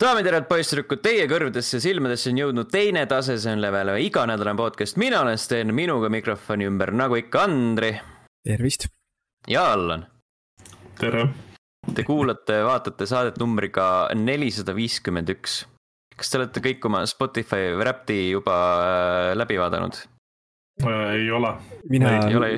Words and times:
daamid 0.00 0.26
ja 0.26 0.32
härrad, 0.32 0.48
poisssüdrukud, 0.50 1.02
teie 1.04 1.26
kõrvadesse 1.30 1.78
ja 1.78 1.84
silmadesse 1.84 2.32
on 2.32 2.40
jõudnud 2.40 2.70
teine 2.72 3.04
tase, 3.10 3.36
see 3.40 3.52
on 3.54 3.62
Level 3.62 3.94
iganädalane 4.02 4.58
podcast, 4.58 4.98
mina 5.00 5.20
olen 5.22 5.38
Sten, 5.38 5.70
minuga 5.76 6.10
mikrofoni 6.12 6.66
ümber, 6.68 6.92
nagu 6.94 7.18
ikka, 7.20 7.44
Andri 7.46 7.92
tervist! 8.44 8.88
ja 9.48 9.72
Allan. 9.72 10.06
tere! 10.98 11.28
Te 11.94 12.00
kuulate, 12.06 12.62
vaatate 12.64 13.06
saadet 13.06 13.36
numbriga 13.40 14.08
nelisada 14.16 14.72
viiskümmend 14.76 15.30
üks. 15.34 15.62
kas 16.16 16.30
te 16.30 16.38
olete 16.40 16.62
kõik 16.64 16.86
oma 16.88 17.04
Spotify 17.06 17.74
Wrapped'i 17.76 18.30
juba 18.32 18.56
äh, 18.80 19.30
läbi 19.36 19.58
vaadanud? 19.60 19.98
Ei 20.82 21.30
ole. 21.30 21.54
mina 21.90 22.10
ei 22.26 22.36
ole... 22.36 22.48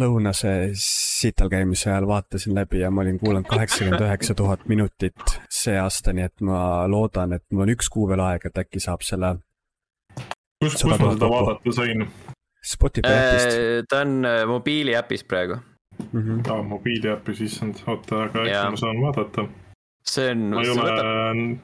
lõunase 0.00 0.70
sital 0.80 1.50
käimise 1.52 1.90
ajal 1.90 2.06
vaatasin 2.08 2.54
läbi 2.56 2.80
ja 2.80 2.90
ma 2.90 3.04
olin 3.04 3.18
kuulanud 3.20 3.48
kaheksakümmend 3.48 4.04
üheksa 4.06 4.34
tuhat 4.34 4.64
minutit 4.70 5.36
see 5.52 5.76
aasta, 5.78 6.14
nii 6.16 6.24
et 6.30 6.44
ma 6.46 6.88
loodan, 6.88 7.36
et 7.36 7.44
mul 7.52 7.66
on 7.66 7.74
üks 7.74 7.92
kuu 7.92 8.08
veel 8.08 8.24
aega, 8.24 8.48
et 8.48 8.62
äkki 8.64 8.80
saab 8.80 9.04
selle. 9.06 9.34
kus, 10.62 10.78
kus 10.80 10.86
ma 10.88 10.98
seda 11.12 11.32
vaadata 11.34 11.76
sain? 11.76 12.06
Spotify 12.60 13.12
äpist. 13.16 13.54
Äh, 13.56 13.84
ta 13.88 14.02
on 14.04 14.24
äh, 14.28 14.42
mobiiliäpis 14.48 15.24
praegu 15.24 15.56
mm. 16.12 16.20
-hmm. 16.20 16.52
aa, 16.52 16.62
mobiiliäpis, 16.62 17.40
issand, 17.40 17.84
oota, 17.86 18.24
aga 18.24 18.44
äkki 18.44 18.70
ma 18.70 18.84
saan 18.84 19.00
vaadata. 19.04 19.48
see 20.06 20.30
on. 20.30 20.50
ma 20.56 20.62
ei 20.64 20.70
ole 20.70 20.90
võtab, 20.90 21.56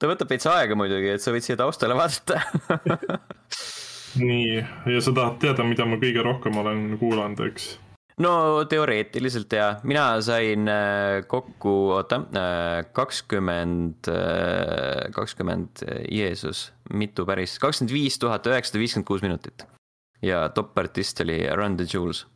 ta 0.00 0.12
võtab 0.12 0.36
veits 0.36 0.46
aega 0.46 0.76
muidugi, 0.76 1.16
et 1.16 1.20
sa 1.22 1.32
võid 1.32 1.44
siia 1.44 1.56
taustale 1.60 1.96
vaadata 1.96 2.40
nii, 4.20 4.58
ja 4.94 5.00
sa 5.02 5.12
tahad 5.14 5.40
teada, 5.42 5.64
mida 5.66 5.86
ma 5.88 5.98
kõige 6.02 6.22
rohkem 6.24 6.56
olen 6.60 6.84
kuulanud, 7.00 7.40
eks? 7.48 7.74
no 8.22 8.32
teoreetiliselt 8.70 9.52
jaa, 9.56 9.70
mina 9.88 10.06
sain 10.22 10.68
äh, 10.70 11.24
kokku, 11.28 11.72
oota, 11.96 12.20
äh, 12.38 12.82
kakskümmend, 12.94 14.10
äh, 14.10 15.08
kakskümmend, 15.14 15.82
Jeesus, 16.12 16.68
mitu 16.94 17.26
päris, 17.26 17.58
kakskümmend 17.62 17.94
viis 17.94 18.18
tuhat 18.22 18.46
üheksasada 18.50 18.82
viiskümmend 18.82 19.08
kuus 19.08 19.24
minutit. 19.26 19.66
ja 20.22 20.48
top 20.48 20.78
artist 20.78 21.20
oli 21.20 21.42
Run 21.56 21.76
the 21.76 21.84
Jewels. 21.84 22.26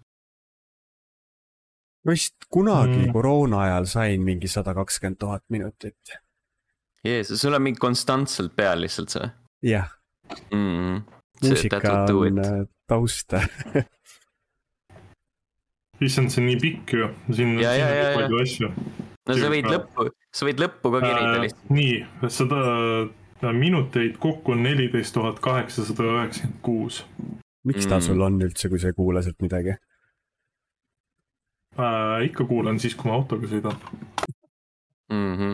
ma 2.05 2.13
vist 2.13 2.49
kunagi 2.51 3.07
mm. 3.07 3.13
koroona 3.13 3.63
ajal 3.63 3.87
sain 3.87 4.25
mingi 4.25 4.49
sada 4.49 4.75
kakskümmend 4.75 5.19
tuhat 5.19 5.45
minutit. 5.49 6.19
Jeesus, 7.05 7.41
sul 7.41 7.55
on 7.55 7.63
mingi 7.63 7.79
konstantselt 7.79 8.57
peal 8.57 8.83
lihtsalt 8.83 9.15
see? 9.15 9.31
jah 9.63 9.95
mm 10.51 11.18
muusika 11.43 11.81
on 12.15 12.39
äh, 12.39 12.67
taust 12.87 13.33
issand, 16.07 16.31
see 16.31 16.43
on 16.43 16.49
nii 16.49 16.59
pikk 16.63 16.95
ju, 16.95 17.09
siin 17.35 17.57
on 17.59 17.63
palju 18.17 18.41
asju. 18.43 18.71
no 19.29 19.39
sa 19.39 19.51
võid 19.53 19.69
lõppu, 19.73 20.09
sa 20.35 20.49
võid 20.49 20.63
lõppu 20.63 20.93
ka 20.95 21.03
kirjutada 21.05 21.35
äh, 21.35 21.43
lihtsalt. 21.47 21.73
nii, 21.75 21.95
sada 22.39 22.61
äh, 23.43 23.53
minuteid 23.55 24.15
kokku 24.23 24.55
on 24.55 24.65
neliteist 24.67 25.15
tuhat 25.17 25.43
kaheksasada 25.45 26.09
üheksakümmend 26.15 26.63
kuus. 26.63 27.03
miks 27.67 27.87
ta 27.87 27.99
mm. 27.99 28.07
sul 28.09 28.27
on 28.27 28.41
üldse, 28.47 28.71
kui 28.73 28.81
sa 28.83 28.93
ei 28.93 28.99
kuula 28.99 29.25
sealt 29.27 29.41
midagi 29.45 29.77
äh,? 31.79 32.19
ikka 32.31 32.43
kuulan 32.49 32.81
siis, 32.83 32.95
kui 32.99 33.11
ma 33.11 33.19
autoga 33.19 33.51
sõidan 33.51 33.77
mm. 35.11 35.35
-hmm 35.35 35.53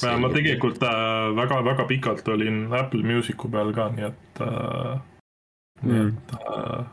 ma 0.00 0.28
tegelikult 0.32 0.80
väga-väga 0.80 1.82
äh, 1.82 1.88
pikalt 1.88 2.28
olin 2.28 2.66
Apple 2.72 3.02
Music'u 3.02 3.50
peal 3.52 3.72
ka, 3.76 3.88
nii 3.92 4.06
et 4.08 4.40
äh,, 4.40 5.00
mm. 5.82 5.90
nii 5.90 6.06
et 6.06 6.34
äh, 6.38 6.86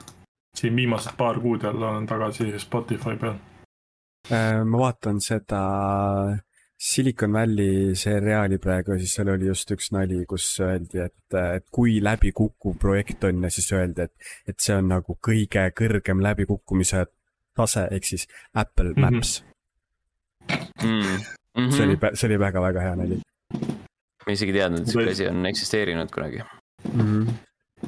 siin 0.60 0.76
viimased 0.76 1.16
paar 1.18 1.40
kuud 1.40 1.64
jälle 1.64 1.86
olen 1.86 2.08
tagasi 2.08 2.52
Spotify 2.60 3.16
peal 3.16 3.38
äh,. 4.32 4.64
ma 4.66 4.84
vaatan 4.84 5.22
seda 5.24 5.64
Silicon 6.80 7.34
Valley 7.34 7.96
seriaali 7.96 8.58
praegu 8.58 8.96
ja 8.96 9.00
siis 9.00 9.14
seal 9.16 9.32
oli 9.34 9.48
just 9.48 9.72
üks 9.76 9.92
nali, 9.92 10.22
kus 10.28 10.46
öeldi, 10.64 11.02
et, 11.04 11.40
et 11.40 11.66
kui 11.72 11.98
läbikukkuv 12.04 12.78
projekt 12.80 13.24
on 13.28 13.44
ja 13.44 13.52
siis 13.52 13.72
öeldi, 13.76 14.08
et, 14.08 14.32
et 14.48 14.60
see 14.60 14.78
on 14.80 14.88
nagu 14.92 15.18
kõige 15.28 15.66
kõrgem 15.76 16.24
läbikukkumise 16.24 17.06
tase, 17.56 17.88
ehk 17.92 18.08
siis 18.12 18.28
Apple 18.54 18.94
mhm. 18.96 19.02
Maps 19.02 19.42
mm. 19.42 19.46
-hmm 19.46 19.50
mm. 20.84 21.39
-hmm. 21.58 21.76
see 21.76 21.86
oli, 21.88 21.98
see 22.14 22.30
oli 22.30 22.40
väga-väga 22.40 22.86
hea 22.86 22.96
nali. 23.00 23.20
ma 24.26 24.34
isegi 24.36 24.54
ei 24.54 24.58
teadnud, 24.60 24.82
et 24.82 24.92
sihuke 24.94 25.14
asi 25.16 25.30
on 25.30 25.46
eksisteerinud 25.52 26.12
kunagi 26.14 26.42
mm. 26.42 27.06
-hmm. 27.06 27.88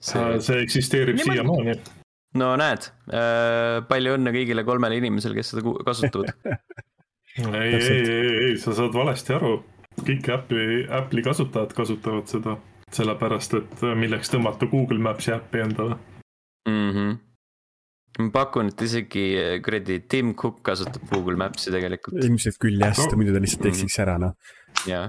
see, 0.00 0.40
see 0.40 0.62
eksisteerib 0.62 1.20
siiamaani. 1.22 1.76
no 2.42 2.54
näed 2.60 2.88
äh,, 3.12 3.82
palju 3.88 4.16
õnne 4.18 4.34
kõigile 4.34 4.64
kolmele 4.64 4.98
inimesele, 5.02 5.38
kes 5.38 5.54
seda 5.54 5.76
kasutavad 5.86 6.32
ei, 7.38 7.74
ei, 7.74 8.00
ei, 8.00 8.36
ei, 8.48 8.56
sa 8.58 8.74
saad 8.74 8.94
valesti 8.94 9.34
aru. 9.34 9.56
kõik 10.04 10.30
Apple'i, 10.34 10.86
Apple'i 10.90 11.22
kasutajad 11.22 11.72
kasutavad 11.74 12.26
seda, 12.30 12.56
sellepärast 12.94 13.54
et 13.60 13.86
milleks 13.98 14.32
tõmmata 14.32 14.66
Google 14.70 14.98
Maps'i 14.98 15.34
äppi 15.36 15.62
endale 15.66 16.00
mm. 16.68 16.90
-hmm 16.90 17.33
ma 18.18 18.30
pakun, 18.34 18.70
et 18.70 18.84
isegi 18.86 19.24
eh, 19.40 19.54
kuradi 19.64 20.00
Tim 20.08 20.34
Cook 20.38 20.60
kasutab 20.66 21.06
Google 21.10 21.38
Maps'i 21.40 21.72
tegelikult. 21.74 22.20
ilmselt 22.22 22.60
küll 22.62 22.78
jah, 22.82 22.94
sest 22.94 23.16
muidu 23.18 23.34
ta 23.34 23.42
lihtsalt 23.42 23.70
eksiks 23.72 23.98
ära 24.04 24.18
noh. 24.22 24.36
jah, 24.90 25.08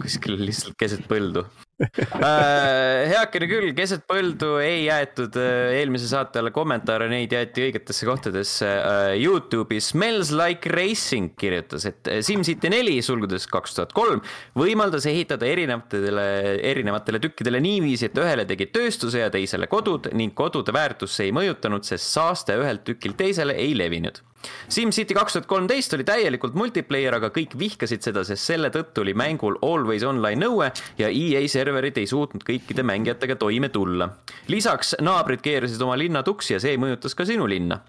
kuskil 0.00 0.38
lihtsalt 0.40 0.78
keset 0.80 1.04
põldu 1.10 1.44
heakene 3.10 3.48
küll, 3.48 3.70
keset 3.76 4.04
põldu 4.08 4.56
ei 4.62 4.84
jäetud 4.86 5.36
äh, 5.40 5.78
eelmise 5.80 6.10
saate 6.10 6.40
alla 6.40 6.52
kommentaare, 6.54 7.08
neid 7.10 7.32
jäeti 7.34 7.64
õigetesse 7.68 8.08
kohtadesse. 8.08 8.68
Äh, 8.68 9.14
Youtube'i 9.20 9.80
Smells 9.84 10.32
Like 10.36 10.70
Racing 10.72 11.34
kirjutas, 11.40 11.86
et 11.88 12.10
SimCity 12.26 12.72
neli, 12.72 12.98
sulgudes 13.04 13.48
kaks 13.50 13.78
tuhat 13.78 13.94
kolm, 13.96 14.22
võimaldas 14.58 15.08
ehitada 15.10 15.48
erinevatele, 15.48 16.26
erinevatele 16.72 17.22
tükkidele 17.22 17.62
niiviisi, 17.64 18.10
et 18.10 18.20
ühele 18.20 18.46
tegi 18.48 18.70
tööstuse 18.74 19.24
ja 19.24 19.32
teisele 19.32 19.70
kodud 19.70 20.10
ning 20.16 20.36
kodude 20.36 20.74
väärtusse 20.76 21.26
ei 21.26 21.36
mõjutanud, 21.36 21.86
sest 21.86 22.12
saaste 22.12 22.58
ühelt 22.60 22.84
tükilt 22.88 23.18
teisele 23.20 23.56
ei 23.60 23.76
levinud 23.78 24.22
SimCity 24.68 25.14
kaks 25.14 25.36
tuhat 25.36 25.46
kolmteist 25.50 25.94
oli 25.96 26.04
täielikult 26.06 26.56
multiplayer, 26.58 27.14
aga 27.18 27.30
kõik 27.34 27.56
vihkasid 27.60 28.04
seda, 28.04 28.24
sest 28.24 28.46
selle 28.48 28.70
tõttu 28.72 29.04
oli 29.04 29.14
mängul 29.18 29.58
always 29.66 30.04
online 30.06 30.40
nõue 30.40 30.70
ja 30.98 31.10
EA 31.10 31.42
serverid 31.50 31.98
ei 32.00 32.08
suutnud 32.10 32.44
kõikide 32.46 32.84
mängijatega 32.86 33.36
toime 33.40 33.68
tulla. 33.68 34.08
lisaks 34.48 34.96
naabrid 35.00 35.42
keerasid 35.44 35.82
oma 35.82 35.98
linna 35.98 36.22
tuksi 36.22 36.54
ja 36.54 36.60
see 36.60 36.78
mõjutas 36.80 37.16
ka 37.16 37.26
sinu 37.28 37.48
linna. 37.50 37.80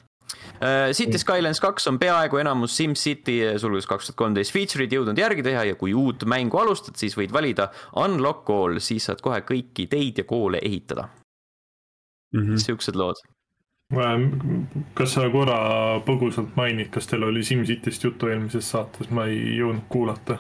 Uh, 0.62 0.92
City 0.96 1.18
Skylines 1.18 1.60
kaks 1.60 1.88
on 1.90 1.98
peaaegu 2.00 2.38
enamus 2.38 2.76
SimCity 2.78 3.58
sulgudes 3.60 3.88
kaks 3.90 4.08
tuhat 4.08 4.20
kolmteist 4.20 4.54
feature'id 4.54 4.94
jõudnud 4.94 5.18
järgi 5.18 5.44
teha 5.44 5.66
ja 5.72 5.76
kui 5.76 5.96
uut 5.98 6.24
mängu 6.30 6.60
alustad, 6.62 6.96
siis 7.00 7.18
võid 7.18 7.34
valida 7.34 7.72
unlock 8.00 8.50
all, 8.54 8.80
siis 8.80 9.10
saad 9.10 9.24
kohe 9.26 9.42
kõiki 9.48 9.90
teid 9.92 10.22
ja 10.22 10.28
koole 10.30 10.62
ehitada 10.62 11.10
mm. 12.34 12.42
-hmm. 12.42 12.64
siuksed 12.64 12.96
lood 12.96 13.20
kas 13.92 15.16
sa 15.16 15.26
korra 15.32 15.58
põgusalt 16.06 16.56
mainid, 16.56 16.92
kas 16.94 17.10
teil 17.10 17.26
oli 17.28 17.44
SimCityst 17.44 18.08
juttu 18.08 18.32
eelmises 18.32 18.70
saates, 18.72 19.12
ma 19.12 19.28
ei 19.30 19.58
jõudnud 19.58 19.88
kuulata. 19.92 20.38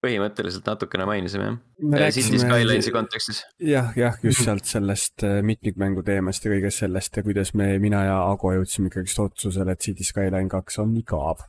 põhimõtteliselt 0.00 0.64
natukene 0.64 1.04
mainisime 1.04 1.44
jah. 1.44 1.58
Äh, 1.92 2.06
City 2.16 2.38
Skylinesi 2.40 2.92
kontekstis. 2.92 3.42
jah, 3.60 3.92
jah, 3.96 4.16
just 4.24 4.44
sealt 4.44 4.64
sellest 4.64 5.24
äh, 5.28 5.42
mitmikmängu 5.44 6.02
teemast 6.06 6.44
ja 6.44 6.54
kõigest 6.54 6.86
sellest 6.86 7.16
ja 7.16 7.24
kuidas 7.26 7.52
me, 7.54 7.74
mina 7.78 8.04
ja 8.08 8.20
Ago 8.30 8.54
jõudsime 8.56 8.88
ikkagist 8.88 9.20
otsusele, 9.20 9.76
et 9.76 9.84
City 9.84 10.04
Skyline 10.04 10.48
kaks 10.48 10.80
on 10.80 10.96
igav 10.96 11.44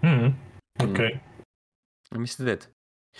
mm,. 0.00 0.32
okei 0.80 1.12
okay.. 1.18 2.22
mis 2.24 2.38
sa 2.38 2.48
teed? 2.48 2.70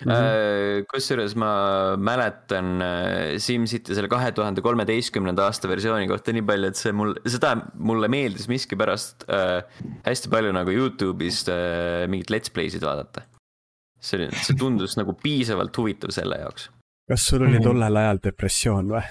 Mm 0.05 0.13
-hmm. 0.13 0.85
kusjuures 0.93 1.35
ma 1.41 1.51
mäletan 1.97 2.83
äh, 2.85 3.39
SimCity 3.41 3.95
selle 3.97 4.11
kahe 4.13 4.29
tuhande 4.33 4.61
kolmeteistkümnenda 4.61 5.47
aasta 5.49 5.71
versiooni 5.71 6.09
kohta 6.11 6.35
nii 6.37 6.45
palju, 6.45 6.69
et 6.69 6.77
see 6.77 6.93
mul, 6.93 7.15
seda 7.25 7.55
mulle 7.81 8.11
meeldis 8.13 8.45
miskipärast 8.53 9.25
äh, 9.33 9.65
hästi 10.05 10.33
palju 10.35 10.53
nagu 10.53 10.75
Youtube'ist 10.75 11.49
äh, 11.49 12.05
mingit 12.13 12.31
let's 12.35 12.53
play 12.53 12.69
sid 12.69 12.85
vaadata. 12.85 13.25
see 13.97 14.21
oli, 14.21 14.29
see 14.45 14.59
tundus 14.61 14.99
nagu 15.01 15.17
piisavalt 15.23 15.77
huvitav 15.81 16.13
selle 16.13 16.43
jaoks. 16.45 16.69
kas 17.09 17.29
sul 17.33 17.47
oli 17.49 17.57
mhm. 17.57 17.65
tollel 17.65 18.03
ajal 18.05 18.21
depressioon 18.29 18.93
või? 18.93 19.05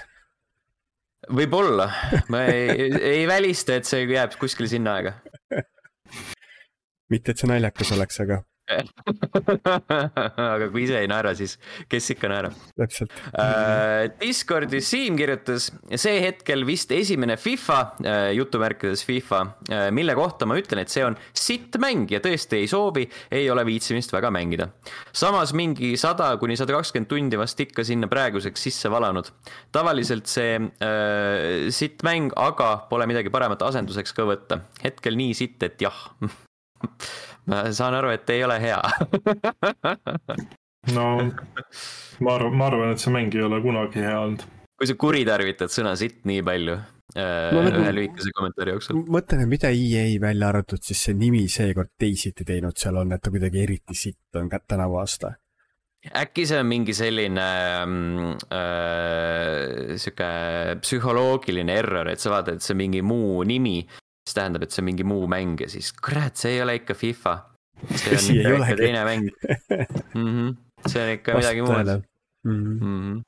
võib-olla, 1.40 1.90
ma 2.30 2.46
ei, 2.46 2.92
ei 2.94 3.26
välista, 3.26 3.74
et 3.74 3.90
see 3.90 4.06
jääb 4.06 4.38
kuskile 4.38 4.70
sinna 4.70 5.00
aega. 5.00 5.16
mitte, 7.10 7.32
et 7.32 7.42
see 7.42 7.50
naljakas 7.50 7.90
oleks, 7.98 8.22
aga 8.22 8.44
aga 10.52 10.68
kui 10.72 10.82
ise 10.82 10.98
ei 10.98 11.08
naera, 11.10 11.32
siis 11.38 11.56
kes 11.90 12.10
ikka 12.16 12.30
naerab? 12.30 12.54
täpselt 12.74 13.12
uh,. 13.30 14.06
Discordis 14.20 14.88
Siim 14.90 15.18
kirjutas, 15.18 15.68
see 15.94 16.18
hetkel 16.24 16.64
vist 16.66 16.90
esimene 16.94 17.36
FIFA 17.38 17.78
uh,, 18.02 18.30
jutumärkides 18.36 19.04
FIFA 19.06 19.42
uh,, 19.46 19.88
mille 19.94 20.16
kohta 20.18 20.48
ma 20.48 20.58
ütlen, 20.58 20.82
et 20.82 20.92
see 20.92 21.04
on 21.06 21.16
sitt 21.36 21.78
mäng 21.82 22.10
ja 22.10 22.20
tõesti 22.24 22.60
ei 22.62 22.70
soovi, 22.70 23.06
ei 23.34 23.46
ole 23.52 23.66
viitsimist 23.68 24.14
väga 24.14 24.32
mängida. 24.34 24.68
samas 25.14 25.54
mingi 25.56 25.94
sada 26.00 26.32
kuni 26.40 26.58
sada 26.58 26.76
kakskümmend 26.76 27.10
tundi 27.10 27.38
vast 27.38 27.60
ikka 27.62 27.86
sinna 27.86 28.10
praeguseks 28.10 28.66
sisse 28.68 28.90
valanud. 28.92 29.30
tavaliselt 29.74 30.26
see 30.30 30.58
uh, 30.58 31.70
sitt 31.70 32.02
mäng, 32.06 32.34
aga 32.36 32.88
pole 32.90 33.06
midagi 33.06 33.30
paremat 33.30 33.62
asenduseks 33.62 34.16
ka 34.16 34.26
võtta. 34.26 34.60
hetkel 34.82 35.18
nii 35.18 35.38
sitt, 35.38 35.62
et 35.62 35.80
jah 35.82 36.02
ma 37.50 37.62
saan 37.74 37.94
aru, 37.98 38.12
et 38.16 38.30
ei 38.34 38.44
ole 38.46 38.58
hea 38.62 38.80
no 40.96 41.06
ma 42.20 42.34
arvan, 42.34 42.58
ma 42.58 42.68
arvan, 42.70 42.92
et 42.94 43.02
see 43.02 43.14
mäng 43.14 43.34
ei 43.34 43.46
ole 43.46 43.62
kunagi 43.64 44.04
hea 44.04 44.18
olnud. 44.20 44.44
kui 44.76 44.90
sa 44.90 44.98
kuritarvitad 45.06 45.72
sõna 45.72 45.94
sitt 45.98 46.24
nii 46.28 46.44
palju 46.46 46.76
äh, 46.76 47.54
no, 47.54 47.64
nagu, 47.64 47.80
ühe 47.82 47.94
lühikese 48.00 48.34
kommentaari 48.36 48.76
jooksul. 48.76 49.02
mõtlen, 49.06 49.46
et 49.46 49.52
mida 49.54 49.72
EA 49.72 50.06
välja 50.22 50.52
arvatud, 50.52 50.82
siis 50.84 51.06
see 51.08 51.18
nimi 51.18 51.46
seekord 51.52 51.94
teisiti 51.98 52.46
teinud 52.48 52.76
seal 52.78 53.02
on, 53.02 53.16
et 53.16 53.24
ta 53.24 53.34
kuidagi 53.34 53.64
eriti 53.64 53.98
sitt 53.98 54.40
on 54.40 54.52
tänavu 54.52 55.02
aasta 55.02 55.36
äkki 56.14 56.44
see 56.46 56.58
on 56.62 56.68
mingi 56.70 56.94
selline 56.94 57.46
äh, 58.54 59.96
sihuke 59.98 60.28
psühholoogiline 60.82 61.78
error, 61.80 62.06
et 62.10 62.22
sa 62.22 62.30
vaatad, 62.34 62.60
et 62.60 62.66
see 62.66 62.76
on 62.76 62.82
mingi 62.84 63.02
muu 63.02 63.42
nimi, 63.48 63.80
siis 64.26 64.34
tähendab, 64.34 64.66
et 64.66 64.74
see 64.74 64.82
on 64.82 64.88
mingi 64.90 65.06
muu 65.06 65.28
mäng 65.30 65.60
ja 65.62 65.68
siis 65.70 65.92
kurat, 66.02 66.34
see 66.36 66.56
ei 66.56 66.62
ole 66.64 66.74
ikka 66.80 66.94
FIFA. 66.98 67.36
see 67.94 68.16
on 68.16 68.24
ikka, 68.34 68.54
ikka 68.56 68.76
teine 68.80 69.04
mäng 69.04 69.30
mm. 69.30 70.26
-hmm. 70.26 70.56
see 70.86 71.02
on 71.02 71.14
ikka 71.14 71.36
Vast 71.36 71.44
midagi 71.44 71.62
muud 71.62 72.02
mm. 72.44 72.78
-hmm. 72.80 73.22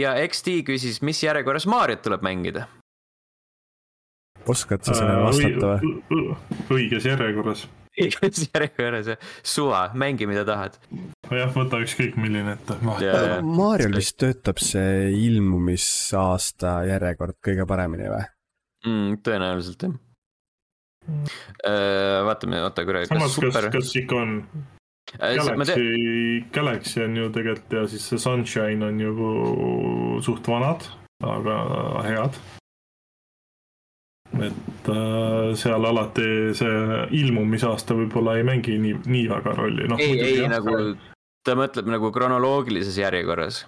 ja 0.00 0.14
XD 0.28 0.62
küsis, 0.70 1.02
mis 1.02 1.22
järjekorras 1.22 1.66
Mariot 1.66 2.02
tuleb 2.02 2.22
mängida? 2.22 2.66
oskad 4.46 4.84
sa 4.84 4.94
sellele 4.94 5.22
vastata 5.22 5.66
või? 5.74 6.36
õiges 6.70 7.04
järjekorras 7.04 7.66
õiges 8.00 8.46
järjekorras 8.54 9.06
ja 9.06 9.16
suva, 9.42 9.90
mängi 9.94 10.26
mida 10.26 10.44
tahad. 10.44 10.78
jah, 11.30 11.50
võta 11.54 11.80
ükskõik 11.82 12.16
milline 12.20 12.56
ette. 12.56 12.78
Mariol 13.42 13.96
vist 13.96 14.16
töötab 14.20 14.60
see 14.62 15.10
ilmumisaasta 15.26 16.78
järjekord 16.92 17.40
kõige 17.44 17.66
paremini 17.66 18.08
või 18.12 18.24
mm,? 18.86 19.20
tõenäoliselt 19.26 19.86
jah 19.86 19.92
mm.. 19.92 21.36
vaatame, 22.30 22.62
oota 22.66 22.86
kuradi. 22.88 23.10
samas, 23.12 23.36
super... 23.36 23.70
kas, 23.70 23.72
kas 23.74 23.94
ikka 24.02 24.22
on? 24.22 24.40
Äh, 25.20 25.36
Galaxy, 25.38 26.44
Galaxy 26.52 27.04
on 27.04 27.16
ju 27.16 27.30
tegelikult 27.30 27.72
ja 27.72 27.86
siis 27.90 28.06
see 28.10 28.18
Sunshine 28.18 28.86
on 28.88 29.00
ju 29.00 29.12
suht 30.26 30.48
vanad, 30.50 30.88
aga 31.22 31.58
head 32.06 32.38
et 34.34 34.90
äh, 34.90 35.54
seal 35.56 35.86
alati 35.88 36.26
see 36.58 36.98
ilmumisaasta 37.20 37.94
võib-olla 37.96 38.34
ei 38.36 38.44
mängi 38.46 38.74
nii, 38.82 38.96
nii 39.06 39.28
väga 39.30 39.54
rolli 39.56 39.86
no,. 39.88 39.98
ei, 40.02 40.18
ei 40.18 40.34
jah, 40.40 40.50
nagu, 40.50 40.74
ta 41.46 41.54
mõtleb 41.56 41.88
nagu 41.94 42.10
kronoloogilises 42.12 42.98
järjekorras. 42.98 43.62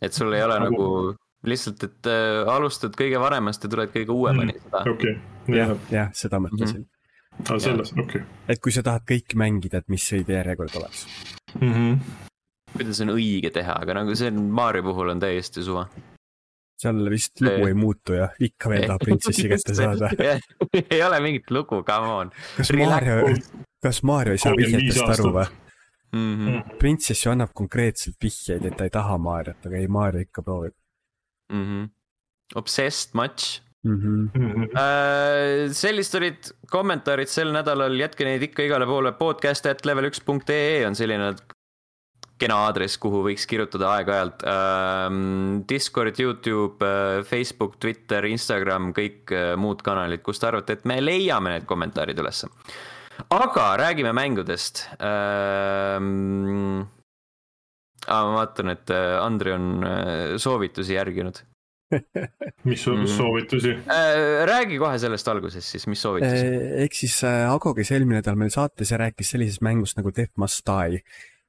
et 0.00 0.14
sul 0.14 0.32
ei 0.38 0.46
ole 0.46 0.60
nagu, 0.62 0.86
nagu 0.86 1.25
lihtsalt, 1.50 1.86
et 1.86 2.10
äh, 2.10 2.42
alustad 2.50 2.96
kõige 2.98 3.20
vanemast 3.22 3.64
ja 3.64 3.70
tuled 3.72 3.92
kõige 3.94 4.14
uuemani 4.14 4.54
mm, 4.54 4.66
seda. 4.66 4.82
okei 4.92 5.16
okay., 5.16 5.56
jah, 5.56 5.74
jah, 5.92 6.12
seda 6.16 6.40
mõtlesin 6.42 6.82
mm. 6.82 6.88
-hmm. 7.38 7.48
aa, 7.52 7.62
selles, 7.68 7.92
okei 7.94 8.22
okay.. 8.22 8.42
et 8.48 8.62
kui 8.62 8.74
sa 8.74 8.84
tahad 8.86 9.06
kõiki 9.08 9.38
mängida, 9.40 9.82
et 9.82 9.88
mis 9.92 10.06
õige 10.18 10.36
järjekord 10.38 10.80
oleks 10.80 11.06
mm. 11.60 11.72
-hmm. 11.72 11.98
kuidas 12.76 13.00
on 13.06 13.14
õige 13.16 13.52
teha, 13.54 13.78
aga 13.82 14.00
nagu 14.02 14.14
see 14.18 14.30
on 14.34 14.44
Mario 14.60 14.86
puhul 14.90 15.14
on 15.14 15.22
täiesti 15.22 15.64
suva 15.64 15.86
seal 16.76 17.10
vist 17.10 17.40
lugu 17.40 17.66
ei 17.70 17.74
muutu 17.74 18.16
ja 18.18 18.28
ikka 18.40 18.70
veel 18.70 18.86
tahab 18.86 19.04
printsessi 19.04 19.48
kätte 19.52 19.74
saada 19.74 20.10
ei 20.90 21.02
ole 21.02 21.20
mingit 21.24 21.50
lugu, 21.50 21.82
come 21.82 22.10
on. 22.22 22.34
kas 22.56 22.72
Mario, 22.72 23.36
kas 23.82 24.02
Mario 24.02 24.36
ei 24.36 24.42
saa 24.42 24.56
vihjetest 24.56 25.14
aru 25.16 25.32
või 25.38 25.46
mm? 26.12 26.34
-hmm. 26.34 26.76
printsess 26.78 27.26
ju 27.26 27.32
annab 27.32 27.54
konkreetselt 27.54 28.16
vihjeid, 28.22 28.64
et 28.64 28.76
ta 28.76 28.84
ei 28.84 28.90
taha 28.90 29.18
Mariot, 29.18 29.66
aga 29.66 29.76
ei, 29.76 29.88
Mario 29.88 30.20
ikka 30.26 30.42
proovib 30.42 30.74
mm. 31.52 31.64
-hmm. 31.64 31.88
Obsessed 32.54 33.14
much 33.14 33.60
mm. 33.84 33.96
-hmm. 34.00 34.38
Mm 34.38 34.52
-hmm. 34.52 34.64
Uh, 34.72 35.72
sellist 35.72 36.14
olid 36.14 36.52
kommentaarid 36.70 37.28
sel 37.28 37.52
nädalal, 37.52 37.98
jätke 38.00 38.24
neid 38.24 38.42
ikka 38.42 38.62
igale 38.62 38.86
poole, 38.86 39.12
podcast 39.12 39.66
at 39.66 39.86
level 39.86 40.10
üks 40.10 40.20
punkt 40.24 40.50
ee 40.50 40.86
on 40.86 40.94
selline 40.94 41.34
kena 42.40 42.56
aadress, 42.66 42.98
kuhu 43.00 43.22
võiks 43.24 43.46
kirjutada 43.48 43.92
aeg-ajalt 43.96 44.44
ähm,. 44.44 45.62
Discord, 45.68 46.18
Youtube, 46.20 46.84
äh, 46.84 47.22
Facebook, 47.24 47.78
Twitter, 47.80 48.26
Instagram, 48.28 48.92
kõik 48.96 49.32
äh, 49.32 49.54
muud 49.60 49.82
kanalid, 49.86 50.22
kus 50.22 50.38
te 50.42 50.50
arvate, 50.50 50.76
et 50.76 50.84
me 50.84 51.00
leiame 51.00 51.54
need 51.54 51.66
kommentaarid 51.68 52.18
ülesse. 52.18 52.50
aga 53.30 53.76
räägime 53.80 54.12
mängudest 54.12 54.82
Ah, 58.06 58.24
ma 58.26 58.40
vaatan, 58.40 58.72
et 58.74 58.90
äh, 58.94 59.18
Andri 59.18 59.52
on 59.56 59.84
soovitusi 60.38 60.94
järginud 60.94 61.42
mis 62.66 62.82
mhm. 62.86 63.04
soovitusi 63.06 63.72
mm? 63.74 63.82
-hmm. 63.86 64.46
räägi 64.50 64.78
kohe 64.78 64.98
sellest 64.98 65.28
alguses 65.28 65.70
siis, 65.70 65.86
mis 65.86 66.02
soovitusi? 66.02 66.46
ehk 66.82 66.94
siis 66.94 67.20
Ago, 67.24 67.74
kes 67.74 67.92
eelmine 67.94 68.18
nädal 68.18 68.34
meil 68.34 68.50
saates 68.50 68.90
ja 68.90 68.98
rääkis 68.98 69.30
sellisest 69.30 69.62
mängust 69.62 69.96
nagu 69.96 70.10
Death 70.16 70.34
Must 70.36 70.66
Die 70.66 71.02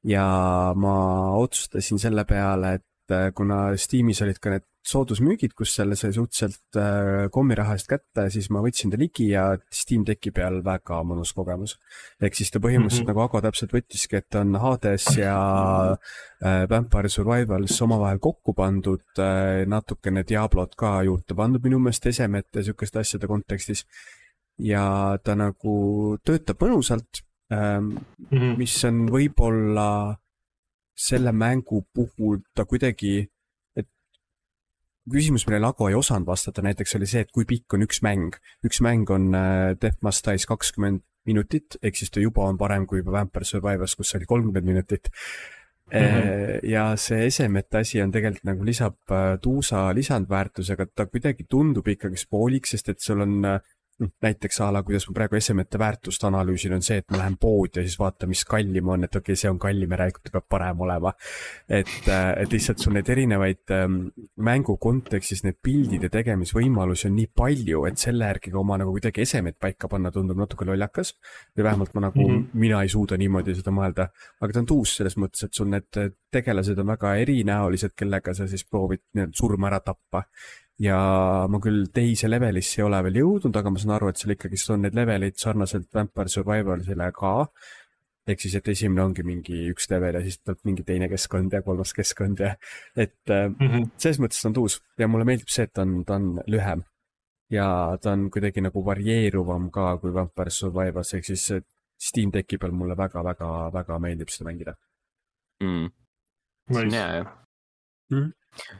ja 0.05 0.27
ma 0.75 0.97
otsustasin 1.37 1.99
selle 1.99 2.25
peale, 2.25 2.77
et 2.79 3.13
äh, 3.13 3.29
kuna 3.35 3.71
Steamis 3.77 4.21
olid 4.25 4.39
ka 4.41 4.53
need 4.53 4.65
soodusmüügid, 4.87 5.53
kus 5.57 5.73
selle 5.77 5.97
sai 5.99 6.13
suhteliselt 6.15 6.77
äh, 6.79 7.27
kommiraha 7.33 7.75
eest 7.77 7.89
kätte, 7.91 8.27
siis 8.33 8.49
ma 8.53 8.61
võtsin 8.63 8.93
ta 8.93 8.99
ligi 8.99 9.29
ja 9.33 9.49
Steam 9.73 10.05
Decki 10.07 10.31
peal 10.35 10.61
väga 10.65 11.01
mõnus 11.07 11.33
kogemus. 11.35 11.77
ehk 12.21 12.37
siis 12.37 12.51
ta 12.51 12.61
põhimõtteliselt 12.63 13.03
mm 13.03 13.11
-hmm. 13.11 13.15
nagu 13.15 13.25
Ago 13.25 13.41
täpselt 13.43 13.73
võttiski, 13.75 14.21
et 14.21 14.35
on 14.39 14.55
Hades 14.55 15.07
ja 15.17 15.37
äh, 15.91 16.63
Vampire 16.69 17.09
Survivals 17.09 17.81
omavahel 17.81 18.19
kokku 18.19 18.53
pandud 18.53 19.03
äh,, 19.19 19.65
natukene 19.67 20.23
Diablot 20.23 20.75
ka 20.75 21.01
juurde 21.03 21.35
pandud 21.35 21.63
minu 21.63 21.79
meelest 21.79 22.05
esemete, 22.05 22.63
sihukeste 22.63 22.99
asjade 22.99 23.27
kontekstis. 23.27 23.85
ja 24.57 25.17
ta 25.23 25.35
nagu 25.35 26.17
töötab 26.25 26.57
mõnusalt 26.63 27.21
mm, 27.51 27.97
-hmm. 28.31 28.57
mis 28.57 28.83
on 28.85 29.05
võib-olla 29.11 30.17
selle 30.97 31.31
mängu 31.31 31.85
puhul 31.93 32.39
ta 32.55 32.65
kuidagi, 32.65 33.27
küsimus, 35.11 35.45
millele 35.47 35.69
Ago 35.69 35.89
ei 35.89 35.97
osanud 35.97 36.27
vastata 36.27 36.63
näiteks 36.65 36.95
oli 36.99 37.09
see, 37.09 37.25
et 37.25 37.31
kui 37.31 37.45
pikk 37.45 37.77
on 37.77 37.85
üks 37.87 38.01
mäng. 38.05 38.39
üks 38.67 38.81
mäng 38.83 39.09
on 39.13 39.29
äh, 39.35 39.75
Death 39.81 40.01
Must 40.01 40.27
Die's 40.27 40.47
kakskümmend 40.49 41.03
minutit, 41.27 41.77
ehk 41.83 41.95
siis 41.99 42.11
ta 42.11 42.23
juba 42.23 42.47
on 42.47 42.57
parem 42.57 42.87
kui 42.87 43.03
Vampire 43.05 43.45
Survivors, 43.45 43.95
kus 43.95 44.15
oli 44.15 44.25
kolmkümmend 44.25 44.65
minutit 44.65 45.11
Mm 45.87 45.99
-hmm. 45.99 46.67
ja 46.67 46.95
see 46.95 47.25
esemete 47.25 47.77
asi 47.77 48.01
on 48.01 48.11
tegelikult 48.11 48.43
nagu 48.43 48.65
lisab 48.65 48.97
äh, 49.11 49.39
tuusa 49.41 49.95
lisandväärtusega, 49.95 50.85
ta 50.95 51.05
kuidagi 51.05 51.45
tundub 51.49 51.87
ikkagi 51.87 52.17
spooliks, 52.17 52.69
sest 52.69 52.89
et 52.89 52.99
sul 52.99 53.21
on 53.21 53.45
noh, 54.01 54.11
näiteks 54.21 54.59
a 54.61 54.69
la, 54.73 54.81
kuidas 54.85 55.07
ma 55.09 55.15
praegu 55.17 55.37
esemete 55.39 55.79
väärtust 55.81 56.23
analüüsin, 56.27 56.75
on 56.77 56.83
see, 56.85 56.99
et 57.01 57.07
ma 57.11 57.21
lähen 57.21 57.37
poodi 57.41 57.81
ja 57.81 57.85
siis 57.85 57.97
vaatan, 57.99 58.29
mis 58.31 58.43
kallim 58.49 58.91
on, 58.93 59.07
et 59.07 59.15
okei 59.15 59.33
okay,, 59.33 59.39
see 59.41 59.49
on 59.51 59.59
kallim, 59.61 59.93
järelikult 59.95 60.27
ta 60.27 60.33
peab 60.35 60.47
parem 60.53 60.83
olema. 60.85 61.13
et, 61.69 61.95
äh, 62.07 62.29
et 62.43 62.53
lihtsalt 62.53 62.83
sul 62.83 62.93
neid 62.97 63.09
erinevaid 63.09 63.73
ähm, 63.75 63.97
mängu 64.43 64.77
kontekstis 64.81 65.43
neid 65.45 65.57
pildide 65.63 66.09
tegemisvõimalusi 66.13 67.09
on 67.09 67.17
nii 67.17 67.31
palju, 67.41 67.85
et 67.89 68.01
selle 68.01 68.29
järgi 68.29 68.53
ka 68.53 68.61
oma 68.61 68.77
nagu 68.81 68.93
kuidagi 68.95 69.23
esemeid 69.25 69.57
paika 69.61 69.89
panna 69.91 70.11
tundub 70.13 70.37
natuke 70.39 70.67
lollakas. 70.67 71.15
või 71.57 71.67
vähemalt 71.69 71.93
ma 71.95 72.07
nagu 72.07 72.21
mm, 72.21 72.35
-hmm. 72.35 72.61
mina 72.65 72.81
ei 72.83 72.89
suuda 72.89 73.17
niimoodi 73.17 73.55
seda 73.55 73.71
mõelda. 73.71 74.09
aga 74.41 74.53
ta 74.53 74.59
on 74.59 74.65
tuus 74.65 74.95
selles 74.97 75.17
mõttes, 75.17 75.43
et 75.43 75.53
sul 75.53 75.69
need 75.73 76.13
tegelased 76.31 76.79
on 76.79 76.87
väga 76.87 77.15
erinäolised, 77.15 77.95
kellega 77.95 78.33
sa 78.33 78.47
siis 78.47 78.65
proovid 78.65 79.01
surma 79.33 79.67
ära 79.67 79.79
tappa 79.79 80.23
ja 80.81 80.97
ma 81.49 81.59
küll 81.61 81.87
teise 81.93 82.29
levelisse 82.29 82.81
ei 82.81 82.85
ole 82.85 82.99
veel 83.07 83.19
jõudnud, 83.21 83.57
aga 83.57 83.73
ma 83.73 83.81
saan 83.81 83.95
aru, 83.97 84.11
et 84.11 84.21
seal 84.21 84.35
ikkagist 84.35 84.73
on 84.73 84.83
neid 84.85 84.97
leveleid 84.97 85.37
sarnaselt 85.41 85.89
Vampire 85.93 86.31
Survivalisele 86.31 87.09
ka. 87.15 87.33
ehk 88.27 88.41
siis, 88.43 88.57
et 88.59 88.67
esimene 88.67 89.05
ongi 89.05 89.23
mingi 89.23 89.61
üks 89.71 89.87
level 89.87 90.17
ja 90.19 90.21
siis 90.21 90.41
tuleb 90.41 90.59
mingi 90.67 90.83
teine 90.83 91.07
keskkond 91.07 91.53
ja 91.55 91.61
kolmas 91.63 91.93
keskkond 91.95 92.43
ja 92.43 92.55
et 93.03 93.15
mm 93.25 93.55
-hmm. 93.55 93.89
selles 93.97 94.19
mõttes 94.19 94.41
ta 94.41 94.49
on 94.49 94.53
tuus 94.53 94.81
ja 94.99 95.07
mulle 95.07 95.25
meeldib 95.25 95.47
see, 95.49 95.63
et 95.63 95.73
ta 95.73 95.81
on, 95.81 96.03
ta 96.05 96.15
on 96.15 96.41
lühem. 96.47 96.83
ja 97.49 97.97
ta 98.01 98.11
on 98.11 98.29
kuidagi 98.29 98.61
nagu 98.61 98.85
varieeruvam 98.85 99.71
ka 99.71 99.97
kui 99.97 100.13
Vampire 100.13 100.49
Survivors, 100.49 101.13
ehk 101.13 101.25
siis 101.25 101.53
Steam 101.97 102.29
Decki 102.33 102.57
peal 102.57 102.71
mulle 102.71 102.97
väga-väga-väga 102.97 103.99
meeldib 103.99 104.29
seda 104.29 104.49
mängida 104.49 104.75
mm.. 105.63 105.87
see 106.73 106.83
on 106.83 106.91
hea 106.91 107.07
jah 107.15 107.27
mm 108.11 108.31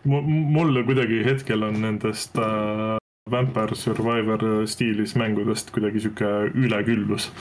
mulle 0.03 0.83
kuidagi 0.87 1.23
hetkel 1.25 1.63
on 1.63 1.81
nendest 1.81 2.37
äh, 2.37 2.97
Vampire 3.31 3.75
Survivor 3.75 4.67
stiilis 4.67 5.15
mängudest 5.15 5.71
kuidagi 5.71 5.99
sihuke 5.99 6.51
üleküllus. 6.55 7.31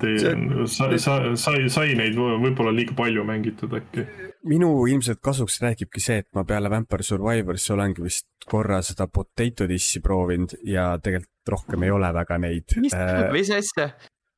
sai, 0.00 0.98
sai, 0.98 1.36
sai, 1.36 1.68
sai 1.68 1.94
neid 1.98 2.14
võib-olla 2.16 2.72
liiga 2.72 2.94
palju 2.96 3.24
mängitud 3.26 3.74
äkki. 3.76 4.06
minu 4.48 4.70
ilmselt 4.88 5.20
kasuks 5.20 5.60
räägibki 5.60 6.00
see, 6.00 6.22
et 6.22 6.28
ma 6.34 6.44
peale 6.48 6.70
Vampire 6.70 7.04
Survivorisse 7.04 7.74
olengi 7.74 8.02
vist 8.02 8.28
korra 8.46 8.80
seda 8.86 9.08
Potato 9.12 9.68
Dissi 9.68 10.00
proovinud 10.00 10.56
ja 10.64 10.94
tegelikult 11.02 11.52
rohkem 11.56 11.82
ei 11.82 11.90
ole 11.90 12.12
väga 12.14 12.38
neid. 12.38 12.78
mis 12.80 12.94
äh,, 12.94 13.28
mis 13.32 13.50
asja? 13.50 13.90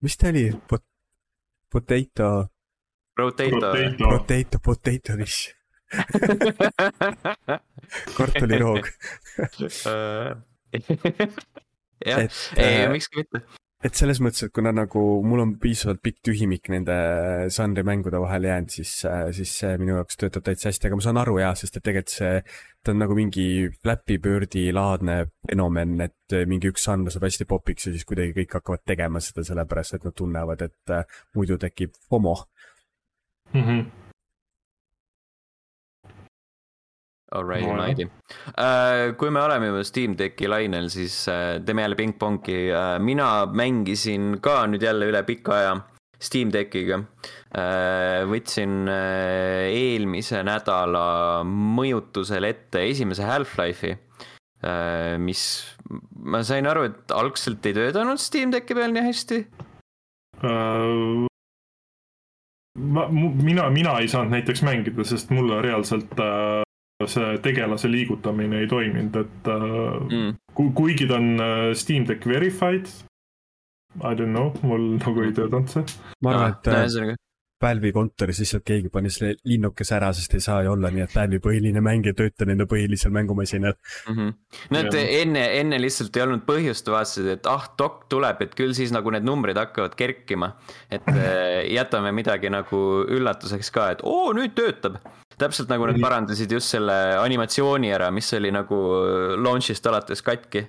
mis 0.02 0.16
ta 0.16 0.32
oli 0.32 0.50
Pot? 0.68 0.84
Potato. 1.72 2.48
Potato. 3.16 3.72
Potato, 3.98 4.58
potato 4.58 5.16
dish 5.16 5.61
kartuliroog 8.16 8.88
jah, 12.06 12.22
ei, 12.56 12.88
miks 12.92 13.10
ka 13.10 13.20
mitte. 13.20 13.42
et 13.82 13.98
selles 13.98 14.20
mõttes, 14.22 14.46
et 14.46 14.54
kuna 14.54 14.72
nagu 14.74 15.02
mul 15.26 15.42
on 15.44 15.54
piisavalt 15.62 16.02
pikk 16.04 16.22
tühimik 16.28 16.70
nende 16.72 16.96
žanri 17.52 17.84
mängude 17.86 18.20
vahel 18.22 18.46
jäänud, 18.48 18.72
siis, 18.72 18.92
siis 19.36 19.54
see 19.62 19.72
minu 19.80 19.98
jaoks 19.98 20.20
töötab 20.20 20.46
täitsa 20.46 20.70
hästi, 20.70 20.88
aga 20.88 20.98
ma 20.98 21.06
saan 21.06 21.22
aru 21.22 21.38
jaa, 21.42 21.54
sest 21.58 21.78
et 21.78 21.86
tegelikult 21.88 22.14
see, 22.14 22.34
ta 22.82 22.94
on 22.94 23.02
nagu 23.02 23.16
mingi 23.18 23.46
Flappy 23.82 24.18
Birdi 24.22 24.68
laadne 24.74 25.16
fenomen, 25.48 25.96
et 26.06 26.38
mingi 26.50 26.72
üks 26.72 26.86
žanr 26.88 27.12
saab 27.14 27.26
hästi 27.28 27.48
popiks 27.50 27.88
ja 27.88 27.96
siis 27.96 28.06
kuidagi 28.08 28.36
kõik 28.40 28.60
hakkavad 28.60 28.86
tegema 28.88 29.22
seda 29.24 29.44
sellepärast, 29.50 29.98
et 29.98 30.06
nad 30.08 30.18
tunnevad, 30.18 30.68
et 30.68 30.96
muidu 31.36 31.60
tekib 31.60 31.98
FOMO. 32.08 32.38
Mm. 33.52 33.66
-hmm 33.66 34.01
Alrighty 37.32 38.04
uh,. 38.04 39.14
kui 39.18 39.32
me 39.32 39.40
oleme 39.42 39.70
juba 39.70 39.84
Steam 39.86 40.16
Decki 40.18 40.50
lainel, 40.50 40.90
siis 40.92 41.14
uh, 41.30 41.56
teeme 41.64 41.86
jälle 41.86 41.98
pingpongi 41.98 42.58
uh,. 42.70 42.98
mina 43.02 43.46
mängisin 43.46 44.36
ka 44.44 44.62
nüüd 44.70 44.84
jälle 44.84 45.08
üle 45.10 45.24
pika 45.28 45.56
aja 45.56 45.74
Steam 46.22 46.52
Deckiga 46.54 47.00
uh,. 47.00 48.22
võtsin 48.30 48.82
uh, 48.84 49.64
eelmise 49.72 50.44
nädala 50.46 51.06
mõjutusel 51.48 52.48
ette 52.50 52.84
esimese 52.90 53.26
Half-Life'i 53.26 53.96
uh,, 53.96 55.18
mis 55.22 55.42
ma 56.22 56.44
sain 56.46 56.68
aru, 56.68 56.86
et 56.90 57.16
algselt 57.16 57.64
ei 57.66 57.76
töötanud 57.80 58.20
Steam 58.20 58.54
Decki 58.54 58.76
peal 58.78 58.94
nii 58.94 59.08
hästi 59.08 59.44
uh 60.42 61.28
ma, 62.78 63.06
mina, 63.08 63.68
mina 63.70 63.96
ei 64.00 64.08
saanud 64.08 64.32
näiteks 64.32 64.62
mängida, 64.66 65.04
sest 65.04 65.32
mulle 65.34 65.60
reaalselt 65.64 66.20
äh, 66.20 66.62
see 67.10 67.38
tegelase 67.44 67.90
liigutamine 67.90 68.62
ei 68.62 68.68
toiminud, 68.70 69.16
et 69.24 69.50
äh, 69.50 69.64
mm. 70.10 70.36
ku, 70.54 70.70
kuigi 70.76 71.08
ta 71.10 71.18
on 71.20 71.32
äh, 71.40 71.64
Steam 71.78 72.06
Deck 72.08 72.26
verified, 72.28 72.90
I 74.00 74.14
don't 74.16 74.32
know, 74.32 74.52
mul 74.62 74.94
nagu 74.98 75.26
ei 75.26 75.34
töötanud 75.36 75.72
see. 75.72 75.84
ma 76.24 76.36
arvan, 76.36 76.56
et 76.56 76.72
äh, 76.72 77.18
Valve'i 77.62 77.92
kontoris 77.94 78.40
lihtsalt 78.42 78.64
keegi 78.66 78.90
pani 78.90 79.10
selle 79.12 79.36
linnukese 79.46 79.94
ära, 79.94 80.08
sest 80.16 80.34
ei 80.34 80.42
saa 80.42 80.64
ju 80.66 80.72
olla 80.72 80.90
nii, 80.90 81.04
et 81.04 81.14
Valve'i 81.14 81.42
põhiline 81.44 81.82
mäng 81.84 82.08
ei 82.10 82.16
tööta 82.18 82.48
nende 82.48 82.66
põhilisel 82.70 83.14
mängumasinal 83.14 83.76
mm. 83.76 84.16
-hmm. 84.16 84.34
no 84.74 84.82
et 84.82 84.98
ja. 84.98 85.04
enne, 85.22 85.46
enne 85.60 85.80
lihtsalt 85.82 86.16
ei 86.16 86.24
olnud 86.26 86.44
põhjust, 86.48 86.90
vaatasid, 86.90 87.30
et 87.36 87.50
ah, 87.50 87.68
dok 87.78 88.06
tuleb, 88.12 88.42
et 88.42 88.56
küll 88.58 88.74
siis 88.78 88.92
nagu 88.94 89.14
need 89.14 89.28
numbrid 89.28 89.60
hakkavad 89.60 89.94
kerkima. 89.94 90.56
et 90.90 91.06
jätame 91.78 92.12
midagi 92.12 92.50
nagu 92.50 92.82
üllatuseks 93.08 93.70
ka, 93.70 93.90
et 93.94 94.02
oo, 94.02 94.32
nüüd 94.36 94.56
töötab 94.58 94.98
täpselt 95.42 95.72
nagu 95.72 95.86
nad 95.90 95.98
parandasid 96.02 96.52
just 96.54 96.74
selle 96.74 96.96
animatsiooni 97.20 97.92
ära, 97.94 98.10
mis 98.14 98.30
oli 98.38 98.52
nagu 98.54 98.78
launch'ist 99.42 99.86
alates 99.90 100.24
katki. 100.24 100.66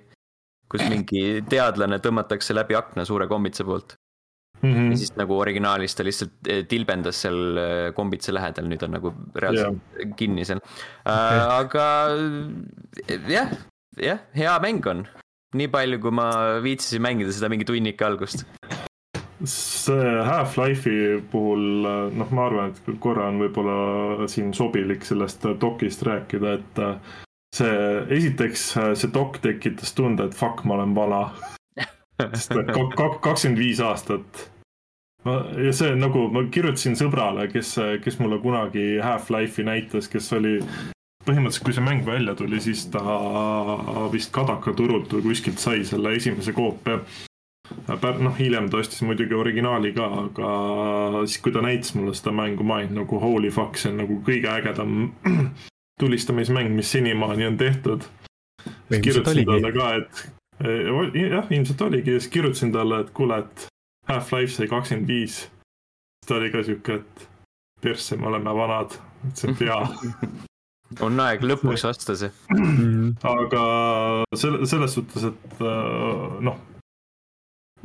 kus 0.74 0.82
mingi 0.90 1.44
teadlane 1.46 2.00
tõmmatakse 2.02 2.56
läbi 2.56 2.74
akna 2.74 3.04
suure 3.06 3.28
kombitse 3.30 3.62
poolt 3.68 3.94
mm. 4.64 4.74
-hmm. 4.74 4.92
ja 4.92 4.98
siis 4.98 5.12
nagu 5.20 5.38
originaalis 5.40 5.96
ta 5.96 6.06
lihtsalt 6.08 6.50
eh, 6.50 6.64
tilbendas 6.70 7.22
seal 7.26 7.58
eh, 7.58 7.90
kombitse 7.96 8.34
lähedal, 8.34 8.70
nüüd 8.72 8.86
on 8.88 8.96
nagu 8.98 9.14
reaalselt 9.36 10.00
yeah. 10.00 10.16
kinni 10.18 10.46
seal 10.48 10.64
okay.. 10.64 11.44
aga 11.60 11.86
jah, 13.30 13.54
jah, 14.00 14.24
hea 14.36 14.56
mäng 14.64 14.88
on. 14.90 15.06
nii 15.54 15.70
palju, 15.70 16.00
kui 16.02 16.16
ma 16.18 16.28
viitsisin 16.66 17.04
mängida 17.06 17.34
seda 17.36 17.52
mingi 17.54 17.68
tunnika 17.70 18.08
algust 18.10 18.48
see 19.50 20.24
Half-Life'i 20.26 21.22
puhul, 21.32 21.88
noh, 22.16 22.32
ma 22.32 22.46
arvan, 22.48 22.72
et 22.72 23.00
korra 23.04 23.28
on 23.32 23.42
võib-olla 23.44 24.28
siin 24.32 24.54
sobilik 24.56 25.04
sellest 25.06 25.46
dokist 25.62 26.06
rääkida, 26.08 26.54
et 26.60 26.82
see, 27.56 27.76
esiteks 28.18 28.70
see 29.00 29.12
dok 29.14 29.42
tekitas 29.44 29.94
tunde, 29.98 30.30
et 30.30 30.38
fuck, 30.38 30.64
ma 30.68 30.78
olen 30.80 30.96
vana. 30.96 31.26
sest 32.38 32.56
et 32.62 32.72
kakskümmend 32.96 33.60
viis 33.60 33.82
aastat. 33.84 34.48
ja 35.26 35.76
see 35.76 35.94
nagu, 36.00 36.28
ma 36.32 36.46
kirjutasin 36.52 36.98
sõbrale, 37.00 37.50
kes, 37.52 37.76
kes 38.04 38.20
mulle 38.24 38.40
kunagi 38.44 38.98
Half-Life'i 39.04 39.68
näitas, 39.68 40.08
kes 40.12 40.32
oli 40.40 40.58
põhimõtteliselt, 41.24 41.64
kui 41.68 41.76
see 41.76 41.84
mäng 41.84 42.08
välja 42.08 42.36
tuli, 42.36 42.60
siis 42.64 42.88
ta 42.92 43.04
vist 44.12 44.34
Kadaka 44.36 44.74
turult 44.76 45.12
või 45.16 45.30
kuskilt 45.30 45.60
sai 45.60 45.86
selle 45.88 46.16
esimese 46.18 46.56
koopia 46.56 47.00
noh, 48.20 48.36
hiljem 48.38 48.70
ta 48.70 48.80
ostis 48.82 49.02
muidugi 49.06 49.36
originaali 49.38 49.94
ka, 49.96 50.08
aga 50.26 50.52
siis, 51.26 51.40
kui 51.44 51.54
ta 51.56 51.64
näitas 51.66 51.94
mulle 51.98 52.14
seda 52.18 52.34
mängu, 52.36 52.66
ma 52.68 52.80
olin 52.82 52.96
nagu 52.98 53.20
holy 53.20 53.52
fuck, 53.54 53.78
see 53.80 53.92
on 53.92 54.02
nagu 54.04 54.20
kõige 54.26 54.52
ägedam 54.52 55.12
tulistamismäng, 56.02 56.72
mis 56.76 56.92
senimaani 56.92 57.48
on 57.48 57.58
tehtud. 57.58 58.08
siis 58.90 59.02
kirjutasin 59.02 59.46
talle 59.46 59.74
ka, 59.76 59.92
et 60.00 60.24
jah, 61.20 61.52
ilmselt 61.52 61.82
oligi 61.82 62.18
siis 62.18 62.32
kirjutasin 62.34 62.72
talle, 62.72 63.04
et 63.04 63.12
kuule, 63.14 63.44
et 63.44 63.68
Half-Life 64.10 64.56
sai 64.56 64.68
kakskümmend 64.68 65.08
viis. 65.08 65.44
siis 65.44 66.28
ta 66.28 66.36
oli 66.36 66.52
ka 66.52 66.64
sihuke, 66.64 67.02
et 67.02 67.30
persse, 67.82 68.18
me 68.18 68.28
oleme 68.28 68.56
vanad, 68.56 68.98
et 69.28 69.38
see 69.38 69.52
on 69.52 69.60
pea 69.60 69.80
on 71.02 71.20
aeg 71.24 71.42
lõpuks 71.42 71.88
osta 71.90 72.16
see. 72.20 72.30
aga 73.26 73.64
selle, 74.38 74.68
selles 74.70 74.94
suhtes, 75.00 75.26
et 75.32 75.66
noh 76.44 76.60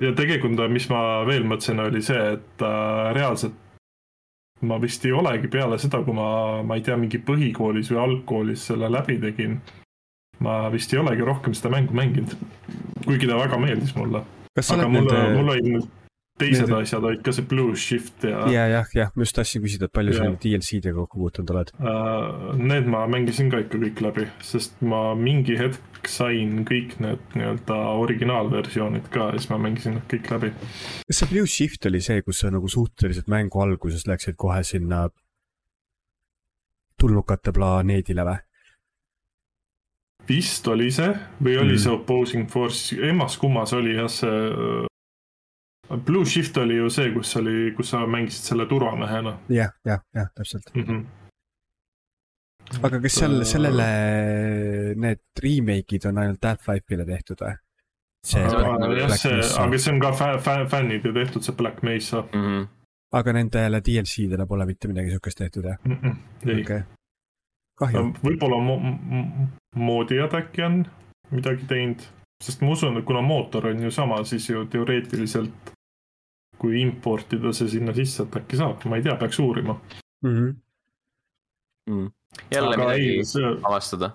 ja 0.02 0.12
tegelikult, 0.16 0.60
mis 0.72 0.88
ma 0.92 1.24
veel 1.28 1.46
mõtlesin, 1.48 1.80
oli 1.82 2.02
see, 2.04 2.20
et 2.36 2.64
äh, 2.64 3.08
reaalselt 3.16 3.56
ma 4.60 4.78
vist 4.82 5.04
ei 5.06 5.12
olegi 5.14 5.50
peale 5.50 5.78
seda, 5.78 6.00
kui 6.02 6.14
ma, 6.16 6.62
ma 6.66 6.78
ei 6.78 6.82
tea, 6.86 6.96
mingi 6.98 7.20
põhikoolis 7.22 7.92
või 7.92 8.00
algkoolis 8.04 8.64
selle 8.70 8.90
läbi 8.90 9.18
tegin. 9.22 9.60
ma 10.42 10.68
vist 10.70 10.92
ei 10.94 11.00
olegi 11.00 11.24
rohkem 11.26 11.54
seda 11.54 11.70
mängu 11.74 11.94
mänginud. 11.94 12.34
kuigi 13.04 13.26
ta 13.26 13.38
väga 13.38 13.58
meeldis 13.58 13.94
mulle. 13.96 14.24
aga 14.56 14.88
mulle 14.88 15.12
nende..., 15.12 15.36
mul 15.36 15.54
olid 15.54 15.88
teised 16.38 16.64
Need... 16.66 16.74
asjad 16.78 17.04
olid 17.04 17.22
ka 17.26 17.34
see 17.34 17.46
Blue 17.48 17.76
Shift 17.78 18.24
ja. 18.28 18.44
ja, 18.52 18.64
jah, 18.70 18.88
jah, 18.96 19.12
ma 19.14 19.26
just 19.26 19.36
tahtsin 19.38 19.62
küsida, 19.64 19.88
et 19.88 19.94
palju 19.94 20.16
sa 20.16 20.26
nüüd 20.28 20.40
DLC-dega 20.42 20.96
kokku 21.02 21.20
puutunud 21.22 21.52
oled 21.54 21.72
uh,? 21.78 22.56
Need 22.58 22.88
ma 22.90 23.04
mängisin 23.10 23.52
ka 23.52 23.62
ikka 23.64 23.80
kõik 23.82 24.02
läbi, 24.04 24.26
sest 24.44 24.80
ma 24.84 25.02
mingi 25.18 25.58
hetk 25.58 26.08
sain 26.08 26.64
kõik 26.68 26.96
need 27.02 27.36
nii-öelda 27.36 27.78
originaalversioonid 28.02 29.08
ka 29.12 29.30
ja 29.32 29.38
siis 29.38 29.50
ma 29.52 29.60
mängisin 29.62 29.98
need 29.98 30.10
kõik 30.14 30.32
läbi. 30.34 30.52
kas 31.08 31.22
see 31.22 31.30
Blue 31.32 31.48
Shift 31.50 31.88
oli 31.90 32.02
see, 32.04 32.22
kus 32.26 32.44
sa 32.44 32.52
nagu 32.54 32.70
suhteliselt 32.70 33.30
mängu 33.30 33.62
alguses 33.64 34.06
läksid 34.08 34.38
kohe 34.38 34.62
sinna 34.66 35.08
tulnukate 36.98 37.54
planeedile 37.54 38.26
või? 38.28 38.44
vist 40.28 40.66
oli 40.68 40.90
see 40.92 41.10
või 41.40 41.56
oli 41.56 41.74
mm. 41.74 41.82
see 41.82 41.94
Opposing 41.94 42.48
Force, 42.52 42.96
emmas 43.10 43.38
kummas 43.40 43.72
oli 43.76 43.96
jah 43.96 44.10
see 44.12 44.86
Blue 45.96 46.26
Shift 46.26 46.56
oli 46.56 46.76
ju 46.76 46.90
see, 46.90 47.12
kus 47.14 47.36
oli, 47.36 47.72
kus 47.76 47.90
sa 47.94 48.06
mängisid 48.06 48.50
selle 48.50 48.66
turvamehena. 48.68 49.38
jah, 49.48 49.70
jah, 49.84 50.00
jah, 50.14 50.28
täpselt 50.34 50.74
mm. 50.74 50.82
-hmm. 50.82 51.06
aga 52.82 53.00
kas 53.00 53.14
seal, 53.14 53.44
sellele 53.44 53.86
need 54.96 55.20
remake'id 55.42 56.08
on 56.08 56.18
ainult 56.18 56.44
Half-Life'ile 56.44 57.06
tehtud 57.06 57.40
või? 57.40 57.54
see 58.26 58.42
jah, 58.42 59.16
see, 59.16 59.40
aga 59.62 59.78
see 59.78 59.92
on 59.94 60.00
ka 60.00 60.10
fä-, 60.12 60.66
fännide 60.68 61.12
tehtud, 61.12 61.42
see 61.42 61.56
Black 61.56 61.82
Mesa 61.82 62.20
mm. 62.32 62.44
-hmm. 62.44 62.68
aga 63.12 63.32
nendele 63.32 63.80
DLC-dele 63.80 64.46
pole 64.46 64.66
mitte 64.66 64.88
midagi 64.88 65.10
siukest 65.10 65.38
tehtud 65.38 65.64
jah 65.64 65.78
mm? 65.84 65.98
-mm, 66.02 66.14
ei 66.48 66.60
okay.. 66.60 66.82
kahju. 67.78 68.12
võib-olla 68.24 68.60
mo-, 68.60 68.94
moodijad 69.74 70.34
äkki 70.34 70.62
on 70.62 70.84
midagi 71.30 71.64
teinud, 71.64 72.04
sest 72.44 72.60
ma 72.60 72.70
usun, 72.70 72.96
et 72.98 73.04
kuna 73.04 73.20
mootor 73.22 73.66
on 73.66 73.82
ju 73.82 73.90
sama, 73.90 74.24
siis 74.24 74.50
ju 74.50 74.66
teoreetiliselt 74.66 75.77
kui 76.58 76.80
importida 76.82 77.52
see 77.56 77.70
sinna 77.78 77.94
sisse, 77.96 78.26
et 78.26 78.40
äkki 78.42 78.60
saab, 78.60 78.86
ma 78.90 78.98
ei 78.98 79.04
tea, 79.06 79.16
peaks 79.18 79.38
uurima 79.42 79.76
mm. 80.22 80.32
-hmm. 80.32 80.56
Mm. 81.90 82.10
jälle 82.50 82.74
Aga 82.74 82.84
midagi 82.84 83.24
see... 83.24 83.52
avastada. 83.62 84.10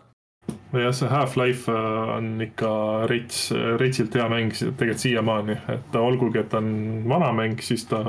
jah, 0.74 0.94
see 0.94 1.10
Half-Life 1.10 1.72
äh, 1.72 2.18
on 2.18 2.42
ikka 2.42 2.72
rets, 3.08 3.52
retsilt 3.80 4.16
hea 4.16 4.30
mäng 4.30 4.52
tegelikult 4.54 5.00
siiamaani, 5.00 5.58
et 5.68 5.96
olgugi, 5.96 6.40
et 6.40 6.50
ta 6.50 6.58
on 6.58 7.04
vana 7.10 7.32
mäng, 7.34 7.62
siis 7.62 7.86
ta, 7.86 8.04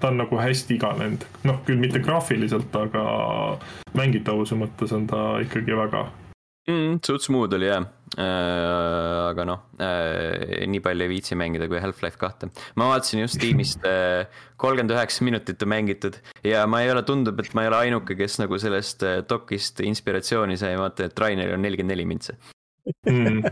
ta 0.00 0.08
on 0.08 0.20
nagu 0.22 0.36
hästi 0.38 0.74
iganenud. 0.74 1.24
noh, 1.44 1.62
küll 1.66 1.80
mitte 1.80 1.98
graafiliselt, 1.98 2.76
aga 2.76 3.04
mängitavuse 3.94 4.54
mõttes 4.54 4.92
on 4.92 5.06
ta 5.06 5.40
ikkagi 5.40 5.76
väga 5.76 6.06
mm,. 6.68 7.00
suht 7.06 7.22
smooth 7.22 7.54
oli 7.54 7.66
jah 7.66 7.88
aga 8.14 9.44
noh 9.48 9.62
äh,, 9.82 10.62
nii 10.70 10.82
palju 10.84 11.06
ei 11.06 11.10
viitsi 11.10 11.38
mängida 11.38 11.66
kui 11.70 11.80
Half-Life 11.82 12.18
kahte. 12.20 12.50
ma 12.78 12.86
vaatasin 12.92 13.24
just 13.24 13.40
tiimist 13.42 13.82
äh, 13.88 14.28
kolmkümmend 14.60 14.94
üheksa 14.94 15.26
minutit 15.26 15.62
on 15.66 15.72
mängitud 15.72 16.20
ja 16.46 16.64
ma 16.70 16.84
ei 16.84 16.92
ole, 16.92 17.02
tundub, 17.06 17.40
et 17.42 17.50
ma 17.58 17.64
ei 17.64 17.72
ole 17.72 17.80
ainuke, 17.88 18.16
kes 18.18 18.38
nagu 18.42 18.58
sellest 18.60 19.02
äh, 19.06 19.18
dokist 19.28 19.82
inspiratsiooni 19.82 20.58
sai, 20.60 20.76
vaata, 20.78 21.08
et 21.08 21.24
Rainil 21.24 21.56
on 21.56 21.64
nelikümmend 21.66 21.94
neli 21.94 22.08
mintse 22.08 22.38
mm. 23.10 23.42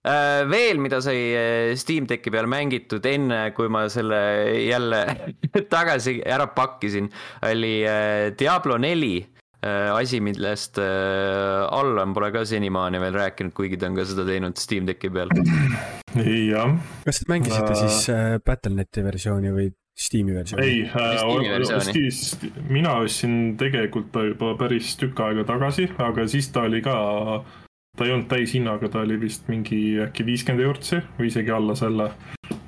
Veel, 0.00 0.78
mida 0.80 0.96
sai 1.04 1.18
äh, 1.36 1.74
Steam 1.76 2.06
Decki 2.08 2.30
peal 2.32 2.46
mängitud 2.48 3.04
enne, 3.04 3.50
kui 3.56 3.68
ma 3.68 3.82
selle 3.92 4.20
jälle 4.62 5.02
tagasi 5.74 6.20
ära 6.24 6.46
pakkisin, 6.54 7.10
oli 7.50 7.74
Diablo 8.38 8.78
neli 8.80 9.18
asi, 9.62 10.22
millest 10.24 10.78
Allan 10.80 12.14
pole 12.16 12.30
ka 12.32 12.44
senimaani 12.48 13.00
veel 13.02 13.18
rääkinud, 13.18 13.52
kuigi 13.56 13.76
ta 13.80 13.90
on 13.90 13.98
ka 13.98 14.06
seda 14.08 14.24
teinud 14.28 14.56
Steam 14.60 14.88
Decki 14.88 15.10
peal. 15.12 15.28
jah. 16.50 16.78
kas 17.04 17.20
te 17.20 17.28
mängisite 17.28 17.74
uh... 17.74 17.82
siis 17.84 18.08
Battle.net'i 18.46 19.04
versiooni 19.04 19.52
või 19.54 19.68
Steam'i 20.00 20.34
versiooni? 20.34 20.66
ei 20.66 20.82
äh,, 20.88 21.20
mina 22.68 22.94
ostsin 23.04 23.56
tegelikult 23.60 24.08
ta 24.14 24.24
juba 24.24 24.54
päris 24.60 24.94
tükk 25.00 25.20
aega 25.26 25.44
tagasi, 25.48 25.90
aga 26.00 26.24
siis 26.30 26.48
ta 26.54 26.64
oli 26.68 26.80
ka 26.84 26.96
ta 27.96 28.06
ei 28.06 28.14
olnud 28.14 28.28
täishinnaga, 28.30 28.88
ta 28.88 29.02
oli 29.04 29.18
vist 29.20 29.48
mingi 29.52 29.98
äkki 30.00 30.24
viiskümmend 30.24 30.64
eurtsi 30.64 31.02
või 31.18 31.28
isegi 31.28 31.52
alla 31.52 31.76
selle. 31.76 32.10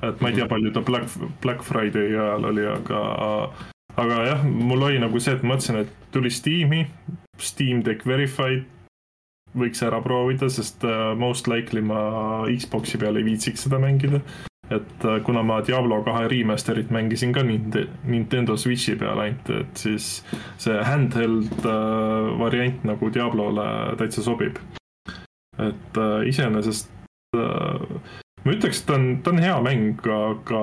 et 0.03 0.21
ma 0.21 0.29
ei 0.29 0.37
tea, 0.37 0.49
palju 0.51 0.73
ta 0.75 0.83
Black, 0.85 1.15
Black 1.41 1.65
Friday 1.65 2.13
ajal 2.13 2.51
oli, 2.51 2.67
aga, 2.69 3.01
aga 4.01 4.21
jah, 4.27 4.45
mul 4.45 4.87
oli 4.89 5.01
nagu 5.03 5.21
see, 5.21 5.35
et 5.37 5.45
mõtlesin, 5.47 5.83
et 5.85 5.91
tuli 6.15 6.31
Steam'i, 6.33 6.85
Steam 7.41 7.83
Deck 7.87 8.07
Verified 8.07 8.65
võiks 9.59 9.83
ära 9.85 10.01
proovida, 10.01 10.49
sest 10.49 10.85
uh, 10.89 11.13
most 11.19 11.51
likely 11.51 11.83
ma 11.85 12.01
Xbox'i 12.49 13.01
peal 13.01 13.21
ei 13.21 13.27
viitsiks 13.27 13.67
seda 13.67 13.81
mängida. 13.83 14.23
et 14.73 15.05
uh, 15.05 15.19
kuna 15.25 15.43
ma 15.45 15.61
Diablo 15.61 16.01
kahe 16.07 16.29
remaster'it 16.33 16.91
mängisin 16.91 17.35
ka 17.37 17.43
Nintendo 17.45 18.57
Switch'i 18.57 18.97
peal 18.97 19.21
ainult, 19.21 19.51
et 19.51 19.77
siis 19.77 20.23
see 20.57 20.79
handheld 20.87 21.53
uh, 21.67 22.33
variant 22.41 22.85
nagu 22.89 23.11
Diablole 23.13 23.67
täitsa 24.01 24.25
sobib 24.25 24.57
et 25.59 25.97
äh, 25.97 26.29
iseenesest 26.29 26.91
äh, 27.37 27.81
ma 28.45 28.55
ütleks, 28.55 28.83
et 28.83 28.89
ta 28.89 28.97
on, 28.97 29.09
ta 29.23 29.33
on 29.33 29.43
hea 29.43 29.57
mäng, 29.65 30.01
aga 30.01 30.63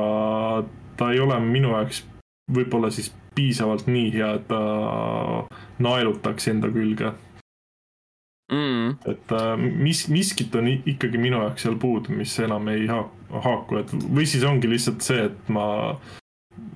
ta 1.00 1.12
ei 1.13 1.21
ole 1.24 1.38
minu 1.43 1.74
jaoks 1.75 2.03
võib-olla 2.50 2.91
siis 2.94 3.12
piisavalt 3.36 3.88
nii 3.88 4.12
hea, 4.13 4.34
et 4.39 4.48
ta 4.50 4.62
naelutaks 5.79 6.50
enda 6.51 6.72
külge. 6.74 7.13
Mm.. 8.50 8.96
et 9.06 9.32
äh, 9.38 9.51
mis, 9.62 10.08
miskit 10.10 10.56
on 10.58 10.65
ikkagi 10.74 11.20
minu 11.22 11.38
jaoks 11.44 11.68
seal 11.68 11.75
puudu, 11.77 12.15
mis 12.18 12.32
enam 12.41 12.65
ei 12.72 12.88
haaku, 12.89 13.77
et 13.77 13.91
või 13.94 14.25
siis 14.25 14.41
ongi 14.48 14.72
lihtsalt 14.72 15.06
see, 15.06 15.27
et 15.29 15.51
ma 15.53 15.68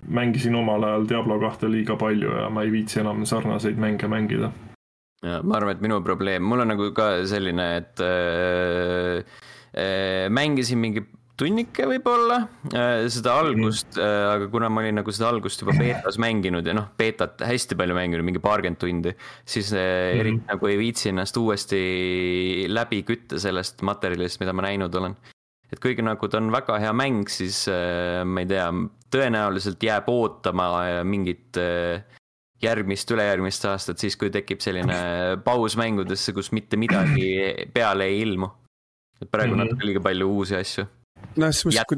mängisin 0.05 0.53
omal 0.55 0.85
ajal 0.85 1.07
Diablo 1.09 1.39
kahte 1.41 1.71
liiga 1.71 1.97
palju 1.97 2.35
ja 2.37 2.45
ma 2.53 2.61
ei 2.61 2.69
viitsi 2.75 3.01
enam 3.01 3.25
sarnaseid 3.25 3.81
mänge 3.81 4.05
mängida. 4.11 4.51
Ma 5.23 5.55
arvan, 5.57 5.77
et 5.77 5.81
minu 5.81 6.01
probleem, 6.03 6.43
mul 6.43 6.61
on 6.61 6.73
nagu 6.73 6.89
ka 6.95 7.23
selline, 7.25 7.67
et 7.79 8.01
äh, 8.03 9.23
äh, 9.71 10.29
mängisin 10.29 10.81
mingi 10.83 11.05
tunnike 11.39 11.87
võib-olla 11.89 12.37
äh, 12.69 13.05
seda 13.11 13.35
algust 13.41 13.97
mm, 13.97 14.01
-hmm. 14.01 14.31
aga 14.35 14.47
kuna 14.53 14.69
ma 14.69 14.83
olin 14.83 14.99
nagu 15.01 15.13
seda 15.15 15.31
algust 15.33 15.63
juba 15.63 15.75
beetas 15.77 16.19
mänginud 16.21 16.67
ja 16.67 16.75
noh, 16.77 16.91
beetat 16.97 17.41
hästi 17.41 17.77
palju 17.79 17.97
mänginud, 17.97 18.25
mingi 18.27 18.41
paarkümmend 18.43 18.79
tundi, 18.81 19.15
siis 19.45 19.71
mm 19.73 19.77
-hmm. 19.77 20.23
eriti 20.23 20.43
nagu 20.51 20.71
ei 20.71 20.77
viitsi 20.77 21.09
ennast 21.09 21.37
uuesti 21.37 21.83
läbi 22.69 23.03
kütta 23.03 23.39
sellest 23.39 23.81
materjalist, 23.81 24.39
mida 24.39 24.53
ma 24.53 24.67
näinud 24.69 24.95
olen. 24.95 25.15
et 25.73 25.79
kuigi 25.81 26.05
nagu 26.05 26.27
ta 26.27 26.37
on 26.37 26.51
väga 26.53 26.77
hea 26.79 26.93
mäng, 26.93 27.25
siis 27.27 27.65
ma 28.25 28.43
ei 28.43 28.45
tea, 28.45 28.67
tõenäoliselt 29.09 29.81
jääb 29.81 30.09
ootama 30.09 30.67
mingit 31.03 31.57
järgmist, 32.63 33.11
ülejärgmist 33.11 33.65
aastat, 33.65 33.97
siis 33.97 34.17
kui 34.19 34.29
tekib 34.29 34.61
selline 34.63 34.97
paus 35.43 35.77
mängudesse, 35.79 36.33
kus 36.35 36.51
mitte 36.55 36.77
midagi 36.77 37.29
peale 37.73 38.05
ei 38.11 38.21
ilmu. 38.21 38.49
et 39.21 39.31
praegu 39.31 39.55
mm 39.55 39.59
-hmm. 39.59 39.63
natuke 39.63 39.85
liiga 39.85 40.01
palju 40.01 40.29
uusi 40.29 40.55
asju. 40.55 40.85
No 41.37 41.49
selles 41.51 41.65
mõttes, 41.65 41.87
kui 41.89 41.97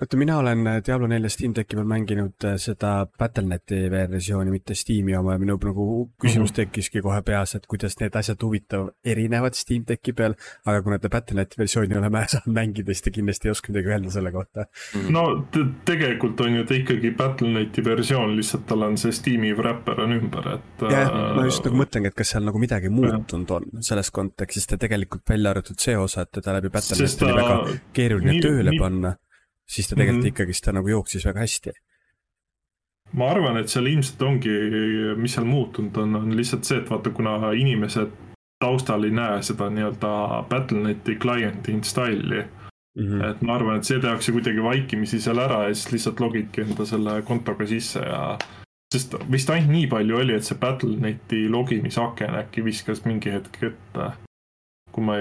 ta 0.00 0.06
vaata, 0.06 0.16
mina 0.16 0.36
olen 0.38 0.66
äh, 0.66 0.78
Diablo 0.86 1.06
nelja 1.06 1.28
Steam 1.28 1.52
Decki 1.56 1.76
peal 1.76 1.88
mänginud 1.88 2.44
äh, 2.48 2.54
seda 2.56 3.06
Battle.net'i 3.18 3.90
versiooni, 3.92 4.50
mitte 4.50 4.74
Steam'i 4.74 5.12
oma 5.18 5.34
ja 5.34 5.40
minu 5.42 5.58
nagu 5.60 5.86
küsimus 6.22 6.50
mm 6.50 6.52
-hmm. 6.52 6.56
tekkiski 6.56 7.02
kohe 7.04 7.20
peas, 7.22 7.54
et 7.54 7.66
kuidas 7.66 7.98
need 8.00 8.16
asjad 8.16 8.40
huvitav 8.42 8.88
erinevad 9.04 9.54
Steam 9.54 9.84
Decki 9.88 10.12
peal, 10.16 10.34
aga 10.64 10.82
kuna 10.82 10.98
te 10.98 11.08
Battle.net'i 11.08 11.58
versiooni 11.58 11.94
ei 11.94 11.98
ole 11.98 12.24
saanud 12.32 12.56
mängida, 12.56 12.94
siis 12.94 13.02
te 13.02 13.10
kindlasti 13.10 13.48
ei 13.48 13.50
oska 13.50 13.72
midagi 13.72 13.92
öelda 13.92 14.10
selle 14.10 14.32
kohta 14.32 14.64
mm. 14.64 15.00
-hmm. 15.00 15.10
no 15.10 15.46
tegelikult 15.84 16.40
on 16.40 16.56
ju 16.56 16.64
ta 16.64 16.74
ikkagi 16.74 17.10
Battle.net'i 17.10 17.84
versioon, 17.84 18.36
lihtsalt 18.36 18.66
tal 18.66 18.82
on 18.82 18.96
see 18.98 19.12
Steam'i 19.12 19.54
wrapper 19.54 20.00
on 20.00 20.12
ümber, 20.12 20.54
et. 20.54 20.90
jah, 20.90 21.12
ma 21.36 21.44
just 21.44 21.64
nagu 21.64 21.76
mõtlengi, 21.76 22.06
et 22.06 22.14
kas 22.14 22.30
seal 22.30 22.44
nagu 22.44 22.58
midagi 22.58 22.88
muutunud 22.88 23.50
on 23.50 23.64
selles 23.80 24.10
kontekstis, 24.10 24.64
et 24.72 24.80
tegelikult 24.80 25.28
välja 25.28 25.50
arvatud 25.50 25.76
see 25.78 25.96
osa, 25.96 26.22
et 26.22 26.30
teda 26.40 26.56
läbi 26.56 26.70
Battle.net'i 26.70 27.24
oli 27.24 27.42
väga 27.42 27.80
keeruline 27.92 28.32
nii, 28.32 28.40
tööle 28.40 28.70
nii... 28.70 28.80
panna 28.80 29.18
siis 29.70 29.88
ta 29.88 29.96
tegelikult 29.96 30.16
mm 30.16 30.22
-hmm. 30.22 30.34
ikkagist 30.34 30.64
ta 30.64 30.72
nagu 30.72 30.88
jooksis 30.88 31.26
väga 31.26 31.40
hästi. 31.40 31.70
ma 33.12 33.30
arvan, 33.30 33.56
et 33.56 33.68
seal 33.68 33.86
ilmselt 33.86 34.22
ongi, 34.22 34.56
mis 35.16 35.34
seal 35.34 35.46
muutunud 35.46 35.96
on, 35.96 36.16
on 36.16 36.36
lihtsalt 36.36 36.64
see, 36.64 36.78
et 36.78 36.90
vaata, 36.90 37.10
kuna 37.10 37.52
inimesed 37.52 38.12
taustal 38.64 39.04
ei 39.04 39.10
näe 39.10 39.42
seda 39.42 39.70
nii-öelda 39.70 40.12
Battle.net'i 40.48 41.16
client'i 41.16 41.72
install'i 41.72 42.42
mm. 42.42 43.06
-hmm. 43.06 43.30
et 43.30 43.42
ma 43.42 43.54
arvan, 43.54 43.76
et 43.76 43.84
see 43.84 44.00
tehakse 44.00 44.32
kuidagi 44.32 44.62
vaikimisi 44.62 45.20
seal 45.20 45.38
ära 45.38 45.62
ja 45.68 45.74
siis 45.74 45.92
lihtsalt 45.92 46.20
logidki 46.20 46.60
enda 46.60 46.86
selle 46.86 47.22
kontoga 47.22 47.66
sisse 47.66 48.00
ja 48.00 48.38
sest 48.94 49.14
vist 49.32 49.50
ainult 49.50 49.72
nii 49.72 49.86
palju 49.86 50.16
oli, 50.16 50.34
et 50.34 50.44
see 50.44 50.58
Battle.net'i 50.58 51.48
logimisaken 51.48 52.34
äkki 52.44 52.64
viskas 52.64 53.04
mingi 53.04 53.32
hetk 53.32 53.62
ette 53.62 54.12
kui 54.92 55.04
ma, 55.06 55.16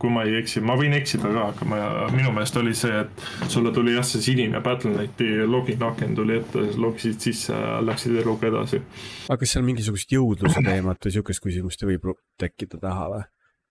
kui 0.00 0.12
ma 0.12 0.24
ei 0.26 0.38
eksi, 0.40 0.62
ma 0.64 0.76
võin 0.78 0.96
eksida 0.96 1.30
ka, 1.34 1.44
aga 1.52 1.68
ma, 1.70 1.80
minu 2.14 2.32
meelest 2.34 2.58
oli 2.60 2.74
see, 2.78 3.04
et 3.04 3.50
sulle 3.52 3.72
tuli 3.74 3.94
jah, 3.96 4.06
see 4.06 4.22
sinine 4.24 4.62
Battle.net'i 4.64 5.44
login 5.48 5.82
aken 5.88 6.16
tuli 6.18 6.38
ette, 6.40 6.64
logisid 6.80 7.20
sisse 7.22 7.58
läksid 7.84 8.18
eluga 8.22 8.50
edasi. 8.50 8.82
aga 9.28 9.38
kas 9.42 9.54
seal 9.56 9.66
mingisugust 9.66 10.12
jõudluse 10.14 10.64
teemat 10.64 11.06
või 11.06 11.16
sihukest 11.18 11.44
küsimust 11.44 11.86
võib 11.86 12.10
tekkida 12.40 12.80
taha 12.82 13.08
või? 13.12 13.22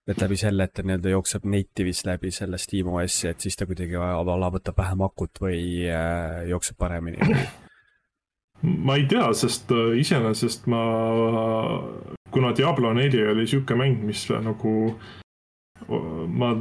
et 0.07 0.19
läbi 0.19 0.35
selle, 0.35 0.65
et 0.67 0.73
ta 0.75 0.83
nii-öelda 0.83 1.13
jookseb 1.13 1.45
native'is 1.47 2.03
läbi 2.07 2.31
selle 2.35 2.59
SteamOS-i, 2.59 3.29
et 3.31 3.43
siis 3.43 3.55
ta 3.55 3.67
kuidagi 3.69 3.95
ala 3.95 4.49
võtab 4.51 4.79
vähem 4.81 5.03
akut 5.05 5.39
või 5.43 5.87
äh, 5.87 6.43
jookseb 6.51 6.75
paremini 6.79 7.23
ma 8.63 8.95
ei 8.95 9.07
tea, 9.09 9.27
sest 9.35 9.71
äh, 9.75 9.97
iseenesest 9.99 10.67
ma, 10.71 10.83
kuna 12.31 12.53
Diablo 12.55 12.93
neli 12.95 13.21
oli 13.27 13.47
sihuke 13.47 13.75
mäng, 13.79 14.03
mis 14.07 14.25
nagu 14.43 14.93
ma 16.27 16.53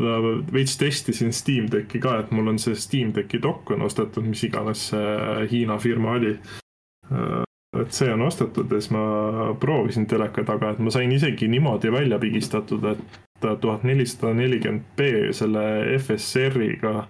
veits 0.53 0.77
testisin 0.81 1.33
Steam 1.33 1.69
Decki 1.71 2.01
ka, 2.03 2.19
et 2.21 2.31
mul 2.31 2.53
on 2.53 2.59
see 2.59 2.77
Steam 2.79 3.13
Decki 3.15 3.41
dokk 3.43 3.71
on 3.75 3.87
ostetud, 3.87 4.27
mis 4.29 4.45
iganes 4.49 4.89
see 4.93 5.47
Hiina 5.51 5.79
firma 5.79 6.19
oli. 6.19 6.37
et 7.81 7.93
see 7.93 8.13
on 8.13 8.23
ostetud 8.23 8.73
ja 8.73 8.81
siis 8.81 8.93
ma 8.93 9.55
proovisin 9.61 10.07
teleka 10.07 10.45
taga, 10.45 10.73
et 10.73 10.79
ma 10.79 10.91
sain 10.91 11.13
isegi 11.13 11.49
niimoodi 11.49 11.93
välja 11.93 12.19
pigistatud, 12.19 12.85
et 12.85 13.59
tuhat 13.61 13.83
nelisada 13.85 14.35
nelikümmend 14.35 14.85
B 14.97 15.33
selle 15.35 15.65
FSR-iga 15.99 17.07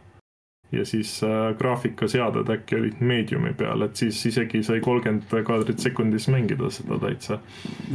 ja 0.72 0.84
siis 0.86 1.20
äh, 1.24 1.56
graafikaseaded 1.58 2.48
äkki 2.48 2.76
olid 2.76 3.00
mediumi 3.00 3.52
peal, 3.58 3.82
et 3.82 3.96
siis 3.96 4.26
isegi 4.26 4.62
sai 4.62 4.80
kolmkümmend 4.80 5.44
kaadrit 5.46 5.82
sekundis 5.84 6.28
mängida 6.32 6.70
seda 6.70 6.98
täitsa. 7.02 7.38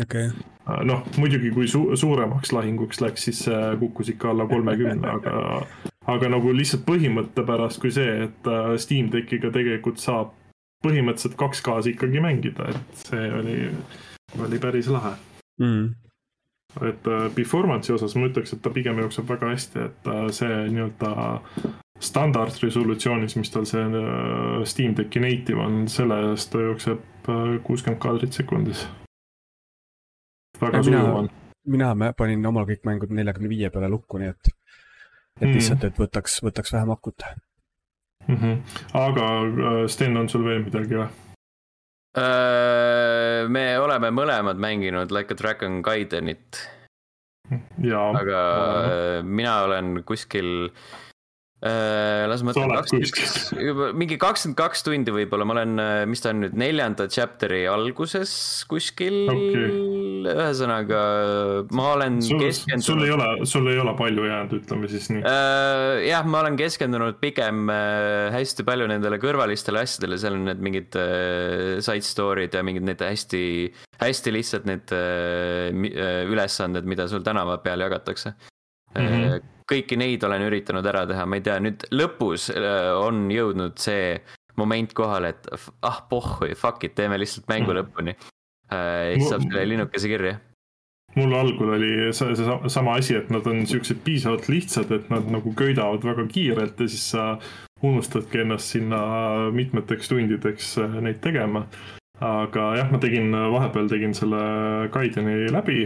okei 0.02 0.28
okay. 0.28 0.57
Äh,. 0.68 0.82
noh, 0.88 1.04
muidugi 1.18 1.52
kui 1.56 1.68
su 1.72 1.84
suuremaks 1.96 2.54
lahinguks 2.56 3.02
läks, 3.02 3.28
siis 3.30 3.44
kukkus 3.80 4.12
ikka 4.14 4.32
alla 4.34 4.48
kolmekümne, 4.50 5.14
aga, 5.20 5.62
aga 6.14 6.32
nagu 6.34 6.54
lihtsalt 6.56 6.86
põhimõtte 6.88 7.46
pärast 7.48 7.82
kui 7.84 7.94
see, 7.94 8.28
et 8.28 8.52
äh, 8.52 8.74
Steam 8.82 9.12
Deckiga 9.14 9.52
tegelikult 9.54 10.02
saab 10.04 10.34
põhimõtteliselt 10.86 11.40
2K-s 11.40 11.90
ikkagi 11.94 12.22
mängida, 12.22 12.70
et 12.70 13.08
see 13.08 13.32
oli, 13.40 13.62
oli 14.44 14.62
päris 14.62 14.92
lahe 14.94 15.16
mm 15.62 16.04
et 16.84 17.08
äh, 17.10 17.24
performance'i 17.34 17.96
osas 17.96 18.14
ma 18.20 18.28
ütleks, 18.30 18.52
et 18.54 18.62
ta 18.62 18.70
pigem 18.70 19.00
jookseb 19.02 19.26
väga 19.32 19.50
hästi, 19.50 19.86
et 19.88 20.10
see 20.36 20.58
nii-öelda 20.76 21.32
standardresolutsioonis, 22.04 23.38
mis 23.40 23.50
tal 23.50 23.66
see 23.66 24.04
Steam 24.70 24.94
Decki 24.98 25.24
native 25.24 25.64
on, 25.64 25.88
selle 25.90 26.20
eest 26.32 26.52
ta 26.54 26.62
jookseb 26.62 27.32
kuuskümmend 27.66 28.02
kaadrit 28.04 28.38
sekundis. 28.38 28.86
Väga 30.62 30.84
sujuv 30.84 31.20
on. 31.24 31.30
mina 31.68 32.14
panin 32.18 32.46
omal 32.46 32.68
kõik 32.70 32.86
mängud 32.88 33.14
neljakümne 33.14 33.50
viie 33.52 33.70
peale 33.74 33.90
lukku, 33.92 34.22
nii 34.22 34.32
et, 34.34 34.52
et 35.42 35.48
mm. 35.48 35.54
lihtsalt, 35.58 35.84
et 35.90 36.02
võtaks, 36.02 36.40
võtaks 36.46 36.74
vähem 36.74 36.94
akut 36.96 37.28
mm. 38.28 38.36
-hmm. 38.36 38.62
aga 38.94 39.28
äh, 39.48 39.82
Sten, 39.88 40.18
on 40.18 40.30
sul 40.30 40.46
veel 40.48 40.64
midagi 40.66 41.02
või? 41.02 41.10
me 43.54 43.66
oleme 43.78 44.10
mõlemad 44.10 44.58
mänginud 44.58 45.12
Like 45.14 45.36
a 45.36 45.38
Dragon 45.38 45.82
Gaidenit. 45.86 46.58
aga 47.94 48.42
mina 49.22 49.60
olen 49.68 50.02
kuskil 50.04 50.72
Äh, 50.82 51.07
las 51.58 52.44
ma 52.46 52.52
mõtlen, 52.52 52.70
kakskümmend 52.70 53.64
juba 53.66 53.86
mingi 53.98 54.18
kakskümmend 54.22 54.58
kaks 54.60 54.84
tundi 54.86 55.14
võib-olla, 55.14 55.46
ma 55.48 55.56
olen, 55.56 55.72
äh, 55.82 56.02
mis 56.06 56.22
ta 56.22 56.30
on 56.30 56.44
nüüd, 56.44 56.54
neljanda 56.54 57.08
chapter'i 57.10 57.64
alguses 57.72 58.32
kuskil 58.70 59.24
okay.. 59.32 59.72
ühesõnaga, 60.36 61.00
ma 61.74 61.88
olen 61.96 62.20
sul, 62.22 62.44
keskendunud. 62.44 62.86
sul 62.86 63.06
ei 63.08 63.14
ole, 63.16 63.30
sul 63.50 63.70
ei 63.72 63.82
ole 63.82 63.96
palju 63.98 64.28
jäänud, 64.30 64.54
ütleme 64.60 64.90
siis 64.92 65.10
nii 65.10 65.24
uh,. 65.24 65.98
jah, 66.06 66.28
ma 66.30 66.44
olen 66.44 66.60
keskendunud 66.62 67.18
pigem 67.24 67.72
hästi 68.36 68.66
palju 68.68 68.90
nendele 68.94 69.18
kõrvalistele 69.24 69.82
asjadele, 69.82 70.20
seal 70.22 70.38
on 70.38 70.46
need 70.52 70.62
mingid 70.62 71.00
side 71.82 72.06
story'd 72.06 72.54
ja 72.54 72.62
mingid 72.66 72.86
need 72.86 73.02
hästi, 73.02 73.42
hästi 74.04 74.36
lihtsalt 74.36 74.70
need 74.70 74.94
ülesanded, 74.94 76.86
mida 76.86 77.10
sul 77.10 77.26
tänava 77.26 77.58
peal 77.66 77.82
jagatakse 77.82 78.36
mm. 78.98 79.14
-hmm 79.14 79.54
kõiki 79.68 79.98
neid 80.00 80.24
olen 80.24 80.46
üritanud 80.48 80.86
ära 80.88 81.04
teha, 81.10 81.26
ma 81.28 81.40
ei 81.40 81.44
tea, 81.44 81.58
nüüd 81.60 81.86
lõpus 81.92 82.48
äh, 82.54 82.96
on 82.96 83.26
jõudnud 83.32 83.76
see 83.84 84.16
moment 84.58 84.94
kohale, 84.96 85.34
et 85.36 85.50
ah 85.86 86.02
pohhui, 86.10 86.56
fuck 86.56 86.88
it, 86.88 86.96
teeme 86.96 87.20
lihtsalt 87.20 87.50
mängu 87.52 87.74
mm. 87.74 87.80
lõpuni. 87.82 88.16
Äh, 88.72 89.18
siis 89.18 89.32
saab 89.32 89.44
selle 89.48 89.66
linnukese 89.68 90.12
kirja 90.12 90.38
mul 91.18 91.34
algul 91.34 91.72
oli 91.74 91.92
see, 92.14 92.36
see 92.38 92.58
sama 92.70 92.98
asi, 93.00 93.16
et 93.18 93.32
nad 93.34 93.46
on 93.50 93.64
siuksed 93.66 94.04
piisavalt 94.06 94.50
lihtsad, 94.52 94.92
et 94.94 95.08
nad 95.10 95.26
nagu 95.34 95.54
köidavad 95.58 96.04
väga 96.06 96.28
kiirelt 96.30 96.80
ja 96.84 96.90
siis 96.92 97.08
sa 97.16 97.24
unustadki 97.82 98.44
ennast 98.44 98.76
sinna 98.76 99.00
mitmeteks 99.54 100.12
tundideks 100.12 100.76
neid 101.02 101.22
tegema. 101.24 101.66
aga 102.22 102.68
jah, 102.80 102.92
ma 102.92 102.98
tegin, 103.02 103.34
vahepeal 103.54 103.90
tegin 103.90 104.14
selle 104.18 104.38
Gaideni 104.94 105.52
läbi 105.54 105.84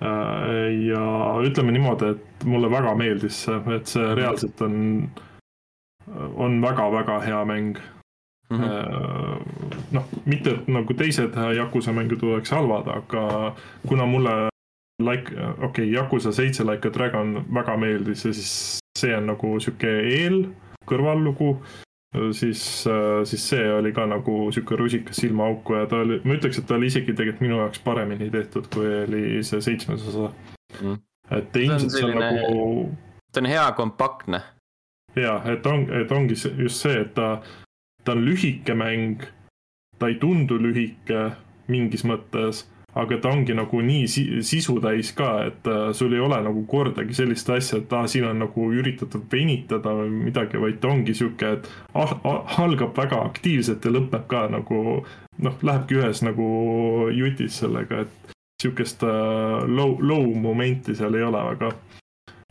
ja 0.00 1.04
ütleme 1.42 1.72
niimoodi, 1.74 2.12
et 2.14 2.44
mulle 2.46 2.70
väga 2.70 2.94
meeldis 2.94 3.44
see, 3.44 3.56
et 3.74 3.90
see 3.90 4.14
reaalselt 4.14 4.60
on, 4.62 4.76
on 6.36 6.60
väga-väga 6.62 7.20
hea 7.24 7.40
mäng 7.44 7.80
mm. 8.50 8.60
-hmm. 8.60 9.80
noh, 9.92 10.04
mitte 10.24 10.50
et 10.50 10.68
nagu 10.68 10.94
teised 10.94 11.34
Yakuza 11.56 11.92
mängud 11.92 12.22
oleks 12.22 12.50
halvad, 12.50 12.88
aga 12.88 13.54
kuna 13.88 14.06
mulle 14.06 14.36
like, 15.02 15.32
okei 15.32 15.64
okay,, 15.66 15.90
Yakuza 15.94 16.32
seitse 16.32 16.64
Like 16.64 16.88
a 16.88 16.90
Dragon 16.90 17.44
väga 17.54 17.76
meeldis 17.76 18.24
ja 18.24 18.32
siis 18.32 18.78
see 18.98 19.16
on 19.16 19.26
nagu 19.26 19.60
sihuke 19.60 19.90
eel, 20.00 20.48
kõrvallugu 20.86 21.56
siis, 22.32 22.86
äh, 22.86 23.24
siis 23.24 23.48
see 23.48 23.72
oli 23.72 23.92
ka 23.92 24.06
nagu 24.06 24.52
sihuke 24.52 24.76
rusikas 24.76 25.16
silmaauku 25.16 25.74
ja 25.74 25.86
ta 25.86 26.00
oli, 26.04 26.20
ma 26.24 26.38
ütleks, 26.38 26.58
et 26.58 26.66
ta 26.66 26.78
oli 26.78 26.88
isegi 26.88 27.12
tegelikult 27.12 27.44
minu 27.44 27.58
jaoks 27.60 27.82
paremini 27.84 28.30
tehtud, 28.30 28.68
kui 28.74 28.88
oli 29.02 29.42
see 29.44 29.60
seitsmes 29.64 30.06
osa 30.08 30.30
mm.. 30.80 30.96
et 31.36 31.56
ilmselt 31.56 31.92
see 31.92 32.06
on 32.08 32.16
nagu. 32.22 32.62
ta 33.32 33.42
on 33.42 33.50
hea 33.52 33.66
kompaktne. 33.76 34.40
ja, 35.16 35.40
et 35.52 35.66
on, 35.66 35.84
et 36.00 36.12
ongi 36.12 36.38
just 36.62 36.80
see, 36.86 37.02
et 37.02 37.12
ta, 37.14 37.42
ta 38.04 38.16
on 38.16 38.24
lühike 38.24 38.74
mäng. 38.74 39.28
ta 39.98 40.08
ei 40.08 40.16
tundu 40.22 40.58
lühike 40.62 41.30
mingis 41.68 42.04
mõttes 42.08 42.64
aga 42.94 43.18
ta 43.20 43.30
ongi 43.30 43.54
nagu 43.54 43.80
nii 43.84 44.06
sisu 44.42 44.78
täis 44.80 45.12
ka, 45.16 45.30
et 45.50 45.68
äh, 45.68 45.90
sul 45.94 46.14
ei 46.16 46.22
ole 46.24 46.38
nagu 46.44 46.64
kordagi 46.70 47.14
sellist 47.14 47.50
asja, 47.52 47.82
et 47.82 47.92
ah, 47.92 48.06
siin 48.08 48.26
on 48.30 48.40
nagu 48.42 48.68
üritatud 48.72 49.26
venitada 49.32 49.92
või 50.00 50.10
midagi, 50.30 50.60
vaid 50.62 50.80
ta 50.80 50.92
ongi 50.94 51.14
sihuke, 51.14 51.52
et 51.58 51.68
ah, 51.94 52.16
ah, 52.24 52.58
algab 52.64 52.96
väga 52.96 53.20
aktiivselt 53.28 53.84
ja 53.84 53.92
lõpeb 53.92 54.24
ka 54.30 54.46
nagu 54.52 54.80
noh, 55.38 55.60
lähebki 55.62 56.00
ühes 56.00 56.24
nagu 56.24 56.48
jutis 57.14 57.60
sellega, 57.60 58.06
et 58.06 58.34
sihukest 58.62 59.04
uh, 59.06 59.62
low, 59.70 59.98
low 60.02 60.32
momenti 60.34 60.96
seal 60.98 61.14
ei 61.14 61.22
ole 61.22 61.44
väga. 61.52 61.70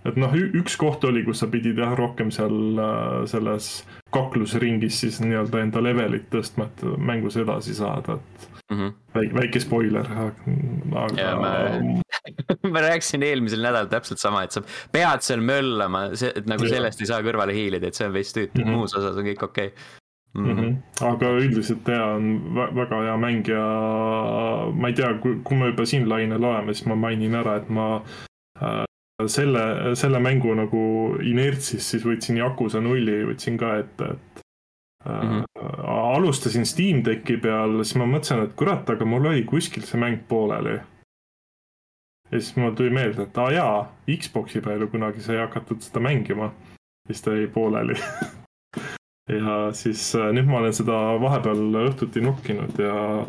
Et 0.07 0.19
noh, 0.19 0.33
üks 0.61 0.77
koht 0.79 1.03
oli, 1.07 1.23
kus 1.27 1.43
sa 1.43 1.49
pidid 1.51 1.79
jah, 1.81 1.95
rohkem 1.97 2.31
seal 2.33 2.79
uh, 2.79 3.23
selles 3.29 3.81
kaklusringis 4.13 5.01
siis 5.03 5.19
nii-öelda 5.23 5.63
enda 5.65 5.83
levelit 5.83 6.29
tõstma, 6.31 6.69
et 6.69 6.85
mängus 6.97 7.37
edasi 7.39 7.75
saada, 7.77 8.17
et 8.17 8.47
mm. 8.71 8.77
-hmm. 8.77 8.95
väike, 9.15 9.35
väike 9.41 9.59
spoiler, 9.63 10.07
aga. 10.23 10.57
Ma, 10.87 11.53
ma 12.73 12.83
rääkisin 12.87 13.23
eelmisel 13.23 13.63
nädalal 13.63 13.91
täpselt 13.91 14.23
sama, 14.23 14.43
et 14.47 14.55
sa 14.55 14.63
pead 14.91 15.23
seal 15.27 15.43
möllama, 15.43 16.09
see, 16.15 16.31
et 16.35 16.47
nagu 16.49 16.67
ja. 16.67 16.77
sellest 16.77 17.03
ei 17.03 17.11
saa 17.11 17.21
kõrvale 17.25 17.55
hiilida, 17.55 17.91
et 17.91 17.99
see 17.99 18.07
on 18.07 18.15
veits 18.15 18.35
tüütu 18.35 18.61
mm, 18.61 18.67
-hmm. 18.67 18.75
muus 18.75 18.95
osas 18.95 19.17
on 19.17 19.31
kõik 19.31 19.43
okei 19.43 19.71
okay. 19.73 20.03
Mm 20.37 20.57
-hmm. 20.57 20.75
aga 21.07 21.29
üldiselt 21.39 21.87
ja 21.87 22.05
on 22.05 22.55
väga 22.55 23.01
hea 23.01 23.17
mäng 23.17 23.47
ja 23.47 23.63
ma 24.73 24.87
ei 24.87 24.93
tea, 24.93 25.13
kui, 25.13 25.39
kui 25.43 25.57
me 25.57 25.71
juba 25.71 25.85
siin 25.85 26.09
lainel 26.09 26.43
oleme, 26.43 26.73
siis 26.73 26.85
ma 26.85 26.95
mainin 26.95 27.35
ära, 27.35 27.55
et 27.57 27.69
ma 27.69 28.03
äh, 28.61 28.86
selle, 29.25 29.95
selle 29.95 30.19
mängu 30.21 30.53
nagu 30.57 30.81
inertsis 31.25 31.87
siis 31.93 32.05
võtsin 32.05 32.37
Yakuza 32.37 32.81
nulli, 32.83 33.23
võtsin 33.31 33.57
ka 33.57 33.77
ette, 33.81 34.11
et 34.13 34.43
mm. 35.05 35.29
-hmm. 35.29 35.87
alustasin 36.15 36.65
Steam 36.65 37.01
Decki 37.05 37.37
peal, 37.41 37.81
siis 37.83 37.97
ma 37.97 38.05
mõtlesin, 38.05 38.43
et 38.45 38.53
kurat, 38.55 38.89
aga 38.89 39.05
mul 39.05 39.25
oli 39.25 39.43
kuskil 39.43 39.83
see 39.83 39.99
mäng 39.99 40.21
pooleli. 40.27 40.79
ja 42.31 42.39
siis 42.39 42.55
mul 42.55 42.75
tuli 42.75 42.89
meelde, 42.89 43.23
et 43.23 43.37
aa 43.37 43.51
jaa, 43.51 43.95
Xbox'i 44.07 44.61
peal 44.61 44.81
ju 44.81 44.87
kunagi 44.87 45.21
sai 45.21 45.37
hakatud 45.37 45.81
seda 45.81 45.99
mängima. 45.99 46.51
siis 47.07 47.21
ta 47.21 47.31
jäi 47.31 47.47
pooleli 47.47 47.95
ja 49.39 49.73
siis 49.73 50.15
äh, 50.15 50.31
nüüd 50.31 50.45
ma 50.45 50.59
olen 50.59 50.73
seda 50.73 50.97
vahepeal 51.21 51.81
õhtuti 51.87 52.21
nokkinud 52.21 52.79
ja 52.79 53.25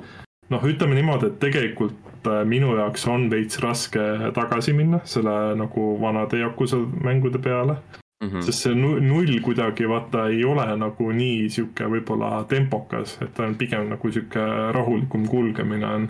noh, 0.50 0.64
ütleme 0.64 0.94
niimoodi, 0.94 1.26
et 1.26 1.38
tegelikult 1.40 2.07
minu 2.44 2.74
jaoks 2.76 3.06
on 3.08 3.30
veits 3.30 3.60
raske 3.62 4.32
tagasi 4.34 4.72
minna 4.72 5.00
selle 5.04 5.54
nagu 5.56 6.00
vanade 6.00 6.38
Yakuza 6.38 6.76
mängude 7.04 7.38
peale 7.38 7.76
Mm 8.22 8.28
-hmm. 8.28 8.42
sest 8.42 8.58
see 8.58 8.74
null 8.74 9.40
kuidagi 9.42 9.88
vaata 9.88 10.28
ei 10.28 10.44
ole 10.44 10.76
nagu 10.76 11.12
nii 11.12 11.50
sihuke 11.50 11.84
võib-olla 11.84 12.44
tempokas, 12.48 13.18
et 13.22 13.34
ta 13.34 13.44
on 13.46 13.54
pigem 13.54 13.88
nagu 13.88 14.10
sihuke 14.10 14.46
rahulikum 14.74 15.28
kulgemine 15.28 15.86
on. 15.86 16.08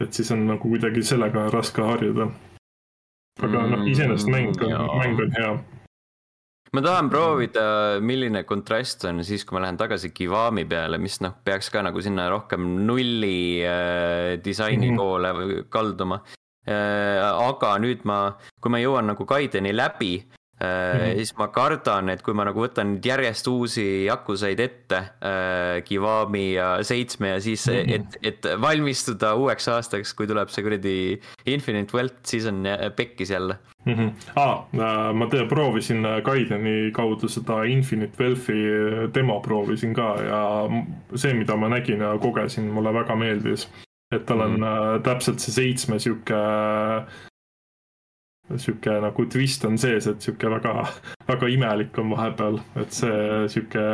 et 0.00 0.12
siis 0.12 0.30
on 0.32 0.46
nagu 0.46 0.68
kuidagi 0.68 1.02
sellega 1.02 1.50
raske 1.50 1.82
harjuda. 1.82 2.30
aga 3.42 3.66
noh, 3.66 3.78
mm, 3.78 3.86
iseenesest 3.86 4.28
mäng 4.28 4.62
on, 4.62 4.98
mäng 4.98 5.20
on 5.20 5.32
hea. 5.38 5.52
Ma 6.72 6.80
tahan 6.80 7.10
proovida, 7.12 7.64
milline 8.00 8.44
kontrast 8.48 9.04
on 9.08 9.20
siis, 9.26 9.44
kui 9.44 9.56
ma 9.56 9.64
lähen 9.66 9.76
tagasi 9.80 10.12
Kiwami 10.16 10.64
peale, 10.68 10.98
mis 11.02 11.18
noh, 11.20 11.34
peaks 11.44 11.68
ka 11.72 11.82
nagu 11.84 12.00
sinna 12.04 12.30
rohkem 12.32 12.64
nulli 12.86 13.60
äh, 13.60 14.38
disaini 14.44 14.90
mm 14.90 14.94
-hmm. 14.94 14.96
poole 14.96 15.64
kalduma 15.68 16.22
äh,. 16.66 17.20
aga 17.20 17.76
nüüd 17.78 18.04
ma, 18.04 18.38
kui 18.60 18.70
ma 18.70 18.80
jõuan 18.80 19.12
nagu 19.12 19.24
Gaideni 19.24 19.72
läbi 19.76 20.14
Mm 20.62 21.00
-hmm. 21.00 21.16
siis 21.16 21.32
ma 21.38 21.48
kardan, 21.48 22.08
et 22.08 22.22
kui 22.22 22.34
ma 22.34 22.44
nagu 22.44 22.60
võtan 22.62 22.94
nüüd 22.94 23.06
järjest 23.06 23.48
uusi 23.48 24.04
jakuseid 24.04 24.60
ette 24.60 24.96
äh,, 24.96 25.82
Kiwami 25.84 26.52
ja 26.54 26.84
Seitsme 26.84 27.28
ja 27.28 27.40
siis 27.40 27.66
mm, 27.66 27.72
-hmm. 27.72 27.94
et, 27.94 28.18
et 28.22 28.60
valmistuda 28.60 29.34
uueks 29.34 29.68
aastaks, 29.68 30.14
kui 30.14 30.26
tuleb 30.26 30.48
see 30.48 30.62
kuradi 30.62 31.20
Infinite 31.46 31.96
Wealth, 31.96 32.22
siis 32.24 32.46
on 32.46 32.62
pekkis 32.96 33.30
jälle 33.30 33.56
mm. 33.84 33.94
-hmm. 33.94 34.10
Ah, 34.36 35.12
ma 35.12 35.26
te 35.26 35.46
proovisin 35.48 36.06
Gaideni 36.24 36.90
kaudu 36.92 37.28
seda 37.28 37.62
Infinite 37.64 38.22
Wealth'i 38.22 38.60
demo 39.14 39.40
proovisin 39.40 39.94
ka 39.94 40.16
ja 40.22 40.68
see, 41.14 41.34
mida 41.34 41.56
ma 41.56 41.68
nägin 41.68 42.00
ja 42.00 42.18
kogesin, 42.18 42.64
mulle 42.64 42.94
väga 42.94 43.16
meeldis. 43.16 43.68
et 44.14 44.26
tal 44.26 44.40
on 44.40 44.50
mm 44.50 44.62
-hmm. 44.62 45.02
täpselt 45.02 45.38
see 45.40 45.52
seitsme 45.52 45.98
sihuke 45.98 46.34
sihuke 48.56 48.98
nagu 49.00 49.26
twist 49.30 49.64
on 49.64 49.78
sees, 49.78 50.06
et 50.10 50.20
sihuke 50.20 50.50
väga, 50.50 50.86
väga 51.28 51.48
imelik 51.48 51.98
on 51.98 52.10
vahepeal, 52.12 52.60
et 52.82 52.92
see 52.92 53.48
sihuke 53.54 53.86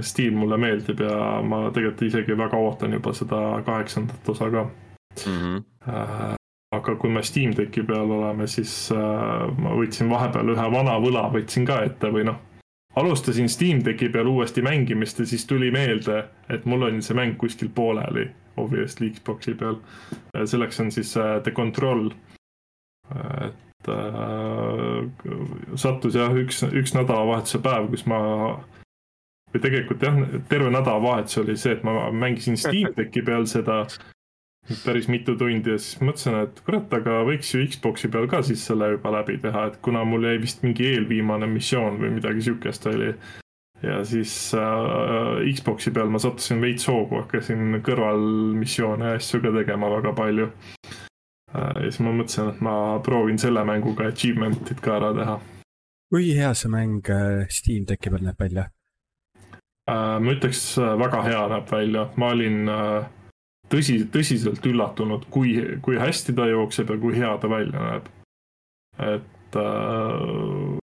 stiil 0.00 0.36
mulle 0.36 0.56
meeldib 0.60 1.00
ja 1.02 1.16
ma 1.44 1.64
tegelikult 1.70 2.06
isegi 2.06 2.36
väga 2.38 2.60
ootan 2.60 2.94
juba 2.96 3.12
seda 3.16 3.40
kaheksandat 3.66 4.28
osa 4.28 4.50
ka 4.50 4.62
mm. 4.62 5.40
-hmm. 5.40 6.36
aga 6.72 6.94
kui 6.96 7.10
me 7.10 7.22
Steam 7.22 7.52
Decki 7.56 7.82
peal 7.82 8.10
oleme, 8.10 8.46
siis 8.46 8.92
äh, 8.92 9.58
ma 9.58 9.74
võtsin 9.76 10.10
vahepeal 10.10 10.54
ühe 10.54 10.70
vana 10.72 10.98
võla 11.00 11.28
võtsin 11.32 11.66
ka 11.66 11.82
ette 11.84 12.12
või 12.12 12.24
noh, 12.24 12.38
alustasin 12.96 13.48
Steam 13.48 13.84
Decki 13.84 14.08
peal 14.08 14.26
uuesti 14.26 14.62
mängimist 14.62 15.18
ja 15.18 15.26
siis 15.26 15.46
tuli 15.46 15.70
meelde, 15.70 16.24
et 16.48 16.64
mul 16.64 16.82
on 16.82 17.02
see 17.02 17.16
mäng 17.16 17.36
kuskil 17.36 17.68
pooleli, 17.74 18.30
obviously 18.56 19.10
Xbox'i 19.10 19.54
peal. 19.54 19.76
selleks 20.44 20.80
on 20.80 20.92
siis 20.92 21.16
äh, 21.16 21.42
The 21.42 21.50
Control 21.50 22.10
et 23.48 23.90
äh, 23.92 25.76
sattus 25.76 26.16
jah, 26.18 26.34
üks, 26.38 26.62
üks 26.70 26.94
nädalavahetuse 26.96 27.62
päev, 27.64 27.90
kus 27.92 28.06
ma 28.10 28.20
või 29.52 29.60
tegelikult 29.60 30.02
jah, 30.06 30.18
terve 30.48 30.72
nädalavahetus 30.72 31.42
oli 31.42 31.58
see, 31.60 31.76
et 31.76 31.84
ma 31.86 32.08
mängisin 32.14 32.58
Steam 32.60 32.94
Decki 32.96 33.24
peal 33.26 33.46
seda 33.50 33.84
päris 34.84 35.08
mitu 35.10 35.34
tundi 35.38 35.74
ja 35.74 35.78
siis 35.80 35.98
mõtlesin, 36.04 36.38
et 36.44 36.60
kurat, 36.66 36.92
aga 36.94 37.22
võiks 37.26 37.50
ju 37.50 37.64
Xbox'i 37.66 38.10
peal 38.12 38.28
ka 38.30 38.42
siis 38.46 38.62
selle 38.68 38.92
juba 38.94 39.10
läbi 39.16 39.38
teha, 39.42 39.66
et 39.68 39.78
kuna 39.82 40.04
mul 40.06 40.28
jäi 40.28 40.38
vist 40.42 40.62
mingi 40.62 40.86
eelviimane 40.92 41.48
missioon 41.50 41.98
või 42.00 42.12
midagi 42.18 42.46
siukest 42.46 42.86
oli. 42.92 43.12
ja 43.82 43.98
siis 44.06 44.54
äh, 44.54 45.42
Xbox'i 45.50 45.90
peal 45.90 46.12
ma 46.14 46.22
sattusin 46.22 46.62
veits 46.62 46.86
hoogu, 46.86 47.18
hakkasin 47.24 47.82
kõrvalmissioone 47.82 49.10
ja 49.10 49.18
asju 49.18 49.42
ka 49.42 49.50
tegema 49.58 49.90
väga 49.98 50.14
palju 50.14 50.52
ja 51.54 51.86
siis 51.86 52.00
ma 52.00 52.12
mõtlesin, 52.16 52.52
et 52.52 52.60
ma 52.64 52.74
proovin 53.04 53.40
selle 53.40 53.64
mänguga 53.68 54.08
achievement'id 54.08 54.80
ka 54.84 54.96
ära 54.98 55.12
teha. 55.16 55.40
kui 56.12 56.34
hea 56.36 56.52
see 56.54 56.68
mäng 56.68 57.08
äh, 57.08 57.48
Steam 57.48 57.86
Decki 57.88 58.12
peal 58.12 58.24
näeb 58.26 58.40
välja? 58.40 58.68
Äh, 59.90 60.18
ma 60.20 60.36
ütleks, 60.36 60.76
väga 60.78 61.22
hea 61.26 61.42
näeb 61.54 61.72
välja, 61.72 62.06
ma 62.16 62.32
olin 62.36 62.72
tõsi, 63.72 64.02
tõsiselt 64.12 64.64
üllatunud, 64.68 65.26
kui, 65.32 65.56
kui 65.84 65.98
hästi 66.00 66.34
ta 66.36 66.46
jookseb 66.50 66.92
ja 66.92 67.00
kui 67.00 67.16
hea 67.16 67.32
ta 67.40 67.50
välja 67.50 67.88
näeb. 67.88 68.08
et 69.00 69.56
äh, 69.56 70.78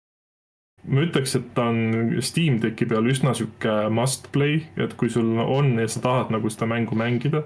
ma 0.87 1.07
ütleks, 1.07 1.35
et 1.38 1.48
ta 1.57 1.68
on 1.72 2.20
Steam 2.22 2.61
Decki 2.62 2.87
peal 2.87 3.09
üsna 3.11 3.35
sihuke 3.35 3.74
must 3.90 4.31
play, 4.33 4.62
et 4.79 4.94
kui 4.98 5.11
sul 5.11 5.38
on 5.42 5.74
ja 5.81 5.88
sa 5.90 6.02
tahad 6.05 6.31
nagu 6.35 6.50
seda 6.52 6.68
mängu 6.70 6.98
mängida, 6.98 7.42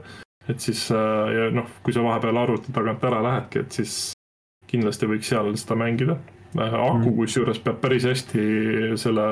et 0.48 0.61
siis 0.61 0.87
ja 0.90 1.50
noh, 1.55 1.68
kui 1.85 1.94
sa 1.94 2.03
vahepeal 2.05 2.40
arvuti 2.40 2.72
tagant 2.72 3.05
ära 3.05 3.20
lähedki, 3.22 3.64
et 3.64 3.81
siis 3.81 3.96
kindlasti 4.70 5.09
võiks 5.11 5.31
seal 5.31 5.50
seda 5.59 5.76
mängida. 5.79 6.18
aku 6.57 7.11
mm. 7.11 7.16
kusjuures 7.16 7.59
peab 7.62 7.81
päris 7.83 8.07
hästi 8.09 8.46
selle 8.98 9.26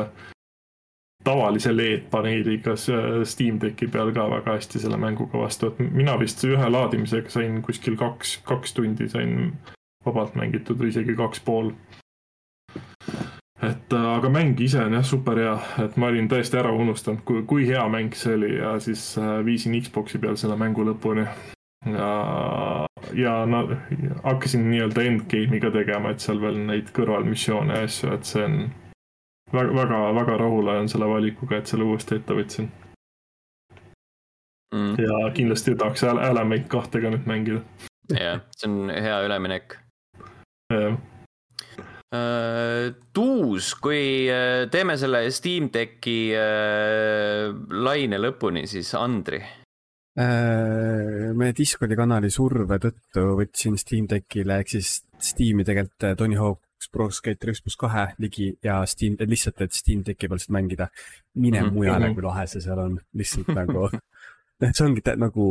tavalise 1.24 1.72
LED-paneeliga 1.72 2.76
Steam 3.24 3.58
Decki 3.60 3.88
peal 3.92 4.12
ka 4.14 4.28
väga 4.30 4.54
hästi 4.56 4.82
selle 4.82 4.96
mänguga 4.96 5.42
vastu, 5.42 5.72
et 5.72 5.92
mina 5.92 6.16
vist 6.20 6.44
ühe 6.46 6.70
laadimisega 6.70 7.30
sain 7.30 7.62
kuskil 7.62 7.98
kaks, 7.98 8.38
kaks 8.48 8.76
tundi 8.76 9.08
sain 9.10 9.52
vabalt 10.06 10.38
mängitud 10.38 10.78
või 10.78 10.92
isegi 10.94 11.16
kaks 11.18 11.42
pool. 11.44 11.72
Et 13.62 13.92
aga 13.92 14.30
mäng 14.30 14.60
ise 14.62 14.80
on 14.84 14.94
jah 14.94 15.04
super 15.04 15.38
hea, 15.40 15.54
et 15.84 15.96
ma 15.98 16.12
olin 16.12 16.28
täiesti 16.30 16.60
ära 16.60 16.70
unustanud, 16.72 17.24
kui, 17.26 17.42
kui 17.42 17.66
hea 17.66 17.82
mäng 17.90 18.14
see 18.14 18.36
oli 18.38 18.52
ja 18.56 18.76
siis 18.82 19.10
äh, 19.18 19.38
viisin 19.44 19.74
Xbox'i 19.82 20.20
peal 20.22 20.38
selle 20.38 20.56
mängu 20.60 20.86
lõpuni 20.86 21.24
ja, 21.90 22.10
ja 23.18 23.34
no 23.46 23.64
hakkasin 24.22 24.68
nii-öelda 24.70 25.06
endgame'iga 25.10 25.72
tegema, 25.74 26.14
et 26.14 26.22
seal 26.22 26.42
veel 26.42 26.60
neid 26.70 26.92
kõrvalmissioone 26.94 27.80
ja 27.80 27.88
asju, 27.88 28.12
et 28.14 28.30
see 28.30 28.46
on 28.46 28.60
väga, 29.52 29.74
väga, 29.80 30.00
väga 30.22 30.38
rahul 30.44 30.70
olen 30.70 30.90
selle 30.92 31.10
valikuga, 31.10 31.58
et 31.58 31.74
selle 31.74 31.88
uuesti 31.88 32.20
ette 32.20 32.38
võtsin 32.38 32.70
mm.. 34.74 34.96
ja 35.02 35.20
kindlasti 35.34 35.74
tahaks 35.74 36.06
Alamate 36.06 36.70
kahte 36.70 37.02
ka 37.02 37.10
nüüd 37.10 37.26
mängida. 37.26 37.66
jah, 38.14 38.44
see 38.54 38.70
on 38.70 38.94
hea 38.94 39.22
üleminek. 39.26 39.80
jah 40.70 40.94
tuus, 43.12 43.74
kui 43.76 44.24
uh, 44.32 44.64
teeme 44.72 44.96
selle 44.96 45.26
Steam 45.30 45.68
Decki 45.74 46.18
uh, 46.32 47.52
laine 47.84 48.16
lõpuni, 48.22 48.64
siis 48.70 48.94
Andri 48.96 49.42
Äh, 50.18 51.30
meie 51.38 51.54
Discordi 51.54 51.94
kanali 51.94 52.30
surve 52.34 52.80
tõttu 52.82 53.22
võtsin 53.38 53.76
Steam 53.78 54.08
Deckile 54.10 54.56
ehk 54.58 54.72
siis 54.72 54.96
Steam'i 55.22 55.62
tegelikult 55.66 56.06
äh, 56.08 56.16
Tony 56.18 56.34
Hawk's 56.34 56.90
Pro 56.90 57.06
Skater 57.14 57.52
üks 57.52 57.60
pluss 57.62 57.78
kahe 57.78 58.08
ligi 58.18 58.48
ja 58.64 58.80
Steam, 58.90 59.14
lihtsalt, 59.20 59.62
et 59.62 59.76
Steam 59.78 60.02
Decki 60.06 60.26
peal 60.26 60.42
seda 60.42 60.56
mängida. 60.56 60.88
mine 61.34 61.60
mm 61.60 61.68
-hmm. 61.68 61.74
mujale, 61.74 62.10
kui 62.14 62.22
lahe 62.22 62.46
see 62.46 62.60
seal 62.60 62.78
on, 62.82 62.98
lihtsalt 63.14 63.52
nagu, 63.54 63.90
see 64.74 64.86
ongi 64.88 65.02
nagu 65.22 65.46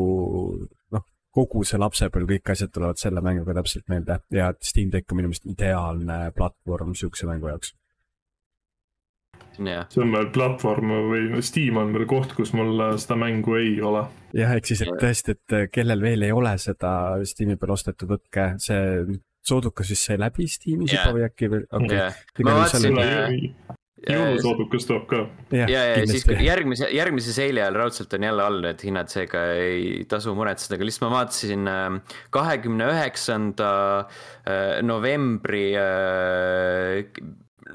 kogu 1.38 1.64
see 1.68 1.80
lapsepõlv, 1.82 2.32
kõik 2.36 2.54
asjad 2.54 2.74
tulevad 2.74 3.02
selle 3.02 3.22
mänguga 3.26 3.60
täpselt 3.60 3.88
meelde 3.92 4.22
ja 4.34 4.52
Steam 4.64 4.94
Deck 4.94 5.12
on 5.12 5.22
minu 5.22 5.32
meelest 5.32 5.50
ideaalne 5.50 6.32
platvorm 6.38 6.96
sihukese 6.98 7.30
mängu 7.30 7.52
jaoks 7.54 7.76
see 9.58 10.02
on 10.04 10.12
veel 10.14 10.28
platvorm 10.34 10.92
või 11.10 11.42
Steam 11.46 11.80
on 11.82 11.94
veel 11.96 12.06
koht, 12.10 12.34
kus 12.38 12.54
mul 12.58 12.78
seda 13.02 13.18
mängu 13.20 13.58
ei 13.58 13.78
ole. 13.82 14.04
jah, 14.38 14.54
ehk 14.58 14.70
siis, 14.70 14.84
et 14.86 15.00
tõesti, 15.02 15.38
et 15.38 15.72
kellel 15.74 16.04
veel 16.04 16.28
ei 16.28 16.36
ole 16.36 16.54
seda 16.62 16.92
Steam'i 17.26 17.58
peal 17.58 17.74
ostetud, 17.78 18.10
võtke 18.12 18.52
see 18.62 19.18
soodukas 19.48 19.90
vist 19.94 20.10
sai 20.10 20.20
läbi 20.22 20.48
Steamis 20.52 20.94
yeah. 20.94 21.08
juba 21.08 21.18
või 21.18 21.28
äkki 21.30 21.52
veel 21.54 21.66
okay. 21.72 21.98
yeah.? 21.98 22.22
ma 22.44 22.58
vaatasin 22.62 23.00
jõulusoodukas 24.06 24.86
tuleb 24.88 25.06
ka. 25.10 25.22
ja, 25.56 25.66
ja, 25.72 25.82
ja 25.98 26.06
siis 26.10 26.26
järgmise, 26.44 26.90
järgmise 26.94 27.34
seili 27.36 27.62
ajal 27.64 27.80
raudselt 27.82 28.14
on 28.14 28.28
jälle 28.28 28.46
all 28.46 28.62
need 28.66 28.84
hinnad, 28.86 29.12
seega 29.12 29.44
ei 29.58 30.06
tasu 30.10 30.36
muretseda, 30.38 30.78
aga 30.78 30.88
lihtsalt 30.88 31.08
ma 31.08 31.12
vaatasin 31.16 31.72
ähm, 31.72 32.00
kahekümne 32.36 32.90
üheksanda 32.94 33.72
äh, 34.00 34.80
novembri 34.86 35.70
äh, 35.80 37.02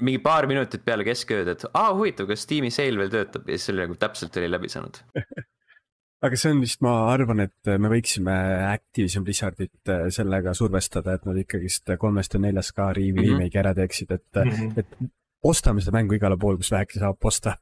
mingi 0.01 0.23
paar 0.25 0.47
minutit 0.49 0.85
peale 0.87 1.05
keskööd, 1.05 1.51
et 1.53 1.67
aa 1.73 1.91
huvitav, 1.97 2.31
kas 2.31 2.47
Steam'i 2.47 2.71
sale 2.73 3.01
veel 3.03 3.11
töötab 3.13 3.49
ja 3.51 3.59
siis 3.59 3.75
oli 3.75 3.85
nagu 3.85 3.99
täpselt 4.01 4.39
oli 4.41 4.51
läbi 4.53 4.71
saanud 4.73 5.03
aga 6.23 6.39
see 6.39 6.53
on 6.55 6.63
vist, 6.63 6.79
ma 6.87 6.95
arvan, 7.11 7.43
et 7.49 7.73
me 7.83 7.91
võiksime 7.93 8.37
Activision 8.71 9.27
Blizzardit 9.27 9.91
äh, 9.91 10.07
sellega 10.15 10.55
survestada, 10.55 11.19
et 11.19 11.27
nad 11.27 11.43
ikkagist 11.43 11.91
kolmest 11.99 12.39
ja 12.39 12.43
neljast 12.47 12.77
ka 12.79 12.93
riivi 12.95 13.19
mm 13.19 13.27
-hmm. 13.27 13.43
remake'i 13.43 13.63
ära 13.65 13.75
teeksid, 13.75 14.15
et 14.15 14.41
mm, 14.45 14.55
-hmm. 14.55 14.79
et 14.79 15.13
ostame 15.43 15.83
seda 15.83 15.97
mängu 15.99 16.17
igale 16.17 16.39
poole, 16.41 16.61
kus 16.61 16.73
vähegi 16.73 17.01
saab 17.03 17.25
osta. 17.25 17.57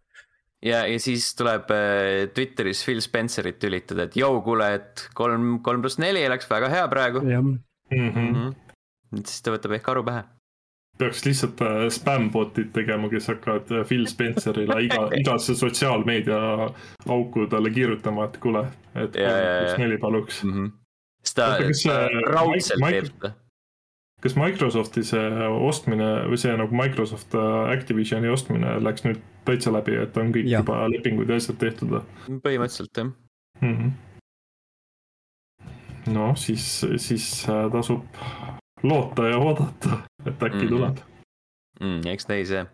ja, 0.64 0.84
ja 0.86 0.98
siis 1.00 1.30
tuleb 1.38 1.70
äh, 1.74 2.26
Twitteris 2.34 2.84
Phil 2.84 3.00
Spencerit 3.04 3.60
tülitada, 3.62 4.08
et 4.08 4.18
jõu, 4.20 4.42
kuule, 4.46 4.72
et 4.80 5.06
kolm, 5.14 5.60
kolm 5.64 5.84
pluss 5.84 6.00
neli 6.02 6.26
oleks 6.26 6.50
väga 6.50 6.68
hea 6.68 6.88
praegu. 6.88 7.24
mm 7.24 7.30
-hmm. 7.30 8.10
mm 8.10 8.34
-hmm. 8.34 9.24
siis 9.24 9.42
ta 9.42 9.56
võtab 9.56 9.78
ehk 9.78 9.88
aru 9.88 10.04
pähe 10.04 10.24
peaks 11.00 11.24
lihtsalt 11.24 11.60
äh, 11.64 11.88
spämbot'id 11.88 12.72
tegema, 12.72 13.08
kes 13.08 13.28
hakkavad 13.32 13.70
äh, 13.72 13.86
Phil 13.88 14.06
Spencerile 14.06 14.82
iga, 14.84 15.06
igasse 15.20 15.54
sotsiaalmeedia 15.54 16.40
auku 17.08 17.46
talle 17.46 17.70
kirjutama, 17.70 18.24
et 18.28 18.36
kuule, 18.42 18.64
et 18.94 19.16
üks 19.16 19.78
neli 19.78 19.98
paluks 19.98 20.42
mm. 20.44 20.52
-hmm. 20.52 20.72
siis 21.24 21.34
ta, 21.34 21.56
ta 21.86 22.08
raudselt 22.34 22.84
teeb 22.88 23.08
seda. 23.12 23.32
Kas 24.20 24.36
Microsofti 24.36 25.02
see 25.06 25.48
ostmine 25.48 26.08
või 26.28 26.38
see 26.40 26.52
nagu 26.58 26.76
Microsoft 26.76 27.34
äh, 27.38 27.72
Activisioni 27.72 28.28
ostmine 28.32 28.76
läks 28.84 29.04
nüüd 29.06 29.20
täitsa 29.48 29.72
läbi, 29.72 29.96
et 30.02 30.16
on 30.20 30.32
kõik 30.34 30.48
ja. 30.50 30.60
juba 30.60 30.84
lepingud 30.92 31.28
ja 31.30 31.36
asjad 31.40 31.58
tehtud 31.60 31.88
või? 31.94 32.02
põhimõtteliselt 32.44 33.00
jah 33.00 33.08
mm. 33.60 33.76
-hmm. 33.76 33.90
no 36.16 36.32
siis, 36.40 36.66
siis 37.00 37.30
tasub 37.46 38.04
loota 38.82 39.30
ja 39.30 39.38
oodata 39.40 40.02
et 40.26 40.42
äkki 40.42 40.56
mm 40.56 40.60
-hmm. 40.60 40.68
tuleb 40.68 40.96
mm,. 41.80 42.00
eks 42.12 42.28
näis 42.28 42.50
jah 42.56 42.66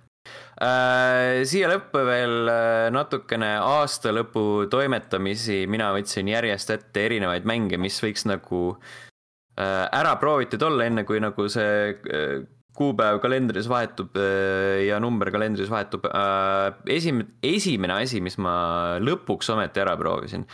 äh,. 0.60 1.44
siia 1.46 1.70
lõppu 1.70 2.04
veel 2.10 2.48
äh, 2.50 2.90
natukene 2.90 3.56
aasta 3.62 4.10
lõpu 4.10 4.66
toimetamisi, 4.70 5.66
mina 5.66 5.92
võtsin 5.94 6.28
järjest 6.28 6.70
ette 6.70 7.06
erinevaid 7.06 7.44
mänge, 7.46 7.78
mis 7.78 8.02
võiks 8.02 8.26
nagu 8.26 8.74
äh, 8.74 9.05
ära 9.56 10.16
proovitud 10.20 10.62
olla, 10.62 10.84
enne 10.84 11.06
kui 11.08 11.20
nagu 11.22 11.48
see 11.48 11.94
äh, 11.96 12.42
kuupäev 12.76 13.22
kalendris 13.22 13.70
vahetub 13.72 14.18
äh, 14.20 14.84
ja 14.84 14.98
number 15.00 15.30
kalendris 15.32 15.70
vahetub. 15.72 16.04
Äh, 16.10 16.74
esimene, 16.98 17.38
esimene 17.40 17.96
asi, 18.02 18.20
mis 18.20 18.36
ma 18.36 18.98
lõpuks 19.00 19.48
ometi 19.54 19.80
ära 19.80 19.96
proovisin. 19.96 20.44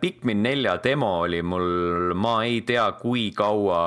Pikmin 0.00 0.44
nelja 0.44 0.76
demo 0.84 1.20
oli 1.24 1.40
mul, 1.42 2.12
ma 2.20 2.42
ei 2.44 2.60
tea, 2.68 2.90
kui 3.00 3.30
kaua 3.36 3.82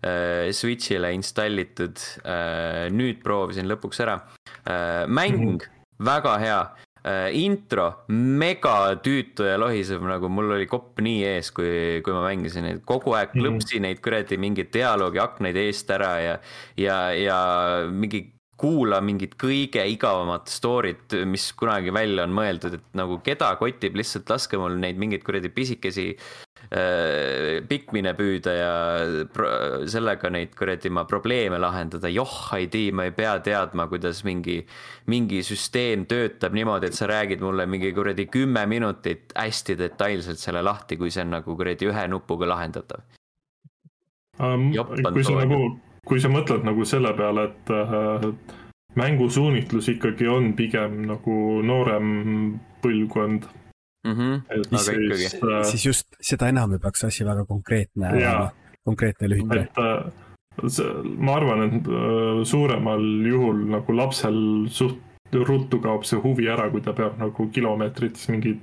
Äh, 0.00 0.48
Switch'ile 0.52 1.12
installitud. 1.12 2.00
Äh, 2.24 2.88
nüüd 2.92 3.20
proovisin 3.24 3.68
lõpuks 3.68 4.00
ära. 4.00 4.16
Äh, 4.64 5.04
mäng 5.06 5.36
mm 5.36 5.58
-hmm. 5.58 5.82
väga 6.04 6.38
hea. 6.40 6.62
Intro 7.32 7.86
mega 8.08 8.94
tüütu 9.00 9.46
ja 9.48 9.56
lohisev, 9.60 10.02
nagu 10.04 10.28
mul 10.28 10.56
oli 10.58 10.66
kopp 10.68 11.00
nii 11.00 11.22
ees, 11.24 11.52
kui, 11.56 12.00
kui 12.04 12.12
ma 12.12 12.26
mängisin, 12.26 12.66
et 12.68 12.82
kogu 12.84 13.14
aeg 13.16 13.32
klõpsi 13.32 13.78
mm 13.78 13.78
-hmm. 13.78 13.86
neid 13.86 14.02
kuradi 14.04 14.36
mingeid 14.36 14.72
dialoogi 14.74 15.22
aknaid 15.22 15.56
eest 15.56 15.90
ära 15.90 16.12
ja, 16.20 16.36
ja, 16.76 16.98
ja 17.16 17.38
mingi 17.88 18.26
kuula 18.60 19.00
mingit 19.04 19.34
kõige 19.40 19.82
igavamat 19.94 20.52
story't, 20.52 21.16
mis 21.26 21.50
kunagi 21.58 21.94
välja 21.94 22.26
on 22.28 22.36
mõeldud, 22.36 22.76
et 22.76 23.00
nagu 23.00 23.18
keda 23.24 23.54
kotib, 23.60 23.96
lihtsalt 23.98 24.30
laske 24.30 24.60
mul 24.60 24.76
neid 24.82 25.00
mingeid 25.00 25.24
kuradi 25.26 25.52
pisikesi 25.54 26.10
Äh, 26.70 27.64
pikmine 27.66 28.12
püüda 28.14 28.52
ja 28.54 28.74
sellega 29.90 30.28
neid 30.30 30.52
kuradi 30.54 30.90
ma 30.92 31.02
probleeme 31.08 31.58
lahendada, 31.58 32.06
joh, 32.14 32.34
ei 32.54 32.68
tea, 32.70 32.92
ma 32.94 33.08
ei 33.08 33.14
pea 33.16 33.32
teadma, 33.42 33.88
kuidas 33.90 34.20
mingi, 34.22 34.60
mingi 35.10 35.40
süsteem 35.42 36.04
töötab 36.06 36.54
niimoodi, 36.54 36.92
et 36.92 36.94
sa 36.94 37.08
räägid 37.10 37.42
mulle 37.42 37.66
mingi 37.66 37.90
kuradi 37.96 38.28
kümme 38.30 38.62
minutit 38.70 39.34
hästi 39.34 39.74
detailselt 39.80 40.38
selle 40.38 40.62
lahti, 40.62 41.00
kui 41.00 41.10
see 41.10 41.24
on 41.24 41.34
nagu 41.40 41.56
kuradi 41.58 41.90
ühe 41.90 42.06
nupuga 42.12 42.46
lahendatav 42.52 43.02
um,. 44.38 44.70
kui 44.70 45.26
sa 45.26 45.40
nagu, 45.40 45.58
kui 46.06 46.20
sa 46.20 46.30
mõtled 46.32 46.64
nagu 46.66 46.84
selle 46.88 47.12
peale, 47.16 47.44
et 47.50 47.72
äh, 47.74 48.56
mängusuunitlus 48.96 49.88
ikkagi 49.94 50.28
on 50.28 50.52
pigem 50.58 51.02
nagu 51.08 51.34
noorem 51.66 52.08
põlvkond 52.82 53.46
mm. 54.04 54.12
-hmm. 54.12 54.40
aga 54.72 54.92
ikkagi. 54.92 55.26
Äh, 55.26 55.62
siis 55.64 55.86
just 55.86 56.06
seda 56.20 56.48
enam 56.48 56.72
ei 56.72 56.78
peaks 56.78 57.04
asi 57.04 57.24
väga 57.24 57.44
konkreetne 57.44 58.10
olema, 58.16 58.50
konkreetne 58.84 59.26
ja 59.26 59.30
lühike. 59.34 59.60
et 59.60 59.78
äh, 59.78 60.68
see, 60.68 60.90
ma 61.16 61.36
arvan, 61.36 61.62
et 61.68 61.86
äh, 61.86 62.44
suuremal 62.44 63.04
juhul 63.26 63.64
nagu 63.76 63.96
lapsel 63.96 64.66
suht 64.68 64.98
ruttu 65.32 65.78
kaob 65.78 66.04
see 66.04 66.18
huvi 66.18 66.48
ära, 66.50 66.70
kui 66.70 66.80
ta 66.80 66.92
peab 66.92 67.18
nagu 67.18 67.48
kilomeetrites 67.54 68.28
mingeid 68.28 68.60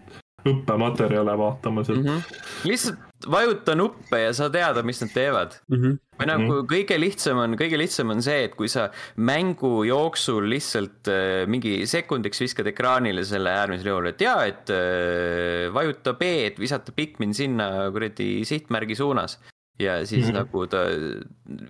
õppematerjale 0.52 1.38
vaatama 1.40 1.84
sealt 1.88 2.04
mm. 2.04 2.08
-hmm. 2.08 2.68
lihtsalt 2.70 3.04
vajuta 3.32 3.76
nuppe 3.76 4.20
ja 4.22 4.34
sa 4.36 4.50
tead, 4.54 4.78
mis 4.86 5.02
nad 5.02 5.12
teevad 5.14 5.56
mm. 5.68 5.78
-hmm. 5.78 5.98
või 6.20 6.28
nagu 6.30 6.44
mm 6.44 6.52
-hmm. 6.52 6.70
kõige 6.74 7.00
lihtsam 7.00 7.42
on, 7.44 7.58
kõige 7.58 7.78
lihtsam 7.78 8.14
on 8.14 8.22
see, 8.22 8.44
et 8.44 8.56
kui 8.56 8.70
sa 8.70 8.90
mängu 9.18 9.84
jooksul 9.84 10.50
lihtsalt 10.50 11.10
äh, 11.12 11.48
mingi 11.48 11.86
sekundiks 11.88 12.42
viskad 12.42 12.68
ekraanile 12.68 13.26
selle 13.26 13.50
äärmisel 13.50 13.92
juhul, 13.92 14.08
et 14.14 14.22
jaa, 14.22 14.46
et 14.46 14.70
äh, 14.70 15.74
vajuta 15.74 16.14
B, 16.14 16.22
et 16.48 16.60
visata 16.60 16.92
Pikmin 16.92 17.34
sinna 17.34 17.92
kuradi 17.92 18.46
sihtmärgi 18.46 18.96
suunas 18.96 19.40
ja 19.80 20.06
siis 20.06 20.26
mm 20.26 20.32
-hmm. 20.32 20.34
nagu 20.34 20.68
ta 20.68 20.78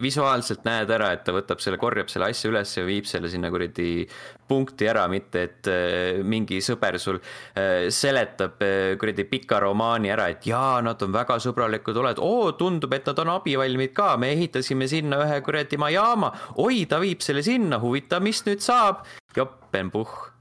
visuaalselt 0.01 0.63
näed 0.65 0.89
ära, 0.89 1.11
et 1.11 1.23
ta 1.23 1.33
võtab 1.35 1.59
selle, 1.59 1.77
korjab 1.77 2.07
selle 2.09 2.29
asja 2.31 2.49
üles 2.49 2.77
ja 2.77 2.85
viib 2.85 3.05
selle 3.05 3.29
sinna 3.29 3.49
kuradi 3.51 4.07
punkti 4.47 4.87
ära, 4.87 5.07
mitte 5.07 5.43
et 5.43 5.67
äh, 5.67 6.23
mingi 6.23 6.61
sõber 6.63 6.97
sul 6.99 7.19
äh, 7.19 7.89
seletab 7.89 8.61
äh, 8.61 8.97
kuradi 8.97 9.23
pika 9.23 9.59
romaani 9.59 10.09
ära, 10.09 10.29
et 10.29 10.47
jaa, 10.47 10.81
nad 10.81 11.01
on 11.01 11.11
väga 11.11 11.39
sõbralikud, 11.39 11.97
oled, 11.97 12.19
oo, 12.19 12.51
tundub, 12.51 12.93
et 12.93 13.05
nad 13.05 13.19
on 13.19 13.29
abivalmid 13.29 13.93
ka, 13.93 14.15
me 14.17 14.31
ehitasime 14.31 14.87
sinna 14.87 15.19
ühe 15.25 15.41
kuradi 15.41 15.77
jaama, 15.91 16.31
oi, 16.55 16.85
ta 16.85 16.99
viib 16.99 17.19
selle 17.21 17.43
sinna, 17.43 17.79
huvitav, 17.79 18.23
mis 18.23 18.45
nüüd 18.45 18.59
saab, 18.59 19.03
joppenpuhh 19.35 20.31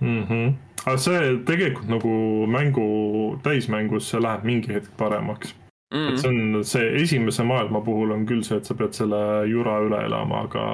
mm. 0.00 0.22
-hmm. 0.22 0.54
aga 0.86 0.96
see 0.96 1.36
tegelikult 1.46 1.88
nagu 1.88 2.46
mängu, 2.46 3.40
täismängus, 3.42 4.10
see 4.10 4.20
läheb 4.20 4.44
mingi 4.44 4.72
hetk 4.72 4.96
paremaks 4.96 5.54
mm.. 5.94 6.08
et 6.08 6.20
see 6.20 6.30
on 6.30 6.64
see 6.66 6.90
esimese 7.02 7.46
maailma 7.46 7.82
puhul 7.84 8.14
on 8.14 8.26
küll 8.28 8.44
see, 8.46 8.58
et 8.60 8.68
sa 8.68 8.76
pead 8.78 8.96
selle 8.96 9.20
jura 9.50 9.78
üle 9.84 10.04
elama, 10.08 10.44
aga 10.48 10.64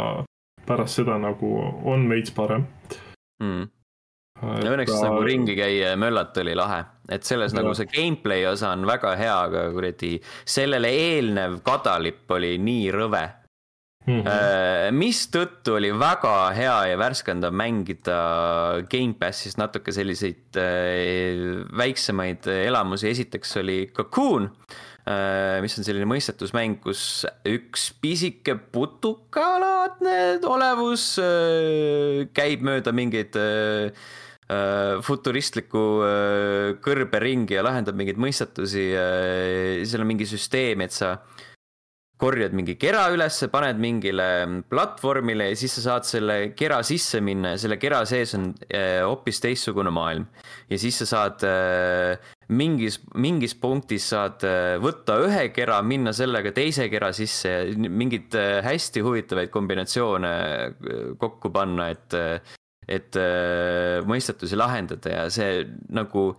pärast 0.66 1.00
seda 1.00 1.18
nagu 1.20 1.50
on 1.90 2.08
veits 2.10 2.34
parem. 2.36 2.66
Mm.. 3.42 3.66
ja 4.40 4.72
õnneks 4.74 4.94
ta... 4.94 5.02
nagu 5.08 5.24
ringi 5.26 5.56
käia 5.58 5.92
ja 5.92 5.98
möllata 6.00 6.44
oli 6.44 6.54
lahe, 6.58 6.84
et 7.12 7.26
selles 7.28 7.54
ja. 7.54 7.60
nagu 7.60 7.74
see 7.76 7.90
gameplay 7.90 8.46
osa 8.48 8.72
on 8.76 8.86
väga 8.88 9.16
hea, 9.20 9.36
aga 9.50 9.68
kuradi 9.74 10.16
sellele 10.44 10.92
eelnev 11.08 11.60
kadalipp 11.66 12.38
oli 12.38 12.56
nii 12.60 12.88
rõve. 12.96 13.26
Mm 14.08 14.22
-hmm. 14.24 14.96
mistõttu 14.96 15.74
oli 15.76 15.90
väga 15.92 16.54
hea 16.56 16.76
ja 16.88 16.96
värskendav 16.98 17.52
mängida 17.52 18.14
Gamepassis 18.90 19.58
natuke 19.60 19.92
selliseid 19.92 20.56
äh, 20.56 21.60
väiksemaid 21.76 22.48
elamusi, 22.48 23.10
esiteks 23.10 23.58
oli 23.60 23.90
Cocoon 23.92 24.48
Äh, 24.48 24.89
mis 25.64 25.76
on 25.78 25.86
selline 25.86 26.08
mõistetusmäng, 26.08 26.78
kus 26.84 27.24
üks 27.48 27.90
pisike 28.02 28.56
putukalaadne 28.72 30.40
olevus 30.48 31.14
äh, 31.22 32.26
käib 32.36 32.64
mööda 32.66 32.92
mingeid 32.96 33.38
äh, 33.40 34.10
futuristlikku 35.06 35.80
kõrberingi 36.82 37.54
ja 37.54 37.62
lahendab 37.62 37.94
mingeid 37.94 38.18
mõistetusi. 38.18 38.88
seal 39.86 40.02
on 40.02 40.08
mingi 40.10 40.26
süsteem, 40.26 40.82
et 40.82 40.90
sa 40.90 41.12
korjad 42.18 42.56
mingi 42.58 42.74
kera 42.74 43.04
ülesse, 43.14 43.46
paned 43.46 43.78
mingile 43.78 44.26
platvormile 44.66 45.52
ja 45.52 45.60
siis 45.60 45.78
sa 45.78 45.84
saad 45.84 46.08
selle 46.08 46.36
kera 46.58 46.80
sisse 46.82 47.22
minna 47.22 47.54
ja 47.54 47.62
selle 47.62 47.78
kera 47.78 48.02
sees 48.10 48.34
on 48.34 48.50
hoopis 49.06 49.38
teistsugune 49.46 49.94
maailm. 49.94 50.26
ja 50.66 50.82
siis 50.82 50.98
sa 50.98 51.06
saad 51.14 51.46
mingis, 52.50 52.98
mingis 53.18 53.54
punktis 53.58 54.08
saad 54.12 54.44
äh, 54.46 54.76
võtta 54.82 55.18
ühe 55.24 55.46
kera, 55.54 55.80
minna 55.86 56.12
sellega 56.16 56.52
teise 56.56 56.88
kera 56.92 57.12
sisse 57.16 57.52
ja 57.52 57.90
mingeid 57.90 58.34
äh, 58.38 58.58
hästi 58.66 59.04
huvitavaid 59.06 59.52
kombinatsioone 59.54 60.32
äh, 60.32 61.04
kokku 61.20 61.52
panna, 61.54 61.90
et, 61.94 62.16
et 62.90 63.16
mõistetusi 64.08 64.58
lahendada 64.58 65.14
ja 65.14 65.24
see 65.30 65.62
nagu 65.94 66.32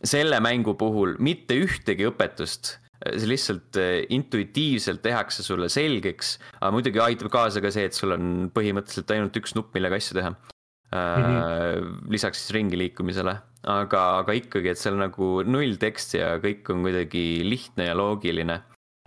selle 0.00 0.40
mängu 0.44 0.74
puhul 0.80 1.16
mitte 1.22 1.56
ühtegi 1.60 2.08
õpetust 2.08 2.76
see 3.00 3.28
lihtsalt 3.30 3.78
intuitiivselt 4.12 5.00
tehakse 5.00 5.40
sulle 5.44 5.70
selgeks, 5.72 6.34
aga 6.58 6.72
muidugi 6.74 7.00
aitab 7.00 7.30
kaasa 7.32 7.62
ka 7.64 7.70
see, 7.72 7.86
et 7.88 7.96
sul 7.96 8.12
on 8.12 8.50
põhimõtteliselt 8.52 9.14
ainult 9.14 9.38
üks 9.40 9.56
nupp, 9.56 9.72
millega 9.72 9.96
asju 9.96 10.18
teha 10.18 10.34
mm. 10.34 10.50
-hmm. 10.92 12.10
lisaks 12.12 12.42
siis 12.42 12.52
ringi 12.58 12.76
liikumisele 12.76 13.38
aga, 13.68 14.02
aga 14.22 14.36
ikkagi, 14.38 14.72
et 14.72 14.80
seal 14.80 14.96
nagu 15.00 15.40
null 15.44 15.76
teksti 15.80 16.20
ja 16.20 16.30
kõik 16.42 16.68
on 16.72 16.84
kuidagi 16.86 17.42
lihtne 17.44 17.90
ja 17.90 17.96
loogiline 17.98 18.60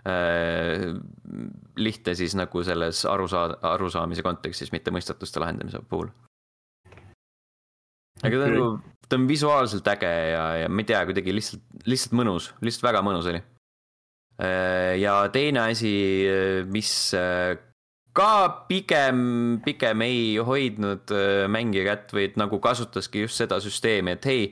äh,. 0.06 0.92
lihtne 1.80 2.13
siis 2.16 2.36
nagu 2.38 2.63
selles 2.66 3.02
arusaa-, 3.10 3.58
arusaamise 3.74 4.26
kontekstis, 4.26 4.74
mitte 4.76 4.94
mõistatuste 4.94 5.42
lahendamise 5.42 5.82
puhul. 5.89 6.12
aga 8.22 8.38
ta 8.38 8.46
on 8.46 8.54
nagu, 8.54 8.70
ta 9.10 9.18
on 9.18 9.28
visuaalselt 9.28 9.89
äge 9.96 10.13
ja, 10.34 10.46
ja 10.63 10.70
ma 10.70 10.86
ei 10.86 10.92
tea, 10.92 11.02
kuidagi 11.10 11.34
lihtsalt, 11.34 11.66
lihtsalt 11.89 12.18
mõnus, 12.20 12.54
lihtsalt 12.62 12.92
väga 12.92 13.04
mõnus 13.06 13.30
oli 13.34 13.42
äh,. 14.38 15.00
ja 15.02 15.18
teine 15.34 15.66
asi, 15.72 15.96
mis 16.70 16.94
äh, 17.18 17.58
ka 18.13 18.65
pigem, 18.69 19.62
pigem 19.65 20.06
ei 20.06 20.38
hoidnud 20.38 21.13
äh, 21.13 21.47
mängija 21.52 21.88
kätt, 21.89 22.13
vaid 22.13 22.38
nagu 22.39 22.62
kasutaski 22.62 23.26
just 23.26 23.41
seda 23.41 23.58
süsteemi, 23.63 24.13
et 24.17 24.30
hei, 24.30 24.45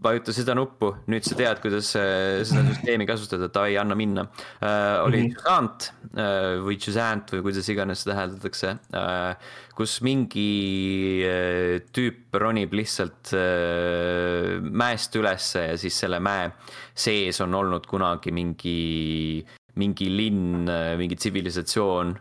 vajuta 0.00 0.32
seda 0.32 0.54
nuppu, 0.56 0.94
nüüd 1.12 1.26
sa 1.26 1.36
tead, 1.36 1.60
kuidas 1.60 1.90
äh, 2.00 2.40
seda 2.48 2.64
süsteemi 2.70 3.04
kasutada, 3.08 3.50
davai, 3.52 3.74
anna 3.80 3.96
minna 3.98 4.24
uh,. 4.24 5.04
oli 5.04 5.20
mm 5.20 5.26
-hmm. 5.26 5.34
Jusant 5.36 5.90
uh, 6.14 6.56
või 6.64 6.78
Jusant 6.80 7.34
või 7.34 7.42
kuidas 7.42 7.68
iganes 7.68 8.06
seda 8.06 8.16
hääldatakse 8.16 8.72
uh,, 8.96 9.52
kus 9.76 9.98
mingi 10.00 11.20
uh, 11.28 11.76
tüüp 11.92 12.32
ronib 12.32 12.72
lihtsalt 12.72 13.34
uh, 13.36 14.56
mäest 14.62 15.16
ülesse 15.20 15.66
ja 15.68 15.76
siis 15.76 16.00
selle 16.00 16.20
mäe 16.20 16.50
sees 16.94 17.40
on 17.40 17.54
olnud 17.54 17.86
kunagi 17.86 18.32
mingi, 18.32 19.44
mingi 19.74 20.10
linn, 20.16 20.64
mingi 20.96 21.16
tsivilisatsioon 21.16 22.16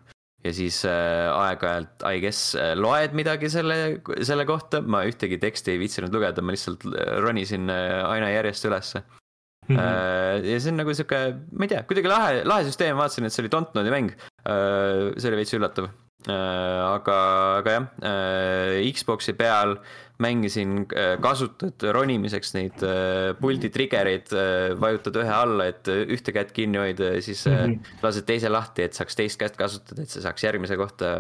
ja 0.45 0.54
siis 0.56 0.82
äh, 0.88 1.28
aeg-ajalt, 1.34 2.04
I 2.08 2.21
guess, 2.23 2.54
äh, 2.56 2.73
loed 2.80 3.15
midagi 3.17 3.49
selle, 3.52 3.78
selle 4.25 4.45
kohta, 4.47 4.82
ma 4.82 5.04
ühtegi 5.08 5.39
teksti 5.41 5.75
ei 5.75 5.82
viitsinud 5.82 6.15
lugeda, 6.15 6.43
ma 6.43 6.56
lihtsalt 6.56 6.86
äh, 6.93 7.15
ronisin 7.23 7.67
aina 7.69 8.32
järjest 8.32 8.69
ülesse 8.69 9.02
mm. 9.04 9.75
-hmm. 9.75 10.45
Ja 10.49 10.60
see 10.60 10.71
on 10.71 10.80
nagu 10.80 10.93
sihuke, 10.95 11.23
ma 11.52 11.67
ei 11.67 11.73
tea, 11.75 11.84
kuidagi 11.89 12.12
lahe, 12.12 12.43
lahe 12.47 12.67
süsteem, 12.69 12.97
vaatasin, 12.97 13.28
et 13.28 13.36
see 13.36 13.43
oli 13.43 13.52
Dontnodi 13.52 13.91
mäng 13.93 14.13
see 14.15 15.30
oli 15.30 15.41
veits 15.41 15.54
üllatav 15.58 15.91
aga, 16.27 17.17
aga 17.62 17.71
jah 17.71 17.86
äh,, 18.03 18.91
Xbox'i 18.91 19.34
peal 19.34 19.77
mängisin 20.19 20.86
äh, 20.95 21.15
kasutad 21.21 21.84
ronimiseks 21.95 22.51
neid 22.55 22.82
äh, 22.84 23.32
puldi 23.39 23.69
trigger'eid, 23.71 24.34
äh, 24.36 24.73
vajutad 24.79 25.15
ühe 25.21 25.32
alla, 25.32 25.69
et 25.71 25.88
ühte 25.88 26.34
kätt 26.36 26.51
kinni 26.55 26.82
hoida 26.82 27.13
ja 27.15 27.21
siis 27.23 27.45
mm 27.47 27.55
-hmm. 27.55 27.93
lased 28.03 28.27
teise 28.27 28.51
lahti, 28.51 28.84
et 28.84 28.93
saaks 28.93 29.15
teist 29.15 29.39
kätt 29.39 29.55
kasutada, 29.58 30.03
et 30.03 30.12
sa 30.12 30.21
saaks 30.27 30.43
järgmise 30.43 30.77
kohta 30.77 31.15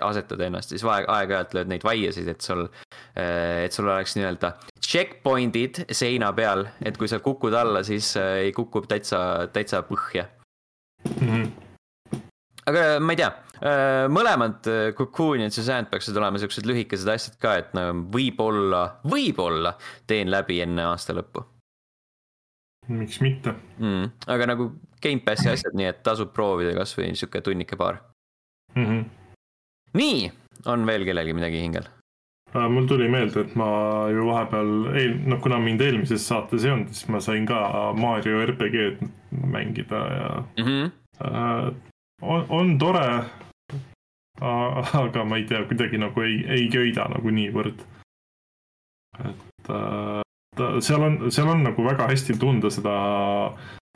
asetada 0.00 0.46
ennast, 0.46 0.68
siis 0.68 0.84
aeg, 0.84 1.08
aeg-ajalt 1.08 1.56
lööd 1.56 1.72
neid 1.72 1.84
vaiasid, 1.84 2.28
et 2.28 2.40
sul, 2.40 2.68
et 3.16 3.72
sul 3.72 3.88
oleks 3.88 4.16
nii-öelda 4.16 4.52
checkpoint'id 4.84 5.84
seina 5.92 6.32
peal, 6.32 6.66
et 6.84 6.98
kui 6.98 7.08
sa 7.08 7.18
kukud 7.18 7.54
alla, 7.54 7.82
siis 7.82 8.16
ei 8.16 8.52
kuku 8.52 8.84
täitsa, 8.88 9.48
täitsa 9.52 9.82
põhja 9.82 10.28
mm. 11.20 11.28
-hmm. 11.28 12.20
aga 12.66 13.00
ma 13.00 13.12
ei 13.12 13.16
tea 13.16 13.32
Äh, 13.32 13.49
mõlemad 13.60 14.68
äh, 14.72 14.90
Cocoon 14.96 15.44
ja 15.44 15.50
Suzanne 15.52 15.90
peaksid 15.90 16.16
olema 16.16 16.40
siuksed 16.40 16.68
lühikesed 16.68 17.08
asjad 17.12 17.36
ka, 17.42 17.56
et 17.60 17.74
no 17.76 17.90
võib-olla, 18.12 18.86
võib-olla 19.04 19.74
teen 20.08 20.32
läbi 20.32 20.60
enne 20.64 20.86
aasta 20.88 21.16
lõppu. 21.16 21.44
miks 22.88 23.20
mitte 23.20 23.52
mm,. 23.78 24.26
aga 24.26 24.46
nagu 24.54 24.72
Gamepassi 25.00 25.48
asjad, 25.52 25.76
nii 25.76 25.88
et 25.88 26.02
tasub 26.04 26.32
proovida 26.36 26.74
kasvõi 26.76 27.12
sihuke 27.14 27.40
tunnike 27.44 27.76
paar 27.76 28.00
mm. 28.74 28.86
-hmm. 28.86 29.04
nii, 30.00 30.30
on 30.66 30.86
veel 30.86 31.04
kellelgi 31.04 31.36
midagi 31.36 31.60
hingel? 31.60 31.88
Äh, 32.56 32.68
mul 32.68 32.86
tuli 32.86 33.08
meelde, 33.08 33.44
et 33.44 33.52
ma 33.54 34.08
ju 34.10 34.24
vahepeal, 34.26 34.72
eel-, 34.98 35.20
noh, 35.30 35.38
kuna 35.42 35.60
mind 35.62 35.80
eelmises 35.86 36.24
saates 36.26 36.64
ei 36.64 36.72
olnud, 36.72 36.88
siis 36.90 37.06
ma 37.08 37.20
sain 37.22 37.46
ka 37.46 37.92
Mario 37.94 38.40
RPG-d 38.46 39.06
mängida 39.30 40.00
ja 40.16 40.32
mm. 40.56 40.64
-hmm. 40.64 40.90
Äh, 41.20 41.74
on, 42.22 42.46
on 42.48 42.78
tore, 42.78 43.24
aga 44.40 45.24
ma 45.24 45.38
ei 45.40 45.46
tea, 45.48 45.64
kuidagi 45.68 46.00
nagu 46.00 46.24
ei, 46.24 46.40
ei 46.48 46.68
köida 46.72 47.08
nagu 47.12 47.32
niivõrd. 47.34 47.84
et 49.20 49.68
äh, 49.68 50.22
ta, 50.56 50.70
seal 50.80 51.04
on, 51.04 51.18
seal 51.32 51.50
on 51.52 51.64
nagu 51.66 51.84
väga 51.84 52.08
hästi 52.10 52.38
tunda 52.40 52.70
seda 52.72 52.94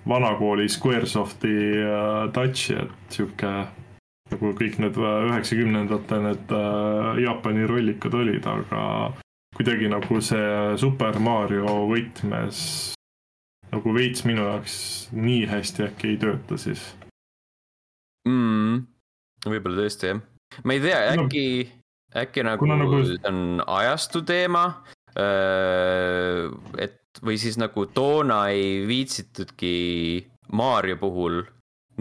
vanakooli 0.08 0.68
Squaresofti 0.68 1.54
äh, 1.80 2.32
touch'i, 2.36 2.76
et 2.82 3.14
sihuke 3.16 3.52
nagu 4.32 4.50
kõik 4.58 4.80
need 4.82 4.98
üheksakümnendate 4.98 6.20
need 6.24 6.56
äh, 6.56 7.22
Jaapani 7.24 7.68
rollikad 7.68 8.16
olid, 8.16 8.46
aga 8.46 8.82
kuidagi 9.54 9.88
nagu 9.92 10.20
see 10.24 10.76
Super 10.80 11.20
Mario 11.22 11.78
võtmes 11.90 12.60
nagu 13.74 13.94
veits 13.94 14.24
minu 14.28 14.44
jaoks 14.46 14.76
nii 15.14 15.46
hästi 15.50 15.88
äkki 15.88 16.12
ei 16.12 16.20
tööta 16.20 16.58
siis 16.60 16.82
mm,. 18.28 18.84
võib-olla 19.46 19.84
tõesti 19.84 20.12
jah 20.12 20.22
ma 20.62 20.76
ei 20.76 20.80
tea, 20.80 21.00
äkki 21.14 21.46
no,, 21.64 22.20
äkki 22.22 22.44
nagu, 22.46 22.68
nagu 22.70 23.00
see 23.08 23.18
on 23.28 23.64
ajastu 23.66 24.22
teema 24.22 24.68
et 25.14 27.00
või 27.22 27.38
siis 27.38 27.58
nagu 27.60 27.86
toona 27.94 28.48
ei 28.50 28.82
viitsitudki 28.88 29.74
Mario 30.58 30.98
puhul 31.00 31.42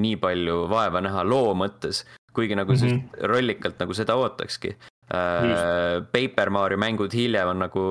nii 0.02 0.18
palju 0.22 0.64
vaeva 0.72 1.02
näha 1.06 1.22
loo 1.28 1.54
mõttes, 1.58 2.04
kuigi 2.34 2.58
nagu 2.58 2.74
mm 2.74 2.82
-hmm. 2.82 3.28
rollikalt 3.30 3.80
nagu 3.80 3.94
seda 3.94 4.16
ootakski. 4.18 4.76
Uh, 5.14 6.02
Paper 6.12 6.50
Mario 6.50 6.78
mängud 6.78 7.14
hiljem 7.14 7.48
on 7.48 7.60
nagu 7.60 7.82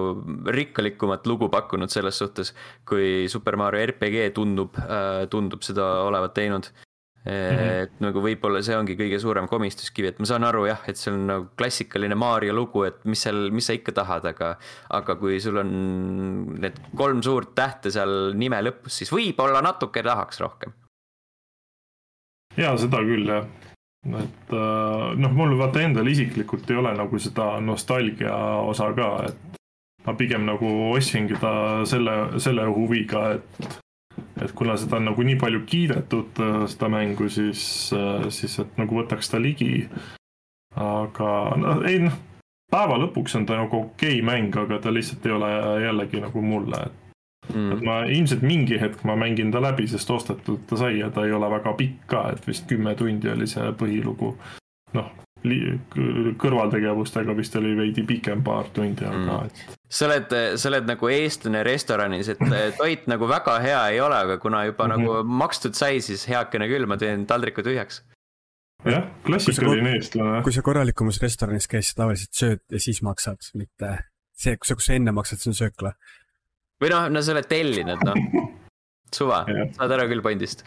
rikkalikumat 0.46 1.26
lugu 1.26 1.48
pakkunud 1.48 1.90
selles 1.90 2.18
suhtes, 2.18 2.54
kui 2.88 3.28
Super 3.28 3.56
Mario 3.56 3.86
RPG 3.86 4.32
tundub 4.34 4.74
tundub 5.30 5.62
seda 5.62 6.02
olevat 6.02 6.34
teinud. 6.34 6.66
Mm 7.22 7.30
-hmm. 7.30 7.82
et 7.82 8.00
nagu 8.02 8.18
võib-olla 8.18 8.64
see 8.66 8.74
ongi 8.74 8.96
kõige 8.98 9.18
suurem 9.22 9.46
komistuskivi, 9.46 10.08
et 10.08 10.18
ma 10.18 10.26
saan 10.26 10.42
aru 10.44 10.66
jah, 10.66 10.80
et 10.90 10.98
see 10.98 11.12
on 11.12 11.26
nagu 11.26 11.46
klassikaline 11.56 12.16
Mario 12.18 12.52
lugu, 12.52 12.82
et 12.84 13.04
mis 13.04 13.22
seal, 13.22 13.50
mis 13.54 13.66
sa 13.66 13.76
ikka 13.78 13.92
tahad, 13.92 14.26
aga. 14.26 14.56
aga 14.90 15.14
kui 15.16 15.40
sul 15.40 15.56
on 15.62 15.70
need 16.58 16.80
kolm 16.96 17.22
suurt 17.22 17.54
tähte 17.54 17.90
seal 17.94 18.34
nime 18.34 18.58
lõpus, 18.62 18.98
siis 18.98 19.12
võib-olla 19.12 19.62
natuke 19.62 20.02
tahaks 20.02 20.40
rohkem 20.40 20.72
ja 22.56 22.72
seda 22.76 23.00
küll 23.06 23.28
jah, 23.28 23.46
et 24.18 24.54
äh, 24.56 25.06
noh, 25.22 25.32
mul 25.36 25.56
vaata 25.60 25.82
endal 25.86 26.08
isiklikult 26.10 26.70
ei 26.70 26.80
ole 26.82 26.92
nagu 26.96 27.20
seda 27.22 27.54
nostalgia 27.64 28.34
osa 28.66 28.90
ka, 28.96 29.12
et 29.30 29.60
ma 30.06 30.16
pigem 30.18 30.46
nagu 30.48 30.72
ostsingi 30.90 31.38
ta 31.40 31.54
selle, 31.88 32.40
selle 32.42 32.66
huviga, 32.72 33.36
et 33.38 33.81
et 34.44 34.52
kuna 34.56 34.76
seda 34.80 34.98
on 34.98 35.08
nagu 35.10 35.24
nii 35.26 35.38
palju 35.40 35.62
kiidetud, 35.68 36.42
äh, 36.42 36.58
seda 36.72 36.90
mängu, 36.92 37.28
siis, 37.32 37.64
äh, 37.96 38.28
siis 38.34 38.58
et 38.62 38.76
nagu 38.80 39.00
võtaks 39.02 39.32
ta 39.32 39.40
ligi. 39.42 39.88
aga 40.72 41.30
noh, 41.60 41.82
ei 41.84 41.98
noh, 42.00 42.14
päeva 42.72 42.96
lõpuks 43.02 43.36
on 43.36 43.46
ta 43.46 43.58
nagu 43.60 43.82
okei 43.84 44.20
okay 44.20 44.24
mäng, 44.24 44.56
aga 44.56 44.78
ta 44.80 44.92
lihtsalt 44.92 45.26
ei 45.26 45.34
ole 45.36 45.50
jällegi 45.84 46.22
nagu 46.22 46.42
mulle, 46.42 46.78
et 46.86 47.54
mm.. 47.54 47.72
et 47.74 47.82
ma 47.84 47.98
ilmselt 48.08 48.46
mingi 48.46 48.78
hetk 48.80 49.04
ma 49.04 49.16
mängin 49.20 49.52
ta 49.52 49.60
läbi, 49.60 49.86
sest 49.90 50.10
ostetud 50.10 50.64
ta 50.70 50.78
sai 50.80 50.98
ja 51.02 51.10
ta 51.12 51.26
ei 51.26 51.34
ole 51.36 51.50
väga 51.52 51.74
pikk 51.76 52.06
ka, 52.14 52.24
et 52.32 52.48
vist 52.48 52.64
kümme 52.70 52.94
tundi 52.96 53.28
oli 53.28 53.46
see 53.50 53.68
põhilugu. 53.76 54.32
noh, 54.96 55.12
kõrvaltegevustega 55.42 57.34
vist 57.36 57.56
oli 57.58 57.74
veidi 57.78 58.04
pikem, 58.06 58.42
paar 58.46 58.70
tundi, 58.74 59.04
aga 59.06 59.18
mm. 59.18 59.50
et 59.50 59.92
sa 59.92 60.06
oled, 60.06 60.36
sa 60.60 60.70
oled 60.70 60.88
nagu 60.88 61.10
eestlane 61.12 61.62
restoranis, 61.66 62.30
et 62.32 62.42
toit 62.78 63.08
nagu 63.10 63.28
väga 63.30 63.58
hea 63.64 63.82
ei 63.94 64.00
ole, 64.04 64.20
aga 64.28 64.38
kuna 64.42 64.64
juba 64.68 64.86
mm 64.86 64.92
-hmm. 64.92 65.02
nagu 65.02 65.36
makstud 65.42 65.74
sai, 65.78 66.00
siis 66.00 66.28
heakene 66.28 66.68
küll, 66.70 66.86
ma 66.86 66.96
teen 66.96 67.26
taldriku 67.26 67.62
tühjaks. 67.62 68.02
jah, 68.84 69.04
klassikaline 69.26 69.96
eestlane. 69.96 70.42
kui 70.42 70.52
sa 70.52 70.62
korralikumas 70.62 71.22
restoranis 71.22 71.68
käid, 71.68 71.82
sa 71.82 71.94
tavaliselt 72.02 72.34
sööd 72.34 72.60
ja 72.70 72.80
siis 72.80 73.02
maksad, 73.02 73.38
mitte 73.54 73.98
see, 74.32 74.56
kus 74.56 74.68
sa, 74.68 74.74
kus 74.74 74.86
sa 74.86 74.94
enne 74.94 75.12
maksad, 75.12 75.38
see 75.38 75.50
on 75.50 75.54
söökla 75.54 75.92
või 76.82 76.90
noh, 76.90 77.08
no 77.08 77.22
sa 77.22 77.32
oled 77.32 77.46
tellinud, 77.46 78.02
noh. 78.04 78.48
suva, 79.18 79.44
saad 79.76 79.90
ära 79.90 80.08
küll 80.10 80.22
pandist 80.22 80.64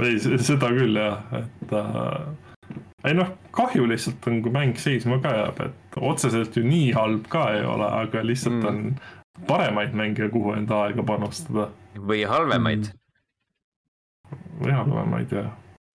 ei, 0.00 0.18
seda 0.20 0.70
küll 0.74 0.96
jah, 0.98 1.22
et 1.40 1.74
äh, 1.76 2.49
ei 3.04 3.16
noh, 3.16 3.32
kahju 3.56 3.88
lihtsalt 3.88 4.26
on, 4.28 4.40
kui 4.44 4.52
mäng 4.54 4.76
seisma 4.80 5.20
ka 5.22 5.32
jääb, 5.36 5.62
et 5.66 5.98
otseselt 6.00 6.56
ju 6.56 6.64
nii 6.66 6.92
halb 6.96 7.28
ka 7.32 7.46
ei 7.56 7.64
ole, 7.64 7.88
aga 8.04 8.24
lihtsalt 8.26 8.60
mm. 8.60 8.68
on 8.68 9.46
paremaid 9.48 9.96
mänge, 9.96 10.28
kuhu 10.32 10.54
enda 10.56 10.84
aega 10.86 11.04
panustada. 11.06 11.70
või 11.96 12.24
halvemaid 12.28 12.90
mm.. 12.90 14.42
või 14.60 14.76
halvemaid 14.76 15.32
jah 15.34 15.50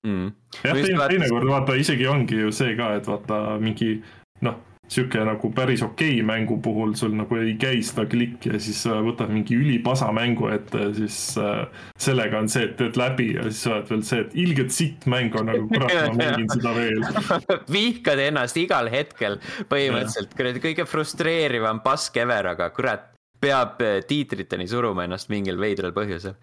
mm.. 0.07 0.31
jah, 0.63 1.07
teinekord 1.07 1.49
vaata 1.49 1.77
isegi 1.79 2.07
ongi 2.07 2.41
ju 2.41 2.51
see 2.55 2.75
ka, 2.79 2.95
et 2.99 3.07
vaata 3.07 3.59
mingi 3.61 3.99
noh 4.45 4.57
sihuke 4.87 5.21
nagu 5.25 5.49
päris 5.55 5.81
okei 5.81 6.19
okay 6.19 6.25
mängu 6.25 6.57
puhul 6.61 6.93
sul 6.97 7.15
nagu 7.17 7.37
ei 7.41 7.55
käi 7.59 7.81
seda 7.85 8.05
klikki 8.09 8.51
ja 8.53 8.59
siis 8.61 8.83
võtad 8.85 9.31
mingi 9.33 9.57
ülipasa 9.57 10.11
mängu 10.13 10.49
ette 10.53 10.83
ja 10.83 10.91
siis 10.93 11.17
äh, 11.41 11.63
sellega 11.97 12.39
on 12.43 12.49
see, 12.51 12.67
et 12.67 12.75
teed 12.79 12.99
läbi 12.99 13.31
ja 13.33 13.47
siis 13.47 13.63
sa 13.65 13.73
oled 13.75 13.89
veel 13.93 14.03
see, 14.05 14.21
et 14.25 14.35
ilgelt 14.45 14.75
sitt 14.75 15.07
mäng 15.09 15.35
on 15.39 15.49
nagu 15.49 15.65
kurat, 15.73 15.95
ma 15.95 16.19
mängin 16.19 16.51
seda 16.53 16.75
veel 16.77 17.01
vihkad 17.77 18.21
ennast 18.27 18.59
igal 18.61 18.89
hetkel 18.93 19.39
põhimõtteliselt, 19.71 20.35
kuradi 20.37 20.63
kõige 20.67 20.85
frustreerivam 20.89 21.81
pask 21.85 22.21
ever, 22.21 22.51
aga 22.53 22.69
kurat, 22.75 23.09
peab 23.41 23.81
äh, 23.85 23.99
tiitriteni 24.07 24.67
suruma 24.69 25.07
ennast 25.07 25.31
mingil 25.33 25.57
veidral 25.61 25.95
põhjusel. 25.95 26.37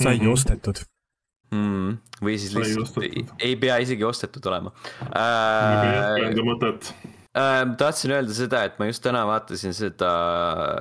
sai 0.00 0.18
mm 0.18 0.24
-hmm. 0.24 0.32
ostetud 0.32 0.82
mm,. 1.54 1.96
või 2.20 2.36
siis 2.38 2.52
lihtsalt 2.56 3.00
ei, 3.08 3.24
ei 3.38 3.56
pea 3.56 3.80
isegi 3.80 4.04
ostetud 4.04 4.46
olema 4.52 4.72
äh,. 5.16 6.28
Enda 6.28 6.44
mõtet 6.44 6.92
äh,. 7.36 7.76
tahtsin 7.78 8.14
öelda 8.14 8.34
seda, 8.34 8.62
et 8.66 8.78
ma 8.80 8.88
just 8.88 9.02
täna 9.04 9.22
vaatasin 9.28 9.74
seda, 9.76 10.10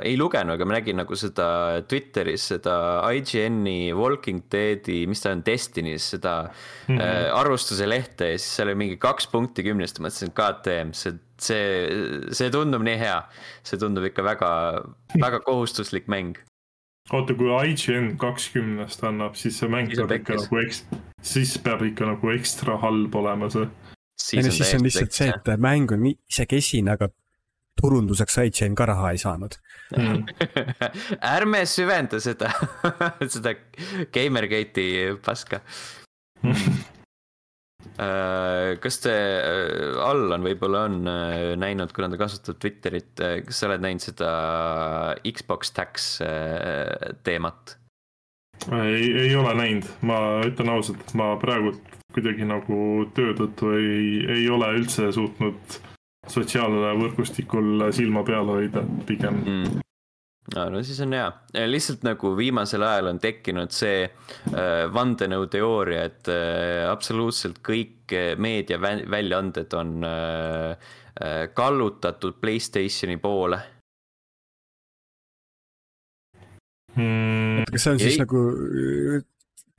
ei 0.06 0.18
lugenud, 0.18 0.56
aga 0.56 0.68
ma 0.68 0.78
nägin 0.78 1.00
nagu 1.02 1.18
seda 1.20 1.48
Twitteris 1.90 2.50
seda 2.54 2.76
IGN-i 3.16 3.94
Walking 3.98 4.44
Deadi, 4.52 5.04
mis 5.10 5.22
ta 5.24 5.34
on, 5.36 5.44
Destiny's 5.46 6.10
seda 6.16 6.36
mm 6.48 6.98
-hmm. 6.98 7.02
äh, 7.02 7.30
arvustuse 7.38 7.90
lehte 7.90 8.32
ja 8.32 8.38
siis 8.38 8.56
seal 8.56 8.72
oli 8.72 8.82
mingi 8.86 8.98
kaks 8.98 9.28
punkti 9.28 9.64
kümnest, 9.64 10.02
mõtlesin, 10.02 10.34
KTM, 10.34 10.94
see, 10.94 11.14
see, 11.38 11.66
see 12.32 12.50
tundub 12.50 12.86
nii 12.86 12.98
hea. 12.98 13.22
see 13.64 13.78
tundub 13.80 14.06
ikka 14.06 14.24
väga, 14.24 14.52
väga 15.22 15.40
kohustuslik 15.50 16.08
mäng 16.08 16.38
oota, 17.14 17.34
kui 17.34 17.50
IGN 17.70 18.18
kakskümnest 18.18 19.04
annab, 19.04 19.36
siis 19.36 19.60
see 19.60 19.70
mäng 19.70 19.90
peab 19.96 20.12
ikka 20.12 20.42
nagu 20.42 20.60
eks-, 20.64 20.84
siis 21.22 21.58
peab 21.58 21.82
ikka 21.86 22.06
nagu 22.06 22.34
ekstra 22.34 22.78
halb 22.82 23.16
olema 23.16 23.50
see 23.50 23.70
no 24.20 24.52
siis 24.52 24.76
on 24.76 24.86
lihtsalt 24.86 25.16
see, 25.16 25.32
et 25.32 25.50
mäng 25.62 25.92
on 25.96 26.06
isekesine, 26.12 26.98
aga 26.98 27.10
turunduseks 27.80 28.38
IGN 28.44 28.76
ka 28.78 28.88
raha 28.90 29.14
ei 29.16 29.22
saanud 29.22 29.56
mm. 29.96 30.24
ärme 31.36 31.64
süvenda 31.70 32.20
seda 32.24 32.52
seda 33.34 33.56
Gamergate'i 34.16 35.16
paska 35.26 35.62
äh, 38.00 38.78
kas 38.84 39.00
te, 39.04 39.16
äh, 39.16 40.00
Allan 40.06 40.46
võib-olla 40.48 40.86
on 40.90 40.96
äh, 41.10 41.56
näinud, 41.60 41.94
kuna 41.96 42.12
ta 42.12 42.20
kasutab 42.22 42.60
Twitterit, 42.62 43.14
kas 43.48 43.62
sa 43.62 43.70
oled 43.70 43.84
näinud 43.86 44.04
seda 44.04 44.32
Xbox 45.24 45.74
Tax 45.76 46.10
teemat? 47.28 47.78
ei, 48.76 49.08
ei 49.26 49.32
ole 49.40 49.56
näinud, 49.56 49.88
ma 50.08 50.20
ütlen 50.48 50.70
ausalt, 50.76 51.16
ma 51.16 51.32
praegult 51.40 51.99
kuidagi 52.14 52.48
nagu 52.48 52.80
töö 53.16 53.36
tõttu 53.38 53.74
ei, 53.78 54.26
ei 54.40 54.50
ole 54.50 54.72
üldse 54.80 55.12
suutnud 55.14 55.80
sotsiaalvõrgustikul 56.30 57.90
silma 57.96 58.24
peal 58.28 58.50
hoida, 58.50 58.84
pigem. 59.08 59.40
Mm. 59.46 59.86
No, 60.56 60.66
no 60.74 60.82
siis 60.86 60.98
on 61.06 61.14
hea, 61.14 61.28
lihtsalt 61.70 62.06
nagu 62.08 62.32
viimasel 62.38 62.84
ajal 62.86 63.12
on 63.12 63.20
tekkinud 63.22 63.74
see 63.76 64.06
äh, 64.08 64.86
vandenõuteooria, 64.94 66.06
et 66.10 66.30
äh, 66.34 66.86
absoluutselt 66.90 67.60
kõik 67.66 68.16
meediaväljaanded 68.42 69.76
on 69.78 70.08
äh, 70.08 70.88
äh, 71.22 71.44
kallutatud 71.54 72.40
Playstationi 72.42 73.20
poole. 73.22 73.62
Hmm.. 76.98 77.68
kas 77.70 77.84
see 77.86 77.92
on 77.94 78.00
siis 78.02 78.16
Ei. 78.16 78.24
nagu 78.24 78.40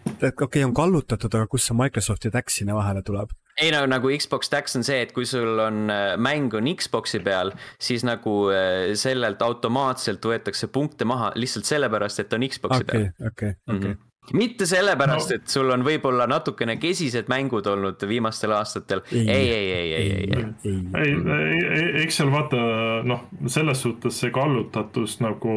et 0.07 0.25
okei 0.25 0.45
okay,, 0.47 0.65
on 0.65 0.75
kallutatud, 0.77 1.35
aga 1.35 1.51
kust 1.51 1.71
see 1.71 1.77
Microsofti 1.79 2.33
DAX 2.33 2.61
sinna 2.61 2.77
vahele 2.79 3.03
tuleb? 3.07 3.33
ei 3.61 3.71
no 3.75 3.81
nagu 3.91 4.11
Xbox 4.17 4.51
DAX 4.53 4.77
on 4.79 4.85
see, 4.87 5.01
et 5.05 5.15
kui 5.17 5.27
sul 5.29 5.59
on 5.61 5.91
äh, 5.93 6.15
mäng 6.17 6.55
on 6.57 6.69
Xbox'i 6.75 7.21
peal, 7.25 7.53
siis 7.83 8.05
nagu 8.09 8.37
äh, 8.55 8.93
sellelt 8.99 9.43
automaatselt 9.45 10.25
võetakse 10.25 10.71
punkte 10.73 11.09
maha 11.09 11.33
lihtsalt 11.37 11.69
sellepärast, 11.69 12.25
et 12.25 12.39
on 12.39 12.47
Xbox'i 12.49 12.87
okay, 12.87 13.11
peal. 13.11 13.33
okei, 13.33 13.59
okei, 13.67 13.77
okei 13.77 13.99
mitte 14.37 14.67
sellepärast 14.69 15.33
no., 15.33 15.37
et 15.41 15.51
sul 15.51 15.73
on 15.75 15.83
võib-olla 15.83 16.27
natukene 16.31 16.77
kesised 16.79 17.31
mängud 17.33 17.67
olnud 17.67 18.03
viimastel 18.07 18.53
aastatel. 18.55 19.03
ei, 19.11 19.25
ei, 19.27 19.49
ei, 19.49 19.71
ei, 19.73 19.95
ei, 19.95 20.11
ei, 20.13 20.45
ei. 20.65 20.77
ei, 21.01 21.15
ei, 21.81 21.89
eks 22.05 22.21
seal 22.21 22.31
vaata 22.31 22.61
noh, 23.09 23.27
selles 23.51 23.83
suhtes 23.83 24.21
see 24.23 24.31
kallutatus 24.35 25.19
nagu 25.25 25.57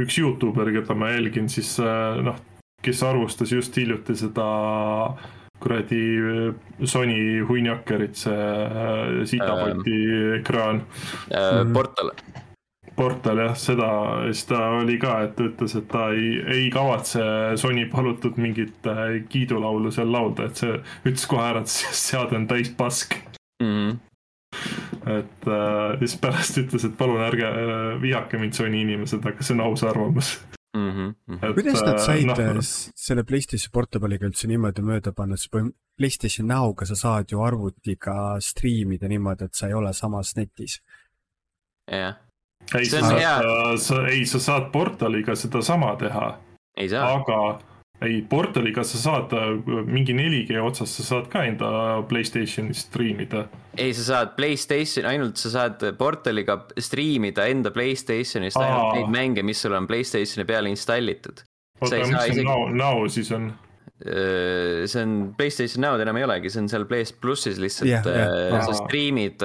üks 0.00 0.16
Youtuber, 0.18 0.70
keda 0.74 0.96
ma 0.98 1.12
jälgin, 1.12 1.50
siis 1.52 1.76
äh, 1.82 2.22
noh 2.24 2.40
kes 2.84 3.02
arvustas 3.06 3.52
just 3.52 3.76
hiljuti 3.76 4.16
seda 4.18 4.46
kuradi 5.64 6.00
Sony 6.84 7.40
hunniakerit, 7.48 8.16
see 8.16 8.32
äh, 8.36 9.24
sitapoti 9.24 9.94
ähm, 9.94 10.40
ekraan 10.40 10.82
äh,. 11.30 11.64
Portal. 11.72 12.10
Portal 12.94 13.40
jah, 13.42 13.54
seda, 13.58 13.88
siis 14.28 14.44
ta 14.46 14.60
oli 14.78 14.98
ka, 15.02 15.16
et 15.26 15.32
ta 15.34 15.48
ütles, 15.48 15.72
et 15.80 15.86
ta 15.90 16.08
ei, 16.14 16.36
ei 16.54 16.66
kavatse 16.70 17.24
Sony 17.58 17.88
palutud 17.90 18.38
mingit 18.38 18.86
äh, 18.90 19.20
kiidulaulu 19.28 19.90
seal 19.94 20.12
laulda, 20.14 20.50
et 20.50 20.62
see 20.62 20.76
ütles 21.02 21.26
kohe 21.30 21.48
ära, 21.48 21.64
et 21.64 21.72
see 21.74 21.94
seade 22.04 22.38
on 22.38 22.48
täis 22.50 22.70
pask 22.76 23.16
mm. 23.62 23.70
-hmm 23.70 24.02
et 25.04 25.46
äh, 25.50 25.98
siis 25.98 26.14
pärast 26.16 26.58
ütles, 26.58 26.84
et 26.86 26.94
palun 26.96 27.20
ärge 27.20 27.48
äh, 27.48 28.02
vihake 28.02 28.38
mind 28.38 28.54
Sony 28.54 28.84
inimesed, 28.84 29.26
aga 29.26 29.42
see 29.42 29.56
on 29.56 29.64
aus 29.66 29.82
arvamus 29.84 30.36
mm. 30.74 30.90
-hmm. 30.90 31.54
kuidas 31.54 31.82
nad 31.82 31.94
äh, 31.94 32.04
said 32.04 32.26
no, 32.26 32.34
äh, 32.34 32.58
selle 33.06 33.24
PlayStation 33.24 33.72
Portable'iga 33.72 34.26
üldse 34.26 34.50
niimoodi 34.50 34.82
mööda 34.82 35.12
panna, 35.12 35.36
sest 35.36 35.54
PlayStation 35.96 36.48
Now'ga 36.50 36.86
sa 36.86 36.94
saad 36.94 37.32
ju 37.32 37.42
arvutiga 37.42 38.40
striimida 38.40 39.08
niimoodi, 39.08 39.44
et 39.44 39.54
sa 39.54 39.68
ei 39.68 39.74
ole 39.74 39.92
samas 39.92 40.36
netis. 40.36 40.80
jah 41.90 42.16
ei, 42.72 42.86
sa 42.86 43.00
saad, 43.00 43.78
sa, 43.78 44.06
ei, 44.08 44.24
sa 44.26 44.40
saad 44.40 44.70
portaliga 44.72 45.36
sedasama 45.36 45.96
teha, 46.00 46.38
aga 47.02 47.38
ei, 48.04 48.20
portaliga 48.28 48.84
sa 48.86 49.00
saad 49.00 49.32
äh, 49.36 49.50
mingi 49.88 50.14
4G 50.16 50.60
otsas, 50.62 50.92
sa 50.98 51.06
saad 51.08 51.28
ka 51.32 51.44
enda 51.48 51.68
Playstationi 52.08 52.74
striimida. 52.76 53.46
ei 53.76 53.94
sa 53.96 54.06
saad 54.10 54.34
Playstation, 54.38 55.08
ainult 55.10 55.40
sa 55.40 55.52
saad 55.52 55.84
portaliga 55.98 56.60
striimida 56.78 57.48
enda 57.50 57.72
Playstationist 57.74 58.60
Aa. 58.60 58.64
ainult 58.68 58.96
neid 58.98 59.12
mänge, 59.14 59.44
mis 59.46 59.60
sul 59.64 59.76
on 59.76 59.88
Playstationi 59.90 60.46
peale 60.48 60.72
installitud. 60.72 61.44
Sa 61.84 61.90
oota 61.90 62.00
mis 62.06 62.16
see 62.22 62.32
isegi- 62.32 62.48
now, 62.48 62.68
now 62.70 63.06
siis 63.08 63.32
on? 63.34 63.52
see 64.04 65.00
on 65.00 65.12
Playstation 65.38 65.84
Now'd 65.86 66.02
enam 66.02 66.18
ei 66.18 66.24
olegi, 66.26 66.50
see 66.50 66.60
on 66.60 66.66
seal 66.68 66.84
PS 66.90 67.14
plussis 67.22 67.60
lihtsalt 67.62 67.88
jah. 67.88 68.08
yeah,, 68.10 68.58
sa 68.66 68.72
Aa. 68.72 68.80
striimid, 68.82 69.44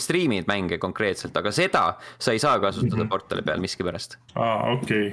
striimid 0.00 0.46
mänge 0.48 0.78
konkreetselt, 0.80 1.36
aga 1.36 1.52
seda 1.52 1.82
sa 2.16 2.32
ei 2.32 2.40
saa 2.40 2.56
kasutada 2.62 3.02
mm. 3.02 3.02
-hmm. 3.02 3.10
portali 3.10 3.42
peal 3.42 3.60
miskipärast. 3.60 4.16
aa, 4.34 4.72
okei. 4.72 5.12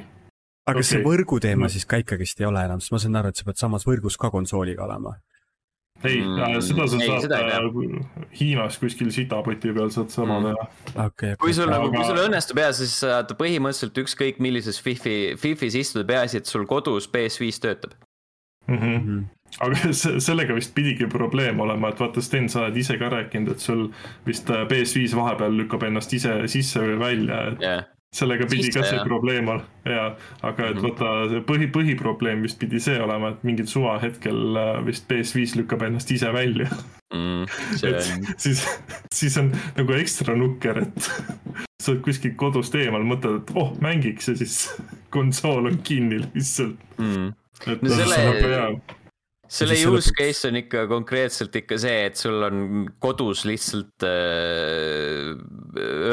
Aga 0.70 0.80
kas 0.80 0.89
see 0.93 0.99
Okei. 1.01 1.09
võrgu 1.11 1.39
teema 1.43 1.70
siis 1.70 1.86
ka 1.89 1.97
ikkagist 2.01 2.39
ei 2.41 2.47
ole 2.49 2.61
enam, 2.65 2.80
sest 2.80 2.91
ma 2.95 2.99
saan 3.01 3.15
aru, 3.20 3.32
et 3.34 3.36
sa 3.41 3.43
pead 3.49 3.57
samas 3.61 3.86
võrgus 3.88 4.17
ka 4.22 4.30
konsooliga 4.34 4.86
olema. 4.86 5.15
ei 6.03 6.22
Mm, 6.22 6.38
mm,, 6.39 6.61
seda 6.63 6.86
sa 6.88 6.95
ei, 6.95 7.07
saad 7.09 7.22
seda 7.26 7.38
ei 7.43 7.51
äh, 7.51 8.28
Hiinas 8.39 8.78
kuskil 8.80 9.09
sitapoti 9.11 9.74
peal 9.76 9.89
saad 9.91 10.09
sama 10.13 10.39
Mm. 10.39 10.45
teha. 10.55 11.05
okei, 11.05 11.34
kui 11.41 11.53
sul 11.53 11.67
Aga- 11.67 11.76
nagu, 11.80 11.89
kui 11.95 12.05
sul 12.07 12.22
õnnestub 12.24 12.57
ja 12.61 12.70
siis 12.74 12.93
saad 13.01 13.34
põhimõtteliselt 13.36 13.97
ükskõik 14.05 14.39
millises 14.39 14.80
Fifi, 14.82 15.36
Fifis 15.38 15.76
istuda, 15.76 16.05
peaasi, 16.07 16.38
et 16.38 16.45
sul 16.45 16.63
kodus 16.65 17.09
PS5 17.11 17.59
töötab. 17.59 17.91
Mhm. 18.70 19.24
aga 19.65 19.76
se- 19.93 20.20
sellega 20.22 20.53
vist 20.53 20.74
pidigi 20.76 21.07
probleem 21.09 21.59
olema, 21.59 21.89
et 21.89 21.97
vaata, 21.99 22.22
Sten, 22.22 22.47
sa 22.49 22.61
oled 22.67 22.76
ise 22.78 22.97
ka 23.01 23.09
rääkinud, 23.09 23.51
et 23.51 23.59
sul 23.59 23.88
vist 24.26 24.47
äh, 24.49 24.63
PS5 24.70 25.15
vahepeal 25.17 25.51
lükkab 25.57 25.84
ennast 25.84 26.13
ise 26.13 26.36
sisse 26.47 26.80
või 26.80 26.99
välja, 27.01 27.39
et 27.51 27.59
jah, 27.65 27.84
sellega 28.16 28.47
pidi 28.49 28.72
ka 28.74 28.82
see 28.84 28.97
jah. 28.97 29.05
probleem 29.05 29.47
olema 29.47 29.66
ja, 29.86 30.05
aga 30.41 30.70
et 30.72 30.76
Mhm. 30.76 30.84
vaata, 30.86 31.41
põhi, 31.45 31.68
põhiprobleem 31.72 32.41
vist 32.41 32.60
pidi 32.60 32.80
see 32.82 32.97
olema, 32.99 33.30
et 33.36 33.43
mingil 33.43 33.68
suvahetkel 33.70 34.57
äh, 34.57 34.86
vist 34.86 35.05
PS5 35.07 35.55
lükkab 35.62 35.84
ennast 35.88 36.12
ise 36.12 36.32
välja. 36.34 36.70
Mm, 37.10 37.47
et 37.89 38.05
siis, 38.38 38.60
siis 39.12 39.36
on 39.41 39.47
nagu 39.76 39.93
ekstra 39.97 40.36
nukker, 40.38 40.78
et 40.84 41.07
sa 41.82 41.91
oled 41.95 42.03
kuskil 42.05 42.36
kodust 42.38 42.76
eemal, 42.78 43.01
mõtled, 43.01 43.39
et 43.41 43.49
oh, 43.57 43.72
mängiks 43.82 44.28
ja 44.30 44.36
siis 44.38 44.60
konsool 45.16 45.66
on 45.72 45.80
kinni 45.82 46.20
lihtsalt. 46.36 46.78
mm. 47.01 47.32
et 47.66 47.82
No 47.82 47.89
no, 47.89 47.95
selle- 47.95 48.82
selle... 49.50 49.74
use 49.74 49.89
lõpuks- 49.89 50.14
case 50.18 50.50
on 50.50 50.60
ikka 50.62 50.86
konkreetselt 50.91 51.56
ikka 51.58 51.80
see, 51.82 52.06
et 52.10 52.20
sul 52.20 52.45
on 52.45 52.86
kodus 53.02 53.43
lihtsalt 53.50 54.06
äh, 54.06 55.34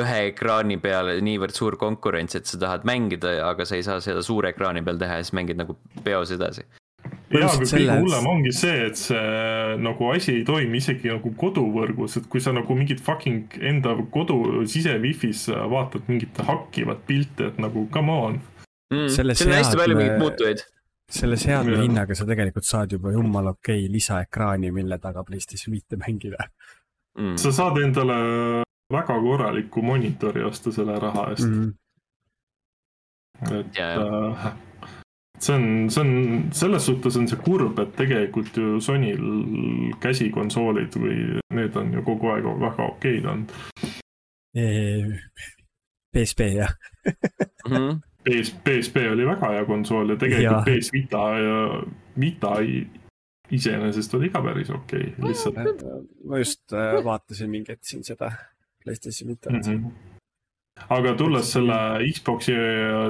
ühe 0.01 0.19
ekraani 0.31 0.79
peal 0.83 1.13
niivõrd 1.25 1.57
suur 1.57 1.77
konkurents, 1.81 2.39
et 2.39 2.49
sa 2.49 2.61
tahad 2.63 2.87
mängida, 2.89 3.37
aga 3.47 3.69
sa 3.69 3.79
ei 3.79 3.85
saa 3.87 4.01
seda 4.05 4.25
suure 4.25 4.55
ekraani 4.55 4.85
peal 4.87 5.01
teha 5.01 5.21
ja 5.21 5.27
siis 5.27 5.37
mängid 5.37 5.61
nagu 5.61 5.77
peos 6.07 6.33
edasi. 6.35 6.65
jaa, 7.31 7.43
aga 7.43 7.53
kõige 7.61 7.71
selle- 7.75 7.99
hullem 8.01 8.29
ongi 8.31 8.53
see, 8.57 8.87
et 8.89 9.01
see 9.01 9.77
nagu 9.85 10.11
asi 10.15 10.39
ei 10.41 10.45
toimi 10.49 10.81
isegi 10.81 11.13
nagu 11.13 11.33
koduvõrgus, 11.43 12.17
et 12.21 12.31
kui 12.33 12.41
sa 12.43 12.55
nagu 12.57 12.79
mingit 12.79 13.03
fucking 13.05 13.59
enda 13.61 13.95
kodu 14.15 14.65
sise 14.71 14.97
wifi's 15.03 15.47
vaatad 15.51 16.09
mingit 16.09 16.41
hakkivat 16.49 17.05
pilti, 17.07 17.51
et 17.51 17.61
nagu 17.63 17.85
come 17.93 18.17
on. 18.29 18.41
Mm. 18.95 19.11
Selle 19.11 19.35
siin 19.35 19.51
on 19.51 19.59
hästi 19.59 19.79
palju 19.81 19.99
mingeid 19.99 20.21
muutujaid. 20.23 20.65
Selle 21.11 21.37
seadme 21.37 21.77
hinnaga 21.83 22.15
sa 22.15 22.25
tegelikult 22.27 22.65
saad 22.65 22.93
juba 22.93 23.13
jumala 23.13 23.51
okei 23.51 23.85
okay, 23.85 23.93
lisaekraani, 23.93 24.73
mille 24.73 24.99
taga 24.99 25.23
PlayStation 25.25 25.73
viite 25.75 25.97
mängida 25.97 26.49
Mm. 27.19 27.37
sa 27.41 27.49
saad 27.53 27.79
endale 27.81 28.15
väga 28.93 29.15
korraliku 29.25 29.83
monitori 29.83 30.43
osta 30.45 30.73
selle 30.73 30.99
raha 31.01 31.31
eest 31.31 31.47
mm. 31.49 31.73
-hmm., 33.41 33.61
et 33.61 33.77
Jaa. 33.79 33.95
äh, 33.97 34.53
see 35.39 35.55
on, 35.57 35.91
see 35.91 36.01
on, 36.03 36.49
selles 36.53 36.87
suhtes 36.87 37.17
on 37.17 37.29
see 37.29 37.39
kurb, 37.45 37.79
et 37.79 37.97
tegelikult 37.97 38.57
ju 38.57 38.81
Sonyl 38.81 39.23
käsikonsoolid 40.01 40.93
või 41.01 41.41
need 41.55 41.77
on 41.77 41.93
ju 41.93 42.03
kogu 42.03 42.29
aeg 42.35 42.45
väga 42.45 42.83
okeid 42.93 43.25
olnud. 43.25 43.51
-hmm. 44.57 45.17
PSP 46.13 46.41
jah, 46.41 46.73
Mhm. 47.69 48.01
PS, 48.27 48.55
PSP 48.65 49.07
oli 49.13 49.27
väga 49.27 49.53
hea 49.55 49.65
konsool 49.65 50.11
ja 50.11 50.17
tegelikult 50.19 50.67
Jaa. 50.67 50.79
PS 50.79 50.93
Vita 50.93 51.25
ja 51.39 51.59
Vita 52.21 52.55
iseenesest 53.51 54.15
oli 54.19 54.31
ka 54.35 54.43
päris 54.43 54.71
okei 54.75 55.13
okay,, 55.13 55.29
lihtsalt 55.29 55.85
ma 56.27 56.39
just 56.43 56.73
äh, 56.75 56.99
vaatasin 57.05 57.51
mingi 57.51 57.75
hetk 57.75 57.87
siin 57.87 58.05
seda 58.05 58.33
PlayStation 58.85 59.31
Vitat 59.31 59.53
mm. 59.53 59.61
mm. 59.73 59.85
-hmm. 59.85 60.89
aga 60.99 61.15
tulles 61.15 61.53
selle 61.53 61.79
Xbox'i 62.13 62.57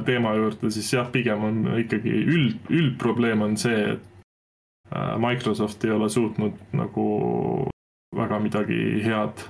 teema 0.05 0.35
juurde, 0.35 0.71
siis 0.71 0.93
jah, 0.93 1.09
pigem 1.12 1.45
on 1.45 1.64
ikkagi 1.79 2.12
üld, 2.12 2.61
üldprobleem 2.71 3.43
on 3.43 3.57
see, 3.57 3.81
et 3.93 4.03
äh, 4.93 5.17
Microsoft 5.19 5.85
ei 5.85 5.91
ole 5.91 6.09
suutnud 6.11 6.61
nagu 6.73 7.07
väga 8.17 8.39
midagi 8.41 9.03
head, 9.05 9.41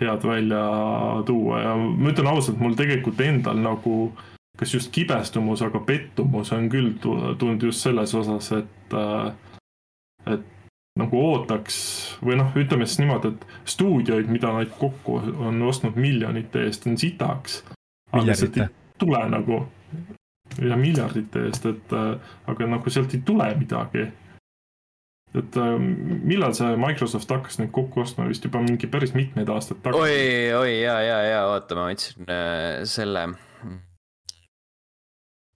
head 0.00 0.26
välja 0.26 0.66
tuua 1.26 1.62
ja 1.62 1.76
ma 1.76 2.10
ütlen 2.10 2.26
ausalt, 2.26 2.58
mul 2.58 2.74
tegelikult 2.74 3.20
endal 3.20 3.62
nagu 3.62 3.96
kas 4.60 4.74
just 4.74 4.92
kibestumus, 4.92 5.62
aga 5.64 5.80
pettumus 5.80 6.52
on 6.52 6.68
küll 6.68 6.92
tu- 7.00 7.34
tulnud 7.40 7.62
just 7.70 7.80
selles 7.86 8.14
osas, 8.14 8.50
et, 8.52 8.96
et 10.28 10.48
nagu 11.00 11.20
ootaks 11.24 11.76
või 12.24 12.36
noh, 12.40 12.52
ütleme 12.58 12.86
siis 12.86 13.00
niimoodi, 13.02 13.32
et 13.32 13.46
stuudioid, 13.72 14.28
mida 14.32 14.52
nad 14.52 14.72
kokku 14.78 15.20
on 15.48 15.62
ostnud 15.64 15.96
miljonite 15.96 16.66
eest, 16.66 16.86
on 16.90 16.98
sitaks. 17.00 17.62
aga 18.12 18.34
sealt 18.36 18.58
ei 18.58 18.68
tule 19.00 19.20
nagu 19.32 19.62
ja 20.58 20.76
miljardite 20.76 21.46
eest, 21.48 21.66
et 21.70 21.94
äh, 21.94 22.32
aga 22.50 22.66
nagu 22.74 22.90
sealt 22.90 23.14
ei 23.14 23.22
tule 23.26 23.46
midagi. 23.58 24.08
et 25.30 25.56
äh, 25.56 25.76
millal 25.78 26.54
see 26.58 26.76
Microsoft 26.76 27.30
hakkas 27.30 27.60
neid 27.60 27.70
kokku 27.70 28.02
ostma, 28.02 28.26
vist 28.28 28.44
juba 28.44 28.62
mingi 28.64 28.90
päris 28.90 29.14
mitmeid 29.14 29.48
aastaid 29.48 29.78
tagasi. 29.84 30.02
oi, 30.02 30.52
oi 30.58 30.72
ja, 30.82 30.96
ja, 31.06 31.20
ja 31.28 31.44
oota, 31.52 31.78
ma 31.78 31.86
otsin 31.94 32.26
äh, 32.26 32.82
selle. 32.84 33.28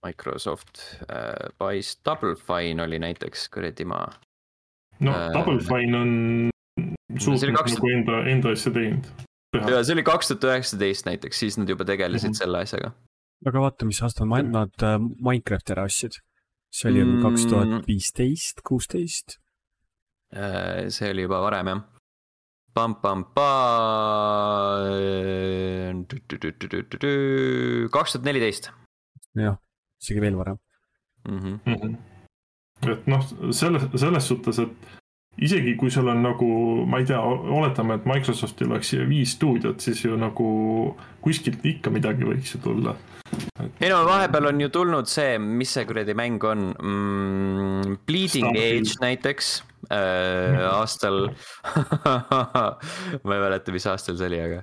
Microsoft 0.05 0.81
äh, 1.09 1.49
buys 1.59 1.95
Double 2.05 2.35
Fine 2.37 2.83
oli 2.83 2.99
näiteks 3.01 3.47
kuradi 3.53 3.85
maa. 3.89 4.07
no 4.99 5.11
äh, 5.11 5.31
Double 5.33 5.59
Fine 5.59 5.97
on 5.97 6.11
suutnud 7.19 7.55
kaks- 7.57 7.75
nagu 7.79 7.89
enda, 7.97 8.19
enda 8.31 8.53
asja 8.55 8.71
teinud. 8.75 9.05
ja 9.55 9.81
see 9.83 9.95
oli 9.97 10.03
kaks 10.03 10.27
tuhat 10.31 10.43
üheksateist 10.51 11.05
näiteks, 11.09 11.39
siis 11.39 11.57
nad 11.57 11.69
juba 11.71 11.85
tegelesid 11.87 12.29
Mhm. 12.33 12.39
selle 12.41 12.61
asjaga. 12.65 12.91
aga 13.47 13.61
vaata, 13.65 13.85
mis 13.85 14.01
aastal 14.03 14.27
ma- 14.27 14.41
nad 14.43 14.73
äh, 14.83 14.99
Minecrafti 14.99 15.73
ära 15.75 15.83
ostsid. 15.89 16.19
see 16.75 16.89
oli 16.91 17.03
Mm. 17.05 17.21
kaks 17.23 17.45
tuhat 17.47 17.85
viisteist, 17.87 18.61
kuusteist. 18.67 19.37
Äh, 20.35 20.89
see 20.89 21.09
oli 21.11 21.21
juba 21.23 21.39
varem 21.41 21.67
jah. 21.67 21.81
kaks 27.91 28.11
tuhat 28.13 28.25
neliteist. 28.25 28.69
jah, 29.35 29.55
isegi 30.05 30.23
veel 30.23 30.37
varem. 30.39 30.61
Mhm. 31.25 31.59
Mhm. 31.65 31.95
et 32.85 33.07
noh, 33.09 33.23
selles, 33.55 33.87
selles 33.97 34.27
suhtes, 34.29 34.59
et 34.61 34.95
isegi 35.41 35.73
kui 35.79 35.91
sul 35.91 36.07
on 36.11 36.21
nagu, 36.23 36.47
ma 36.87 36.99
ei 37.01 37.07
tea, 37.09 37.19
oletame, 37.19 37.97
et 37.97 38.07
Microsoftil 38.07 38.71
oleks 38.71 38.93
viis 39.09 39.35
stuudiot, 39.35 39.81
siis 39.83 40.03
ju 40.05 40.15
nagu 40.19 40.47
kuskilt 41.23 41.65
ikka 41.65 41.91
midagi 41.91 42.27
võiks 42.27 42.55
ju 42.55 42.61
tulla. 42.63 42.95
ei 43.81 43.89
no 43.89 44.03
vahepeal 44.05 44.51
on 44.51 44.61
ju 44.61 44.69
tulnud 44.71 45.09
see, 45.11 45.39
mis 45.39 45.73
see 45.75 45.85
kuradi 45.89 46.13
mäng 46.15 46.43
on 46.45 46.67
mm,, 46.71 47.97
Bleeding 48.07 48.51
Starfield. 48.51 48.85
Age 48.85 49.01
näiteks 49.01 49.53
äh, 49.89 50.61
aastal 50.69 51.31
ma 53.25 53.37
ei 53.39 53.45
mäleta, 53.47 53.73
mis 53.75 53.87
aastal 53.89 54.19
see 54.19 54.29
oli, 54.29 54.43
aga 54.45 54.61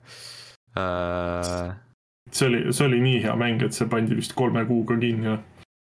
äh, 0.78 1.74
see 2.30 2.46
oli, 2.48 2.60
see 2.72 2.86
oli 2.86 3.00
nii 3.00 3.22
hea 3.24 3.34
mäng, 3.36 3.62
et 3.64 3.72
see 3.76 3.88
pandi 3.90 4.16
vist 4.18 4.34
kolme 4.38 4.64
kuuga 4.68 4.96
kinni. 5.00 5.36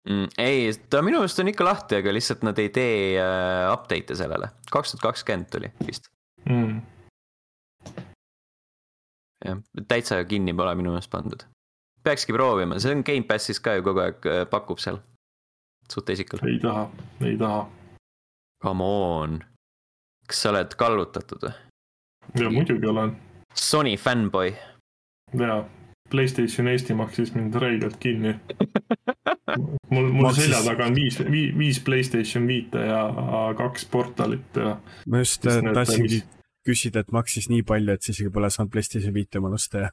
mm, 0.09 0.27
ei, 0.37 0.69
ta 0.89 1.01
minu 1.05 1.19
arust 1.23 1.39
on 1.39 1.47
ikka 1.51 1.65
lahti, 1.67 1.95
aga 2.03 2.13
lihtsalt 2.13 2.43
nad 2.47 2.59
ei 2.59 2.69
tee 2.69 3.17
äh, 3.19 3.65
update'e 3.73 4.15
sellele, 4.15 4.51
kaks 4.71 4.91
tuhat 4.95 5.01
kakskümmend 5.09 5.49
tuli 5.51 5.71
vist, 5.87 6.09
Mm. 6.49 6.79
jah, 9.45 9.57
täitsa 9.87 10.21
kinni 10.25 10.53
pole 10.55 10.75
minu 10.79 10.93
meelest 10.93 11.11
pandud. 11.11 11.43
peakski 12.03 12.33
proovima, 12.33 12.79
see 12.79 12.93
on 12.95 13.03
Gamepassis 13.05 13.59
ka 13.59 13.73
ju 13.75 13.83
kogu 13.83 13.99
aeg 14.05 14.25
äh, 14.31 14.45
pakub 14.49 14.79
seal, 14.79 15.01
suht 15.91 16.09
esikal. 16.09 16.39
ei 16.47 16.59
taha, 16.63 16.87
ei 17.25 17.37
taha. 17.37 17.65
Come 18.63 18.83
on, 18.83 19.39
kas 20.27 20.41
sa 20.43 20.49
oled 20.53 20.73
kallutatud 20.79 21.43
või? 21.47 21.53
ja 22.39 22.49
muidugi 22.53 22.87
olen 22.87 23.15
Sony 23.55 23.97
fännboi. 23.97 24.53
ja 25.39 25.63
Playstation 26.09 26.67
Eesti 26.67 26.93
maksis 26.97 27.33
mind 27.35 27.55
räigelt 27.61 27.97
kinni. 27.99 28.35
mul, 29.93 30.11
mul 30.11 30.23
Maksis- 30.23 30.43
selja 30.43 30.63
taga 30.65 30.85
on 30.89 30.95
viis, 30.95 31.19
viis, 31.31 31.53
viis 31.57 31.79
Playstation 31.85 32.47
viite 32.47 32.83
ja 32.85 33.03
kaks 33.57 33.85
portalit 33.91 34.59
ja 34.59 34.75
ma 35.07 35.23
just 35.23 35.47
äh, 35.49 35.61
tahtsingi 35.73 36.21
mis- 36.21 36.27
küsida, 36.67 37.03
et 37.03 37.13
maksis 37.15 37.49
nii 37.49 37.63
palju, 37.67 37.95
et 37.95 38.05
sa 38.05 38.13
isegi 38.13 38.31
pole 38.33 38.49
saanud 38.53 38.71
PlayStation 38.73 39.15
viite 39.15 39.41
omale 39.41 39.57
osta 39.59 39.85
ja 39.85 39.89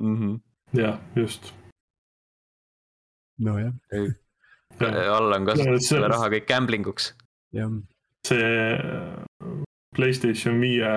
mm. 0.00 0.16
-hmm. 0.16 0.40
jah, 0.80 1.00
just. 1.16 1.52
nojah, 3.40 3.72
Allan 5.16 5.46
kasutab 5.46 5.82
selle 5.84 6.08
raha 6.08 6.28
kõik 6.28 6.46
gambling 6.48 6.86
uks. 6.86 7.14
see 8.28 8.46
Playstation 9.96 10.60
viie 10.60 10.90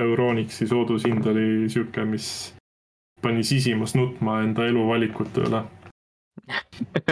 Euronixi 0.00 0.66
soodushind 0.66 1.26
oli 1.26 1.68
sihuke, 1.68 2.04
mis 2.04 2.54
pani 3.22 3.44
sisimas 3.44 3.94
nutma 3.94 4.40
enda 4.42 4.66
eluvalikute 4.66 5.46
üle. 5.48 5.64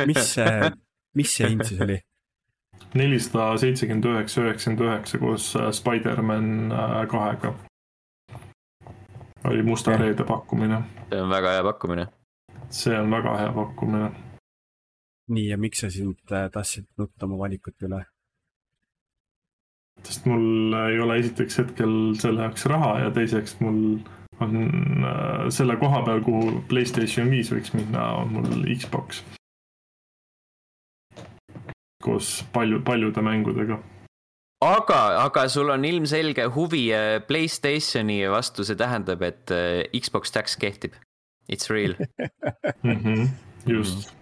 mis 0.06 0.34
see, 0.34 0.70
mis 1.14 1.34
see 1.36 1.50
hind 1.50 1.64
siis 1.68 1.80
oli? 1.84 1.98
nelisada 2.94 3.56
seitsekümmend 3.60 4.04
üheksa, 4.04 4.42
üheksakümmend 4.42 4.84
üheksa 4.86 5.18
koos 5.18 5.48
äh, 5.56 5.70
Spider-man 5.72 6.70
äh, 6.72 7.08
kahega. 7.08 7.54
oli 9.44 9.62
musta 9.62 9.96
reede 9.96 10.24
pakkumine, 10.24 10.82
see 11.10 11.22
on 11.22 11.30
väga 11.30 11.52
hea 11.56 11.62
pakkumine. 11.62 12.06
see 12.70 12.98
on 12.98 13.10
väga 13.10 13.36
hea 13.38 13.52
pakkumine. 13.52 14.10
nii, 15.28 15.48
ja 15.48 15.58
miks 15.58 15.84
sa 15.84 15.90
sind 15.90 16.32
äh, 16.32 16.50
tahtsid 16.50 16.88
nutta 16.98 17.26
oma 17.26 17.38
valikute 17.44 17.86
üle? 17.90 18.04
sest 20.02 20.26
mul 20.30 20.74
ei 20.86 21.00
ole 21.00 21.18
esiteks 21.18 21.58
hetkel 21.58 21.94
selle 22.22 22.46
jaoks 22.46 22.66
raha 22.70 22.98
ja 23.02 23.10
teiseks 23.10 23.58
mul 23.60 23.98
on 24.40 25.04
äh, 25.04 25.48
selle 25.54 25.76
koha 25.80 26.02
peal, 26.06 26.22
kuhu 26.24 26.62
Playstation 26.70 27.30
viis 27.32 27.50
võiks 27.52 27.74
minna, 27.74 28.04
on 28.22 28.32
mul 28.36 28.64
Xbox. 28.74 29.22
koos 32.04 32.44
palju, 32.54 32.80
paljude 32.86 33.20
mängudega. 33.20 33.80
aga, 34.64 35.00
aga 35.24 35.48
sul 35.48 35.70
on 35.74 35.84
ilmselge 35.84 36.46
huvi 36.54 36.86
äh, 36.94 37.18
Playstationi 37.26 38.22
vastu, 38.30 38.64
see 38.64 38.78
tähendab, 38.78 39.22
et 39.26 39.50
äh, 39.50 39.82
Xbox 39.92 40.32
Tax 40.32 40.56
kehtib. 40.56 40.94
It's 41.48 41.70
real, 41.70 41.94
Mhm, 42.84 43.30
just, 43.66 44.12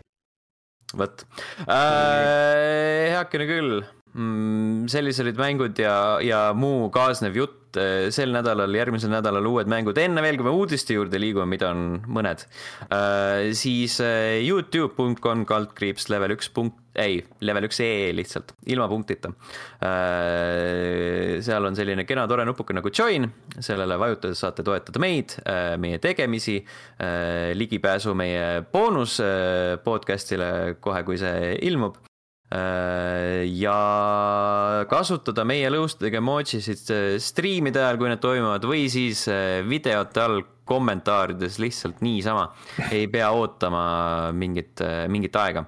vot 0.94 1.26
äh,. 1.66 3.10
heakene 3.10 3.46
küll 3.50 3.72
mm,, 4.16 4.88
sellised 4.92 5.26
olid 5.26 5.38
mängud 5.40 5.78
ja, 5.80 5.94
ja 6.24 6.48
muu 6.56 6.90
kaasnev 6.94 7.38
jutt. 7.38 7.62
sel 7.76 8.30
nädalal, 8.32 8.72
järgmisel 8.72 9.10
nädalal 9.12 9.44
uued 9.50 9.68
mängud, 9.68 9.98
enne 10.00 10.22
veel, 10.24 10.38
kui 10.38 10.46
me 10.46 10.52
uudiste 10.56 10.94
juurde 10.96 11.18
liigume, 11.20 11.44
mida 11.50 11.68
on 11.74 11.98
mõned 12.08 12.46
äh,, 12.86 13.50
siis 13.52 13.98
äh, 14.00 14.38
Youtube.com 14.46 15.42
kaldkriips 15.44 16.08
level 16.08 16.32
üks 16.38 16.48
punkt, 16.56 16.78
ei, 16.96 17.18
level 17.44 17.68
üks 17.68 17.82
ee 17.84 18.14
lihtsalt, 18.16 18.54
ilma 18.72 18.88
punktita 18.88 19.34
äh,. 19.84 21.36
seal 21.44 21.68
on 21.68 21.76
selline 21.76 22.08
kena 22.08 22.24
tore 22.30 22.48
nupuke 22.48 22.72
nagu 22.72 22.88
join, 22.88 23.28
sellele 23.60 24.00
vajutades 24.00 24.40
saate 24.40 24.64
toetada 24.64 25.02
meid 25.02 25.36
meie 25.82 26.00
tegemisi 26.00 26.62
ligipääsu 27.60 28.16
meie 28.16 28.64
boonus 28.72 29.20
podcast'ile 29.84 30.78
kohe, 30.80 31.04
kui 31.04 31.20
see 31.20 31.58
ilmub 31.68 32.00
ja 33.56 33.76
kasutada 34.90 35.44
meie 35.48 35.68
lõustega 35.72 36.20
emojisid 36.22 36.90
äh, 36.94 37.06
striimide 37.22 37.82
ajal, 37.82 38.00
kui 38.00 38.10
need 38.12 38.22
toimuvad 38.22 38.66
või 38.68 38.86
siis 38.92 39.26
äh, 39.32 39.60
videote 39.66 40.22
all 40.22 40.42
kommentaarides 40.66 41.60
lihtsalt 41.62 42.02
niisama. 42.02 42.48
ei 42.90 43.06
pea 43.08 43.28
ootama 43.30 43.84
mingit, 44.34 44.82
mingit 45.06 45.36
aega. 45.38 45.62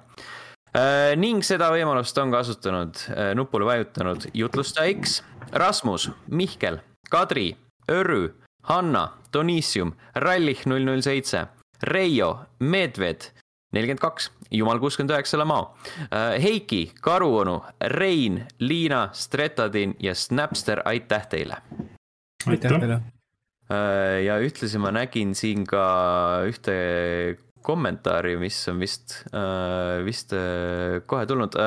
ning 1.15 1.39
seda 1.47 1.69
võimalust 1.71 2.17
on 2.19 2.33
kasutanud, 2.33 2.99
nupule 3.39 3.65
vajutanud 3.65 4.27
jutlustaja 4.35 4.91
X, 4.99 5.21
Rasmus, 5.55 6.09
Mihkel, 6.27 6.81
Kadri, 7.09 7.55
Örü, 7.89 8.33
Hanna, 8.67 9.05
Donissium, 9.33 9.95
Rallich 10.15 10.67
null 10.67 10.83
null 10.83 11.01
seitse, 11.01 11.47
Reio, 11.87 12.33
Medved, 12.59 13.31
nelikümmend 13.71 14.03
kaks, 14.03 14.29
Jumal 14.51 14.79
kuuskümmend 14.81 15.13
üheksa 15.13 15.37
Lamao, 15.37 15.75
Heiki, 16.41 16.91
Karuonu, 17.01 17.59
Rein, 17.93 18.41
Liina, 18.59 19.09
Stretadin 19.13 19.93
ja 20.01 20.15
Snapster, 20.15 20.81
aitäh 20.89 21.27
teile. 21.29 21.61
aitäh 22.47 22.79
teile. 22.79 23.01
ja 24.25 24.39
ühtlasi 24.41 24.81
ma 24.81 24.89
nägin 24.91 25.35
siin 25.37 25.67
ka 25.69 25.85
ühte 26.49 26.77
kommentaari, 27.61 28.37
mis 28.39 28.57
on 28.71 28.79
vist, 28.81 29.19
vist 30.05 30.33
äh, 30.33 30.99
kohe 31.05 31.25
tulnud. 31.29 31.57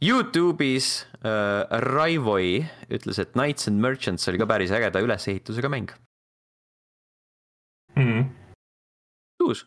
Youtube'is 0.00 1.04
äh, 1.20 1.66
Raivoi 1.84 2.64
ütles, 2.88 3.20
et 3.20 3.34
Knights 3.36 3.68
and 3.68 3.82
Merchants 3.84 4.28
oli 4.30 4.40
ka 4.40 4.48
päris 4.48 4.72
ägeda 4.72 5.02
ülesehitusega 5.04 5.68
mäng. 5.72 5.92
Mhm, 7.98 8.30
uus, 9.44 9.66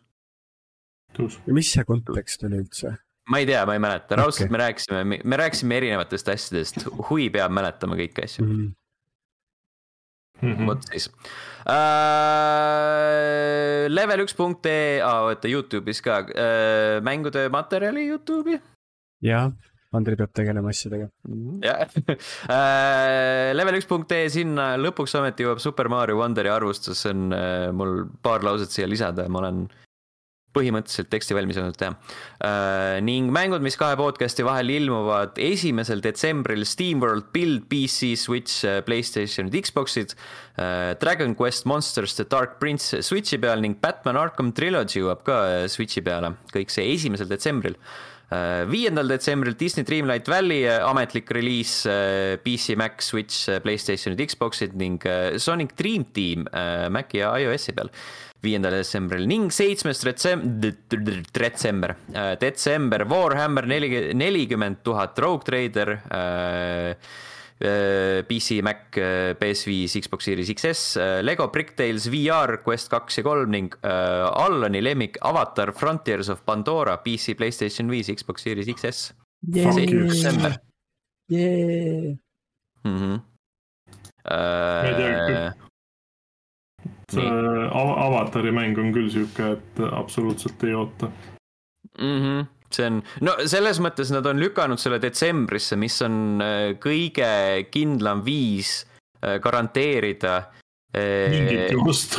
ja 1.18 1.56
mis 1.56 1.72
see 1.74 1.84
kontekst 1.88 2.46
oli 2.48 2.56
üldse? 2.62 2.88
ma 3.30 3.36
ei 3.40 3.46
tea, 3.48 3.62
ma 3.68 3.72
ei 3.76 3.82
mäleta, 3.82 4.16
raudselt 4.20 4.48
Okei. 4.48 4.52
me 4.52 4.58
rääkisime, 4.60 4.98
me 5.24 5.36
rääkisime 5.40 5.76
erinevatest 5.80 6.26
asjadest, 6.28 6.76
huvi 7.08 7.30
peab 7.32 7.50
mäletama 7.56 7.94
kõiki 8.00 8.20
asju. 8.26 8.42
Mhm. 8.46 8.72
Mhm. 10.44 10.66
vot 10.66 10.82
siis 10.90 11.04
äh,. 11.70 11.74
level 13.88 14.20
üks 14.24 14.34
punkt 14.36 14.66
ee, 14.68 14.98
oota 15.06 15.48
Youtube'is 15.48 16.02
ka 16.04 16.14
äh,, 16.26 16.98
mängude 17.06 17.46
materjali 17.54 18.02
Youtube'i. 18.10 18.58
jah, 19.24 19.52
Andrei 19.94 20.16
peab 20.18 20.32
tegelema 20.34 20.72
asjadega. 20.74 21.06
jah, 21.64 21.86
level 23.58 23.78
üks 23.78 23.86
punkt 23.88 24.12
ee, 24.12 24.26
sinna 24.32 24.74
lõpuks 24.80 25.14
ometi 25.20 25.46
jõuab 25.46 25.60
Super 25.62 25.88
Mario 25.92 26.18
Wonderi 26.20 26.50
arvustus, 26.52 26.98
see 27.04 27.12
on 27.14 27.20
äh, 27.32 27.70
mul 27.72 27.92
paar 28.26 28.40
lauset 28.44 28.70
siia 28.74 28.86
lisada, 28.90 29.22
ma 29.30 29.38
olen 29.44 29.58
põhimõtteliselt 30.54 31.10
teksti 31.12 31.36
valmis 31.36 31.58
olnud 31.60 31.76
teha 31.78 31.92
uh,. 31.94 33.00
ning 33.04 33.32
mängud, 33.34 33.64
mis 33.64 33.78
kahe 33.80 33.96
podcast'i 33.98 34.46
vahel 34.46 34.70
ilmuvad 34.76 35.38
esimesel 35.42 36.02
detsembril 36.04 36.64
SteamWorld 36.68 37.30
Build 37.34 37.66
PC, 37.70 38.14
Switch, 38.20 38.62
Playstationid, 38.86 39.54
Xbox'id 39.64 40.14
uh,. 40.14 40.94
Dragon 41.00 41.36
Quest 41.38 41.68
Monsters 41.70 42.16
The 42.18 42.28
Dark 42.30 42.58
Prince 42.62 43.02
Switch'i 43.04 43.40
peal 43.42 43.62
ning 43.64 43.78
Batman 43.82 44.20
Arkham 44.20 44.54
Trilogy 44.56 45.02
jõuab 45.02 45.24
ka 45.26 45.38
äh, 45.50 45.68
Switch'i 45.70 46.04
peale, 46.04 46.34
kõik 46.54 46.72
see 46.72 46.90
esimesel 46.94 47.30
detsembril. 47.30 47.78
Viiendal 48.66 49.06
detsembril 49.06 49.54
Disney 49.54 49.84
Dreamlight 49.86 50.26
Valley 50.32 50.64
äh, 50.66 50.80
ametlik 50.82 51.28
reliis 51.36 51.74
PC, 52.42 52.74
Mac, 52.80 53.04
Switch, 53.04 53.44
Playstationid, 53.62 54.22
Xbox'id 54.26 54.74
ning 54.80 54.96
Sonic 55.38 55.76
Dream 55.78 56.08
Team 56.16 56.48
Maci 56.90 57.20
ja 57.20 57.34
iOS-i 57.38 57.76
peal 57.76 57.92
viiendal 58.44 58.76
detsembril 58.78 59.26
ning 59.28 59.50
seitsmes 59.52 60.02
detsem-, 60.06 60.44
detsember, 61.34 61.96
detsember 62.40 63.06
Warhammer 63.10 63.68
neli, 63.70 63.90
nelikümmend 64.14 64.82
tuhat 64.86 65.18
Rogue 65.24 65.46
Trader 65.48 65.96
äh,. 66.10 66.96
PC, 67.54 68.58
Mac, 68.66 68.90
PS5, 69.38 70.00
Xbox 70.02 70.26
Series 70.26 70.50
XS, 70.52 70.98
Lego 71.22 71.46
Bricktales 71.54 72.08
VR, 72.10 72.58
Quest 72.64 72.90
kaks 72.92 73.20
ja 73.20 73.24
kolm 73.24 73.54
ning 73.54 73.70
äh, 73.78 74.42
Allani 74.42 74.82
lemmik 74.82 75.16
Avatar 75.22 75.72
Frontiers 75.72 76.28
of 76.34 76.42
Pandora, 76.44 76.98
PC, 77.00 77.38
Playstation 77.38 77.88
viis, 77.88 78.10
Xbox 78.10 78.42
Series 78.44 78.68
XS. 78.74 79.14
Detsember 79.40 80.58
Yeah. 81.26 82.16
mm. 82.84 82.96
-hmm. 82.96 83.20
ei 84.24 85.52
see 87.12 87.28
av- 87.70 87.98
avatari 88.06 88.52
mäng 88.54 88.78
on 88.78 88.92
küll 88.94 89.10
sihuke, 89.12 89.54
et 89.58 89.84
absoluutselt 89.90 90.64
ei 90.64 90.74
oota. 90.74 91.10
mm. 91.98 92.18
-hmm. 92.22 92.46
see 92.70 92.86
on, 92.86 93.02
no 93.20 93.36
selles 93.46 93.80
mõttes 93.80 94.10
nad 94.12 94.26
on 94.26 94.40
lükanud 94.40 94.78
selle 94.80 94.98
detsembrisse, 95.02 95.76
mis 95.76 96.00
on 96.02 96.42
äh, 96.42 96.74
kõige 96.80 97.66
kindlam 97.70 98.24
viis 98.24 98.84
äh, 99.22 99.40
garanteerida 99.40 100.42
mingit 100.94 101.60
äh, 101.60 101.72
juhust. 101.72 102.18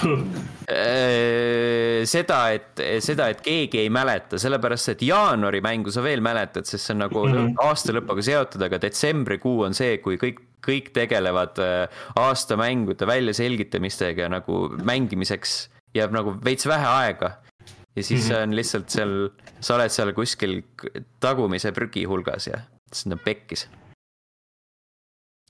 äh, 0.67 2.03
seda, 2.05 2.39
et 2.51 2.81
seda, 3.03 3.29
et 3.31 3.41
keegi 3.45 3.79
ei 3.86 3.91
mäleta, 3.93 4.39
sellepärast 4.41 4.95
et 4.95 5.05
jaanuari 5.07 5.61
mängu 5.63 5.93
sa 5.93 6.03
veel 6.03 6.23
mäletad, 6.25 6.67
sest 6.67 6.89
see 6.89 6.95
on 6.95 7.05
nagu 7.05 7.23
mm. 7.25 7.33
-hmm. 7.33 7.53
aasta 7.63 7.95
lõpuga 7.95 8.25
seotud, 8.25 8.61
aga 8.67 8.81
detsembrikuu 8.81 9.63
on 9.69 9.73
see, 9.73 9.97
kui 10.03 10.19
kõik, 10.21 10.41
kõik 10.66 10.91
tegelevad 10.93 11.59
äh, 11.63 11.88
aastamängude 12.20 13.07
väljaselgitamistega 13.07 14.30
nagu 14.34 14.66
mängimiseks 14.84 15.70
jääb 15.95 16.11
nagu 16.16 16.36
veits 16.45 16.68
vähe 16.68 16.86
aega. 16.86 17.38
ja 17.95 18.03
siis 18.03 18.22
Mhm. 18.26 18.28
see 18.28 18.41
on 18.43 18.55
lihtsalt 18.55 18.89
seal, 18.91 19.11
sa 19.63 19.76
oled 19.78 19.89
seal 19.91 20.09
kuskil 20.13 20.57
tagumise 21.24 21.72
prügi 21.72 22.03
hulgas 22.05 22.47
ja 22.47 22.57
siis 22.91 23.07
on 23.13 23.20
pekkis. 23.24 23.68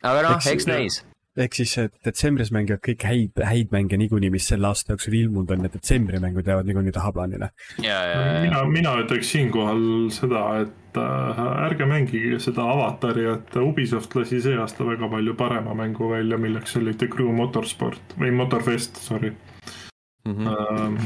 aga 0.04 0.22
noh, 0.28 0.36
Eks- 0.38 0.52
eks 0.54 0.68
näis. 0.70 1.00
ehk 1.38 1.54
siis 1.58 1.74
et 1.82 1.94
detsembris 2.06 2.52
mängivad 2.54 2.80
kõik 2.86 3.02
häid, 3.10 3.42
häid 3.44 3.72
mänge 3.74 3.98
niikuinii, 3.98 4.30
mis 4.32 4.48
selle 4.48 4.68
aasta 4.70 4.94
jooksul 4.94 5.18
ilmunud 5.24 5.52
on 5.52 5.66
ja 5.66 5.70
detsembri 5.74 6.20
mängud 6.24 6.46
jäävad 6.48 6.66
niikuinii 6.70 6.94
tahaplaanile. 6.96 7.50
ja, 7.82 7.98
ja, 8.12 8.22
ja, 8.22 8.42
mina, 8.46 8.64
mina 8.66 8.94
ütleks 9.04 9.32
siinkohal 9.34 9.82
seda, 10.16 10.44
et 10.62 10.85
äh, 10.98 11.66
ärge 11.66 11.86
mängige 11.90 12.40
seda 12.40 12.64
avatari, 12.72 13.26
et 13.34 13.56
Ubisoft 13.62 14.16
lasi 14.16 14.42
see 14.42 14.56
aasta 14.58 14.84
väga 14.88 15.10
palju 15.12 15.34
parema 15.36 15.74
mängu 15.76 16.10
välja, 16.12 16.38
milleks 16.38 16.76
oli 16.78 16.94
The 16.94 17.08
Crew 17.08 17.32
Motorsport 17.36 18.16
või 18.20 18.32
Motorfest, 18.36 18.98
sorry. 18.98 19.34
Mhm. 20.26 20.48
Ähm, 20.48 20.98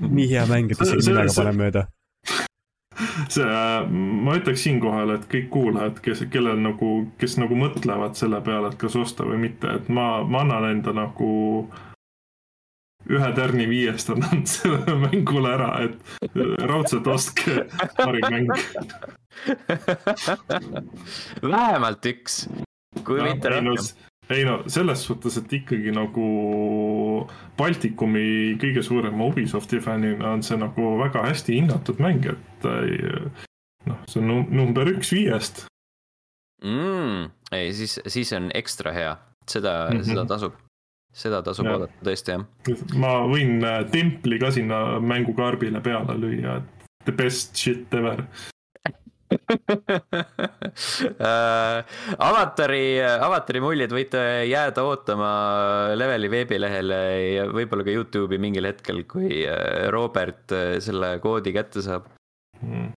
nii 0.00 0.28
hea 0.30 0.46
mäng, 0.48 0.70
et 0.72 0.80
isegi 0.80 1.02
See- 1.02 1.12
nimega 1.12 1.28
see- 1.32 1.42
panen 1.44 1.58
mööda. 1.60 1.86
see, 3.28 3.44
ma 4.24 4.36
ütleks 4.38 4.62
siinkohal, 4.64 5.10
et 5.14 5.26
kõik 5.28 5.48
kuulajad, 5.52 5.98
kes, 6.04 6.22
kellel 6.32 6.56
nagu, 6.64 6.92
kes 7.20 7.36
nagu 7.36 7.54
mõtlevad 7.60 8.16
selle 8.16 8.40
peale, 8.40 8.70
et 8.72 8.78
kas 8.80 8.96
osta 8.96 9.24
või 9.28 9.38
mitte, 9.48 9.68
et 9.80 9.88
ma, 9.92 10.22
ma 10.24 10.40
annan 10.46 10.64
enda 10.70 10.92
nagu 10.96 11.68
ühe 13.10 13.28
tärni 13.36 13.68
viiest 13.70 14.10
annan 14.14 14.46
sellele 14.54 14.96
mängule 15.06 15.52
ära, 15.54 15.70
et 15.86 16.32
raudselt 16.66 17.06
ostke 17.10 17.66
parim 17.98 18.26
mäng. 18.30 18.50
vähemalt 21.54 22.10
üks, 22.12 22.46
kui 23.04 23.22
mitte 23.22 23.52
no 23.52 23.76
rohkem., 23.76 24.12
ei 24.30 24.42
no 24.42 24.56
selles 24.66 25.04
suhtes, 25.06 25.36
et 25.38 25.52
ikkagi 25.60 25.92
nagu 25.94 26.26
Baltikumi 27.58 28.56
kõige 28.58 28.82
suurema 28.82 29.28
Ubisofti 29.30 29.78
fännina 29.82 30.32
on 30.34 30.42
see 30.42 30.58
nagu 30.58 30.96
väga 30.98 31.22
hästi 31.28 31.60
hinnatud 31.60 32.02
mäng, 32.02 32.26
et 32.32 32.66
äh, 32.66 33.46
noh, 33.86 34.02
see 34.10 34.22
on 34.22 34.30
num- 34.32 34.50
number 34.50 34.90
üks 34.90 35.12
viiest. 35.14 35.66
mm,. 36.64 37.30
ei, 37.54 37.72
siis, 37.76 38.00
siis 38.10 38.32
on 38.34 38.50
ekstra 38.54 38.92
hea, 38.96 39.16
seda 39.46 39.86
mm. 39.90 40.00
-hmm. 40.00 40.08
seda 40.10 40.26
tasub, 40.34 40.58
seda 41.16 41.40
tasub 41.44 41.68
oodata 41.70 42.04
tõesti 42.04 42.34
jah. 42.34 42.44
ma 43.00 43.14
võin 43.28 43.64
äh, 43.64 43.80
templi 43.92 44.40
ka 44.42 44.52
sinna 44.54 45.00
mängukarbile 45.00 45.80
peale 45.84 46.18
lüüa, 46.20 46.60
et 46.60 46.90
the 47.06 47.14
best 47.14 47.56
shit 47.56 47.94
ever. 47.94 48.26
Äh, 51.26 51.78
avatari, 52.22 53.00
avatari 53.00 53.60
muljed 53.64 53.90
võite 53.94 54.20
jääda 54.46 54.84
ootama 54.86 55.30
Leveli 55.98 56.28
veebilehele 56.30 56.98
ja 57.32 57.46
võib-olla 57.50 57.86
ka 57.86 57.94
Youtube'i 57.94 58.38
mingil 58.42 58.68
hetkel, 58.68 59.02
kui 59.08 59.40
äh, 59.48 59.88
Robert 59.94 60.52
äh, 60.54 60.76
selle 60.84 61.16
koodi 61.24 61.54
kätte 61.56 61.82
saab. 61.82 62.10
Mm. 62.60 62.92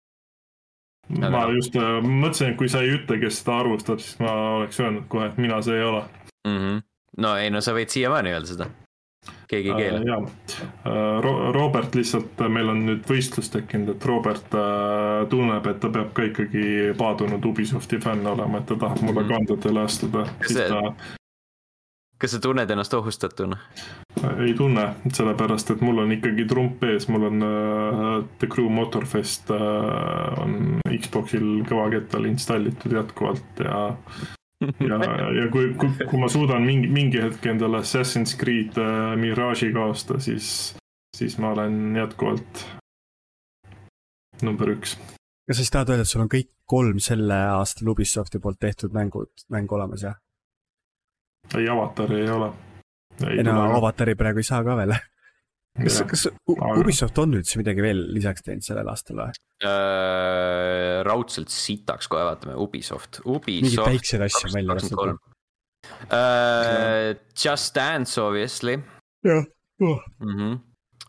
Aga 1.17 1.31
ma 1.33 1.45
noh. 1.47 1.55
just 1.57 1.79
äh, 1.79 1.97
mõtlesin, 2.03 2.51
et 2.51 2.59
kui 2.59 2.69
sa 2.69 2.83
ei 2.85 2.93
ütle, 2.99 3.17
kes 3.23 3.41
seda 3.41 3.61
arvustab, 3.63 4.03
siis 4.03 4.19
ma 4.21 4.35
oleks 4.59 4.81
öelnud 4.83 5.07
kohe, 5.09 5.31
et 5.31 5.39
mina 5.41 5.61
see 5.65 5.79
ei 5.79 5.87
ole. 5.87 6.03
mm. 6.45 6.59
-hmm. 6.59 6.83
No 7.17 7.35
ei, 7.37 7.49
no 7.49 7.61
sa 7.61 7.73
võid 7.73 7.89
siiamaani 7.89 8.33
öelda 8.35 8.47
seda. 8.47 8.69
keegi 9.49 9.69
ei 9.69 9.75
keela. 9.75 9.99
jaa, 10.05 11.21
Robert 11.51 11.95
lihtsalt, 11.95 12.39
meil 12.49 12.69
on 12.69 12.85
nüüd 12.85 13.05
võistlus 13.09 13.49
tekkinud, 13.51 13.95
et 13.95 14.05
Robert 14.05 14.53
äh, 14.55 15.27
tunneb, 15.29 15.67
et 15.67 15.79
ta 15.79 15.89
peab 15.89 16.13
ka 16.13 16.27
ikkagi 16.29 16.93
paadunud 16.97 17.45
Ubisofti 17.45 17.99
fänn 18.03 18.27
olema, 18.27 18.61
et 18.61 18.65
ta 18.69 18.75
tahab 18.75 19.01
mulle 19.01 19.23
Mhm. 19.23 19.33
kandadele 19.33 19.83
astuda, 19.85 20.25
ta 20.47 20.93
kas 22.19 22.31
sa 22.35 22.39
tunned 22.43 22.71
ennast 22.71 22.93
ohustatuna? 22.93 23.57
ei 24.43 24.53
tunne, 24.53 24.85
sellepärast 25.13 25.69
et 25.71 25.81
mul 25.81 26.01
on 26.03 26.11
ikkagi 26.11 26.45
trump 26.47 26.83
ees, 26.83 27.07
mul 27.07 27.23
on 27.29 27.43
äh, 27.43 28.25
The 28.39 28.47
Crew 28.51 28.67
Motorfest 28.69 29.51
äh, 29.51 30.41
on 30.43 30.81
Xboxil 30.97 31.63
kõvakettal 31.69 32.27
installitud 32.27 32.91
jätkuvalt 32.91 33.63
ja 33.63 33.85
ja, 34.61 34.99
ja 35.39 35.47
kui, 35.51 35.73
kui, 35.79 35.91
kui 36.09 36.19
ma 36.19 36.29
suudan 36.31 36.65
mingi, 36.65 36.89
mingi 36.91 37.21
hetk 37.23 37.45
endale 37.51 37.83
Assassin's 37.83 38.35
Creed 38.39 38.77
äh, 38.79 39.15
Mirage'iga 39.19 39.87
osta, 39.91 40.19
siis, 40.23 40.75
siis 41.17 41.37
ma 41.41 41.53
olen 41.55 41.95
jätkuvalt 41.97 42.65
number 44.45 44.71
üks. 44.75 44.95
kas 45.47 45.57
sa 45.57 45.61
siis 45.61 45.73
tahad 45.73 45.93
öelda, 45.93 46.07
et 46.07 46.11
sul 46.11 46.23
on 46.23 46.31
kõik 46.31 46.51
kolm 46.69 46.99
selle 47.03 47.37
aastal 47.55 47.93
Ubisofti 47.93 48.41
poolt 48.43 48.59
tehtud 48.61 48.95
mängud, 48.95 49.31
mäng 49.53 49.71
olemas 49.71 50.03
jah? 50.05 50.19
ei, 51.55 51.69
avatari 51.69 52.21
ei 52.23 52.29
ole. 52.29 52.51
ei 53.29 53.43
no 53.43 53.61
avatari 53.77 54.15
praegu 54.15 54.43
ei 54.43 54.51
saa 54.51 54.63
ka 54.63 54.75
veel. 54.79 54.95
kas, 55.83 55.99
kas 56.09 56.25
Ubisoft 56.79 57.17
on 57.21 57.37
üldse 57.39 57.59
midagi 57.61 57.83
veel 57.83 58.01
lisaks 58.15 58.45
teinud 58.45 58.65
sellel 58.65 58.91
aastal 58.91 59.21
või? 59.21 59.33
Äh, 59.65 60.99
raudselt 61.07 61.51
sitaks 61.53 62.09
kohe 62.11 62.23
vaatame, 62.27 62.55
Ubisoft, 62.59 63.21
mingeid 63.25 63.41
Ubisoft. 63.41 63.91
väikseid 63.91 64.25
asju 64.27 64.47
on 64.49 64.55
välja 64.57 64.77
lastud 64.77 65.01
või? 65.03 65.17
Uh, 66.11 67.15
Just 67.39 67.75
Dance 67.75 68.19
obviously 68.21 68.75
jah, 69.23 69.45
oh.. 69.81 70.01
mm. 70.19 70.35
-hmm. 70.35 70.59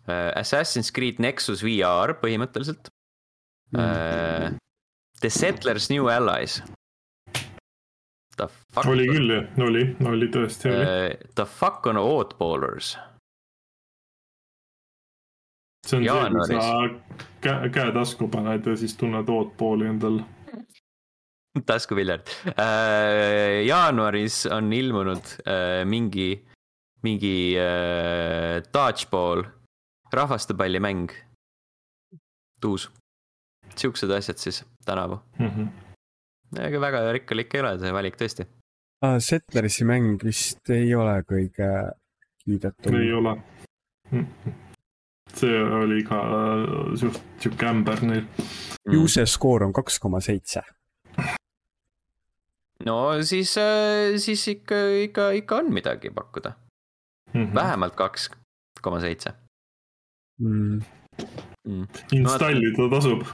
Uh, 0.09 0.33
Assassin's 0.41 0.91
Creed 0.91 1.21
Nexus 1.21 1.63
VR 1.63 2.17
põhimõtteliselt 2.23 2.91
uh,. 3.77 4.57
The 5.21 5.29
Settlers 5.29 5.91
New 5.91 6.09
Allies. 6.09 6.63
Oli 8.89 9.05
küll 9.11 9.35
jah, 9.35 9.59
oli, 9.61 9.83
oli 10.09 10.31
tõesti 10.33 10.71
oli. 10.71 11.17
The 11.37 11.45
fuck 11.45 11.85
on 11.91 12.01
Oddballers. 12.01 12.95
See 15.87 15.97
on 15.99 16.05
see, 16.05 16.09
kui 16.09 16.21
jaanuaris. 16.21 16.65
sa 16.65 17.21
käe, 17.41 17.71
käe 17.75 17.93
tasku 17.97 18.29
paned 18.29 18.67
ja 18.67 18.77
siis 18.77 18.97
tunned 19.01 19.29
ootpooli 19.29 19.89
endal. 19.91 20.21
taskupiljard 21.71 22.31
uh,. 22.53 23.65
jaanuaris 23.67 24.45
on 24.53 24.73
ilmunud 24.73 25.35
uh, 25.43 25.83
mingi, 25.85 26.31
mingi 27.03 27.35
uh, 27.59 28.61
dodgeball, 28.75 29.45
rahvastepallimäng. 30.13 31.11
uus, 32.67 32.91
siuksed 33.77 34.11
asjad 34.11 34.37
siis 34.37 34.65
tänavu. 34.85 35.21
ega 36.61 36.81
väga 36.81 37.13
rikkalik 37.13 37.55
ei 37.55 37.61
ole 37.61 37.79
see 37.79 37.93
valik 37.93 38.19
tõesti. 38.21 38.47
Ah, 39.01 39.17
Settlersi 39.17 39.87
mäng 39.89 40.21
vist 40.21 40.69
ei 40.69 40.95
ole 40.95 41.23
kõige 41.25 41.69
kiidetum. 42.45 42.99
ei 43.01 43.13
ole. 43.17 43.39
See 45.37 45.63
oli 45.63 46.03
ka 46.05 46.19
äh, 46.21 46.97
suht 47.01 47.21
sihuke 47.41 47.67
ämber 47.71 48.03
neil. 48.03 48.25
Mm. 48.89 48.97
User 49.03 49.27
skoor 49.27 49.63
on 49.67 49.73
kaks 49.77 49.99
koma 50.03 50.21
seitse. 50.25 50.63
no 52.87 52.97
siis, 53.23 53.53
siis 54.25 54.47
ikka, 54.49 54.79
ikka, 55.05 55.31
ikka 55.37 55.57
on 55.63 55.73
midagi 55.75 56.11
pakkuda, 56.11 56.53
Mhm. 57.35 57.55
vähemalt 57.55 57.95
kaks 57.97 58.31
koma 58.83 59.01
seitse. 59.01 59.33
Mm. 60.41 60.81
installida 62.13 62.89
tasub. 62.91 63.27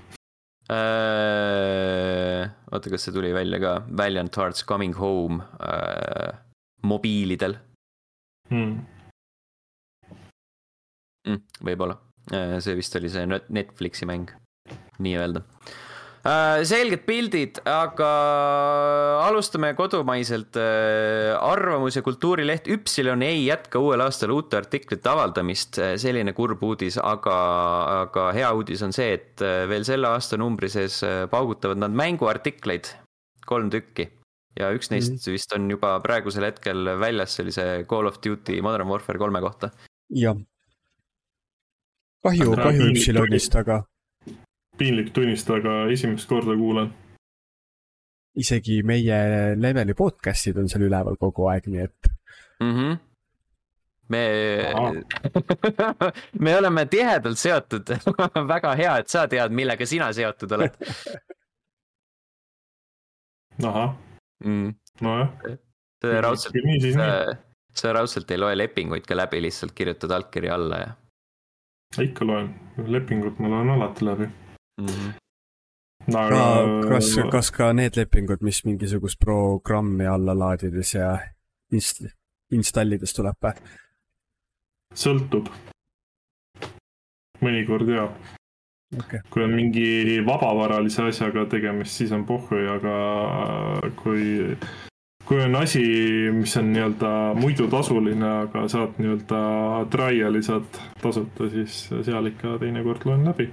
Äh, 0.67 2.51
oota, 2.73 2.91
kas 2.91 3.05
see 3.07 3.15
tuli 3.15 3.31
välja 3.35 3.61
ka, 3.63 3.73
Valiant 3.97 4.35
Hearts 4.37 4.65
Coming 4.67 4.95
Home 4.99 5.43
äh, 5.63 6.35
mobiilidel 6.83 7.57
Mm. 8.51 8.77
mm,, 11.27 11.43
võib-olla, 11.67 11.99
see 12.63 12.77
vist 12.79 12.97
oli 12.99 13.11
see 13.13 13.27
Net- 13.29 13.51
Netflixi 13.53 14.09
mäng, 14.09 14.33
nii-öelda. 15.03 15.45
selged 16.67 17.05
pildid, 17.07 17.61
aga 17.71 18.09
alustame 19.29 19.69
kodumaiselt. 19.79 20.59
arvamus 21.39 21.97
ja 21.97 22.03
kultuurileht 22.03 22.67
Üpsilon 22.67 23.23
ei 23.23 23.45
jätka 23.45 23.79
uuel 23.79 24.03
aastal 24.03 24.35
uute 24.35 24.59
artiklite 24.59 25.13
avaldamist, 25.13 25.79
selline 26.03 26.35
kurb 26.35 26.65
uudis, 26.67 26.99
aga, 26.99 27.37
aga 28.03 28.27
hea 28.35 28.51
uudis 28.59 28.83
on 28.83 28.97
see, 28.97 29.13
et 29.21 29.47
veel 29.71 29.87
selle 29.87 30.11
aastanumbri 30.17 30.73
sees 30.73 30.99
paugutavad 31.31 31.79
nad 31.79 31.95
mänguartikleid, 31.95 32.91
kolm 33.47 33.71
tükki 33.71 34.11
ja 34.57 34.73
üks 34.75 34.91
neist 34.93 35.13
mm 35.13 35.17
-hmm. 35.19 35.33
vist 35.37 35.53
on 35.53 35.71
juba 35.71 35.95
praegusel 36.01 36.49
hetkel 36.49 36.99
väljas, 37.01 37.37
see 37.37 37.45
oli 37.45 37.53
see 37.53 37.85
Call 37.89 38.07
of 38.07 38.21
Duty 38.25 38.61
Modern 38.63 38.89
Warfare 38.89 39.19
kolme 39.19 39.41
kohta. 39.41 39.71
jah. 40.11 40.37
kahju, 42.25 42.55
kahju 42.57 42.79
piinlik 42.79 43.03
Üpsilonist, 43.03 43.61
aga 43.61 43.83
piinlik 44.79 45.11
tunnistada, 45.15 45.59
aga 45.61 45.93
esimest 45.93 46.29
korda 46.29 46.57
kuulen. 46.57 46.93
isegi 48.37 48.83
meie 48.85 49.17
leveli 49.57 49.95
podcast'id 49.97 50.59
on 50.61 50.69
seal 50.69 50.83
üleval 50.91 51.17
kogu 51.21 51.47
aeg, 51.49 51.67
nii 51.73 51.83
et 51.87 52.09
mm. 52.61 52.75
-hmm. 52.75 52.99
me, 54.13 54.23
me 56.45 56.57
oleme 56.59 56.87
tihedalt 56.87 57.39
seotud, 57.39 57.85
väga 58.55 58.75
hea, 58.75 58.99
et 58.99 59.09
sa 59.09 59.29
tead, 59.29 59.51
millega 59.53 59.87
sina 59.87 60.13
seotud 60.13 60.53
oled 60.59 60.75
ahah, 63.71 63.97
mm.. 64.45 64.75
nojah. 65.01 65.29
sa 66.03 66.21
raudselt, 66.21 66.55
sa, 66.93 67.37
sa 67.73 67.93
raudselt 67.97 68.31
ei 68.31 68.39
loe 68.39 68.57
lepinguid 68.57 69.07
ka 69.09 69.17
läbi, 69.17 69.41
lihtsalt 69.49 69.73
kirjutad 69.73 70.11
allkirja 70.11 70.55
alla 70.55 70.77
ja 70.85 70.91
ikka 72.03 72.27
loen, 72.29 72.51
lepingut 72.87 73.39
ma 73.39 73.49
loen 73.53 73.71
alati 73.77 74.05
läbi. 74.05 74.29
mm. 74.81 74.87
-hmm. 74.87 76.17
aga 76.17 76.29
ka, 76.29 76.89
kas, 76.89 77.15
kas 77.33 77.51
ka 77.51 77.73
need 77.73 77.97
lepingud, 77.97 78.43
mis 78.43 78.65
mingisugust 78.65 79.19
programmi 79.21 80.07
alla 80.07 80.39
laadides 80.39 80.95
ja 80.95 81.19
inst-, 81.73 82.09
installides 82.53 83.15
tuleb 83.15 83.37
või? 83.43 83.55
sõltub. 84.95 85.49
mõnikord 87.41 87.89
jaa 87.89 88.11
okei, 88.99 89.21
kui 89.31 89.45
on 89.45 89.55
mingi 89.57 90.21
vabavaralise 90.27 91.09
asjaga 91.11 91.47
tegemist, 91.51 91.97
siis 91.99 92.13
on 92.13 92.25
pohhui, 92.27 92.67
aga 92.71 92.97
kui, 94.03 94.57
kui 95.27 95.41
on 95.43 95.57
asi, 95.59 95.83
mis 96.33 96.57
on 96.61 96.69
nii-öelda 96.73 97.13
muidu 97.41 97.67
tasuline, 97.71 98.29
aga 98.47 98.67
saad 98.71 99.01
nii-öelda 99.03 99.41
trial'i 99.91 100.43
saad 100.47 100.83
tasuta, 101.03 101.51
siis 101.51 101.87
seal 102.07 102.31
ikka 102.31 102.59
teinekord 102.63 103.09
loen 103.09 103.27
läbi 103.27 103.51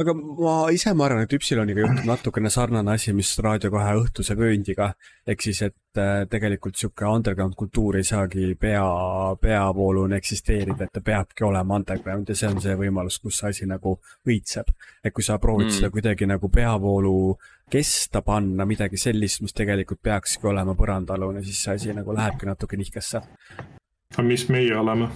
aga 0.00 0.14
ma 0.16 0.54
ise, 0.72 0.92
ma 0.96 1.06
arvan, 1.06 1.24
et 1.24 1.34
Üpsiloniga 1.36 1.84
juhtub 1.84 2.08
natukene 2.08 2.50
sarnane 2.52 2.94
asi, 2.94 3.12
mis 3.16 3.32
Raadio 3.42 3.70
kahe 3.74 3.96
õhtuse 4.00 4.36
vööndiga. 4.38 4.92
ehk 5.26 5.44
siis, 5.44 5.60
et 5.62 6.00
äh, 6.00 6.24
tegelikult 6.30 6.78
sihuke 6.78 7.06
underground 7.06 7.54
kultuur 7.58 7.98
ei 8.00 8.06
saagi 8.06 8.54
pea, 8.60 8.84
peavooluna 9.40 10.16
eksisteerida, 10.16 10.86
et 10.86 10.94
ta 10.94 11.02
peabki 11.04 11.44
olema 11.44 11.76
underground 11.80 12.28
ja 12.28 12.36
see 12.38 12.48
on 12.48 12.60
see 12.64 12.76
võimalus, 12.80 13.20
kus 13.22 13.40
see 13.42 13.52
asi 13.52 13.68
nagu 13.68 13.98
õitseb. 14.26 14.72
et 15.04 15.14
kui 15.14 15.24
sa 15.24 15.38
proovid 15.38 15.68
mm. 15.68 15.76
seda 15.78 15.90
kuidagi 15.90 16.28
nagu 16.30 16.48
peavoolu 16.48 17.36
kesta 17.70 18.22
panna, 18.26 18.66
midagi 18.68 18.98
sellist, 19.00 19.42
mis 19.44 19.54
tegelikult 19.56 20.02
peakski 20.02 20.48
olema 20.50 20.74
põrandaalune, 20.78 21.42
siis 21.46 21.62
see 21.64 21.76
asi 21.76 21.96
nagu 21.96 22.14
lähebki 22.16 22.48
natuke 22.48 22.78
nihkesse. 22.80 23.22
aga 24.14 24.24
mis 24.26 24.48
meie 24.50 24.76
oleme? 24.76 25.10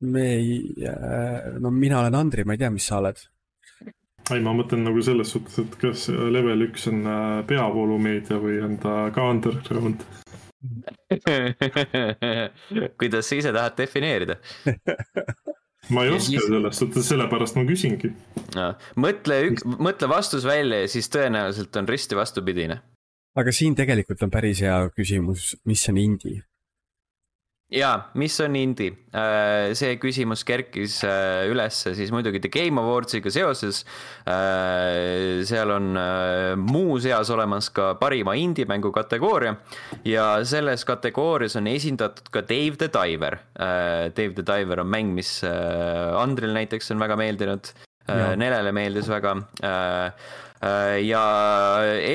me 0.00 0.26
ei, 0.34 0.60
äh, 0.86 1.56
no 1.60 1.70
mina 1.70 2.00
olen 2.00 2.14
Andri, 2.14 2.44
ma 2.44 2.54
ei 2.54 2.62
tea, 2.62 2.70
mis 2.70 2.86
sa 2.86 3.00
oled 3.00 3.22
ei, 4.34 4.40
ma 4.42 4.52
mõtlen 4.56 4.82
nagu 4.86 5.02
selles 5.06 5.30
suhtes, 5.34 5.58
et 5.62 5.76
kas 5.80 6.08
level 6.10 6.66
üks 6.66 6.86
on 6.90 7.02
äh, 7.06 7.42
peavoolumeedia 7.48 8.40
või 8.42 8.60
on 8.64 8.78
ta 8.82 8.96
ka 9.14 9.28
underground 9.30 10.02
kuidas 13.00 13.28
sa 13.28 13.38
ise 13.38 13.52
tahad 13.54 13.76
defineerida 13.78 14.38
ma 15.88 16.04
ei 16.04 16.10
ja 16.10 16.16
oska 16.16 16.32
siis... 16.32 16.48
selles 16.48 16.82
suhtes, 16.82 17.08
sellepärast 17.08 17.58
ma 17.58 17.64
küsingi 17.68 18.12
no,. 18.56 18.68
mõtle 19.02 19.40
üks, 19.50 19.66
mõtle 19.66 20.10
vastus 20.10 20.46
välja 20.48 20.82
ja 20.84 20.90
siis 20.90 21.10
tõenäoliselt 21.12 21.76
on 21.80 21.88
risti 21.88 22.18
vastupidine. 22.18 22.80
aga 23.36 23.54
siin 23.54 23.76
tegelikult 23.78 24.22
on 24.26 24.32
päris 24.32 24.62
hea 24.64 24.78
küsimus, 24.96 25.54
mis 25.64 25.86
on 25.92 26.02
indie? 26.02 26.42
Jaa, 27.72 27.94
mis 28.14 28.36
on 28.44 28.54
indie? 28.58 28.92
Äh, 29.16 29.72
see 29.78 29.96
küsimus 29.98 30.44
kerkis 30.46 31.00
äh, 31.06 31.46
üles 31.50 31.80
siis 31.98 32.12
muidugi 32.14 32.40
The 32.44 32.50
Game 32.52 32.80
Awardsiga 32.80 33.32
seoses. 33.34 33.82
Äh, 34.28 35.42
seal 35.48 35.72
on 35.74 35.98
muuseas 36.62 37.30
olemas 37.34 37.70
ka 37.74 37.94
parima 38.00 38.36
indie-mängu 38.38 38.92
kategooria 38.94 39.56
ja 40.06 40.28
selles 40.46 40.86
kategoorias 40.86 41.58
on 41.58 41.66
esindatud 41.72 42.30
ka 42.30 42.44
Dave 42.46 42.78
the 42.84 42.90
Diver. 42.92 43.40
Dave 43.56 44.32
the 44.38 44.46
Diver 44.46 44.84
on 44.84 44.90
mäng, 44.92 45.12
mis 45.16 45.40
Andril 45.44 46.54
näiteks 46.56 46.94
on 46.94 47.02
väga 47.02 47.18
meeldinud. 47.18 47.74
Nelele 48.38 48.70
meeldis 48.70 49.08
väga 49.10 49.32
ja 50.62 51.22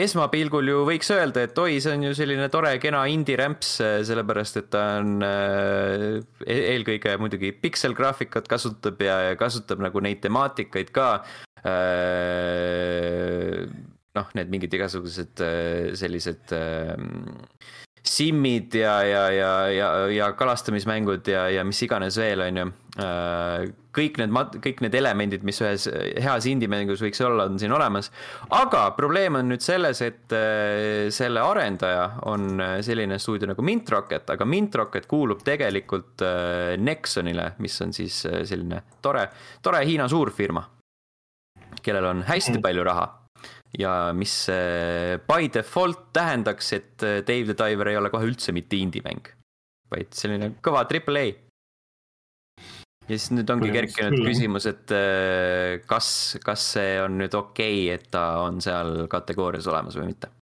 esmapilgul 0.02 0.72
ju 0.72 0.82
võiks 0.88 1.12
öelda, 1.14 1.44
et 1.46 1.58
oi, 1.62 1.78
see 1.84 1.94
on 1.94 2.08
ju 2.08 2.14
selline 2.18 2.48
tore 2.54 2.74
kena 2.82 3.04
indie-rämps, 3.12 3.74
äh, 3.86 3.98
sellepärast 4.08 4.58
et 4.62 4.72
ta 4.74 4.86
on 5.02 5.22
äh, 5.26 6.18
e-, 6.46 6.64
eelkõige 6.74 7.18
muidugi 7.22 7.54
pikselgraafikat 7.62 8.50
kasutab 8.50 9.02
ja, 9.06 9.20
ja 9.30 9.38
kasutab 9.40 9.84
nagu 9.84 10.02
neid 10.02 10.24
temaatikaid 10.26 10.92
ka. 10.96 11.12
noh, 14.12 14.32
need 14.34 14.50
mingid 14.50 14.74
igasugused 14.74 15.44
sellised 16.00 16.56
simmid 18.04 18.74
ja, 18.76 19.04
ja, 19.06 19.32
ja, 19.32 19.52
ja, 19.70 19.90
ja 20.10 20.32
kalastamismängud 20.34 21.28
ja, 21.28 21.46
ja 21.54 21.66
mis 21.68 21.82
iganes 21.86 22.18
veel, 22.18 22.42
on 22.48 22.58
ju. 22.58 22.72
Äh, 23.02 23.68
kõik 23.96 24.18
need, 24.20 24.34
kõik 24.64 24.82
need 24.84 24.96
elemendid, 24.98 25.46
mis 25.48 25.62
ühes 25.62 25.86
heas 26.20 26.48
indie-mängus 26.50 27.04
võiks 27.04 27.22
olla, 27.24 27.46
on 27.48 27.60
siin 27.62 27.72
olemas. 27.76 28.10
aga 28.58 28.84
probleem 28.98 29.38
on 29.40 29.52
nüüd 29.52 29.64
selles, 29.64 30.02
et 30.04 30.34
äh, 30.36 31.12
selle 31.14 31.44
arendaja 31.46 32.10
on 32.32 32.60
äh, 32.60 32.76
selline 32.84 33.20
stuudio 33.22 33.52
nagu 33.52 33.64
Mint 33.64 33.90
Rocket, 33.94 34.34
aga 34.34 34.50
Mint 34.50 34.76
Rocket 34.76 35.08
kuulub 35.08 35.46
tegelikult 35.46 36.26
Nexonile, 36.82 37.54
mis 37.64 37.80
on 37.86 37.94
siis 37.94 38.24
selline 38.26 38.84
tore, 39.02 39.28
tore 39.62 39.86
Hiina 39.86 40.10
suurfirma, 40.12 40.66
kellel 41.82 42.12
on 42.12 42.26
hästi 42.28 42.58
mm. 42.58 42.66
palju 42.66 42.90
raha 42.90 43.10
ja 43.80 44.12
mis 44.16 44.34
by 45.28 45.48
default 45.54 46.10
tähendaks, 46.16 46.74
et 46.78 47.06
äh, 47.08 47.22
Dave 47.28 47.54
the 47.54 47.56
Diver 47.58 47.92
ei 47.92 48.00
ole 48.00 48.12
kohe 48.14 48.28
üldse 48.28 48.54
mitte 48.56 48.80
indie-mäng, 48.80 49.32
vaid 49.92 50.12
selline 50.18 50.54
kõva 50.64 50.84
triple 50.90 51.24
A. 51.24 51.32
ja 53.08 53.16
siis 53.16 53.32
nüüd 53.36 53.50
ongi 53.54 53.72
kerkinud 53.74 54.20
küsimus, 54.26 54.68
et 54.72 54.92
äh, 54.96 55.80
kas, 55.88 56.38
kas 56.44 56.68
see 56.76 56.96
on 57.04 57.20
nüüd 57.22 57.36
okei 57.38 57.86
okay,, 57.88 58.00
et 58.00 58.12
ta 58.12 58.44
on 58.44 58.62
seal 58.64 59.06
kategoorias 59.12 59.70
olemas 59.72 60.00
või 60.00 60.12
mitte? 60.14 60.34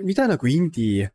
mida 0.00 0.24
nagu 0.24 0.48
indie 0.48 1.10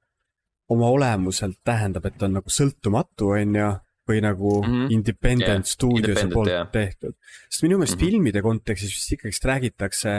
oma 0.74 0.90
olemuselt 0.94 1.58
tähendab, 1.66 2.06
et 2.06 2.18
ta 2.18 2.28
on 2.28 2.38
nagu 2.38 2.52
sõltumatu, 2.54 3.34
on 3.34 3.58
ju 3.58 3.70
või 4.10 4.20
nagu 4.24 4.58
mm 4.62 4.72
-hmm. 4.72 4.92
independent 4.92 5.64
yeah, 5.64 5.70
stuudiose 5.76 6.28
poolt 6.32 6.52
yeah. 6.52 6.68
tehtud. 6.72 7.16
sest 7.50 7.64
minu 7.64 7.78
meelest 7.78 7.96
mm 7.96 8.02
-hmm. 8.02 8.10
filmide 8.10 8.42
kontekstis 8.42 8.96
vist 8.96 9.16
ikkagist 9.16 9.46
räägitakse 9.46 10.12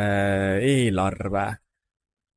eelarve 0.60 1.46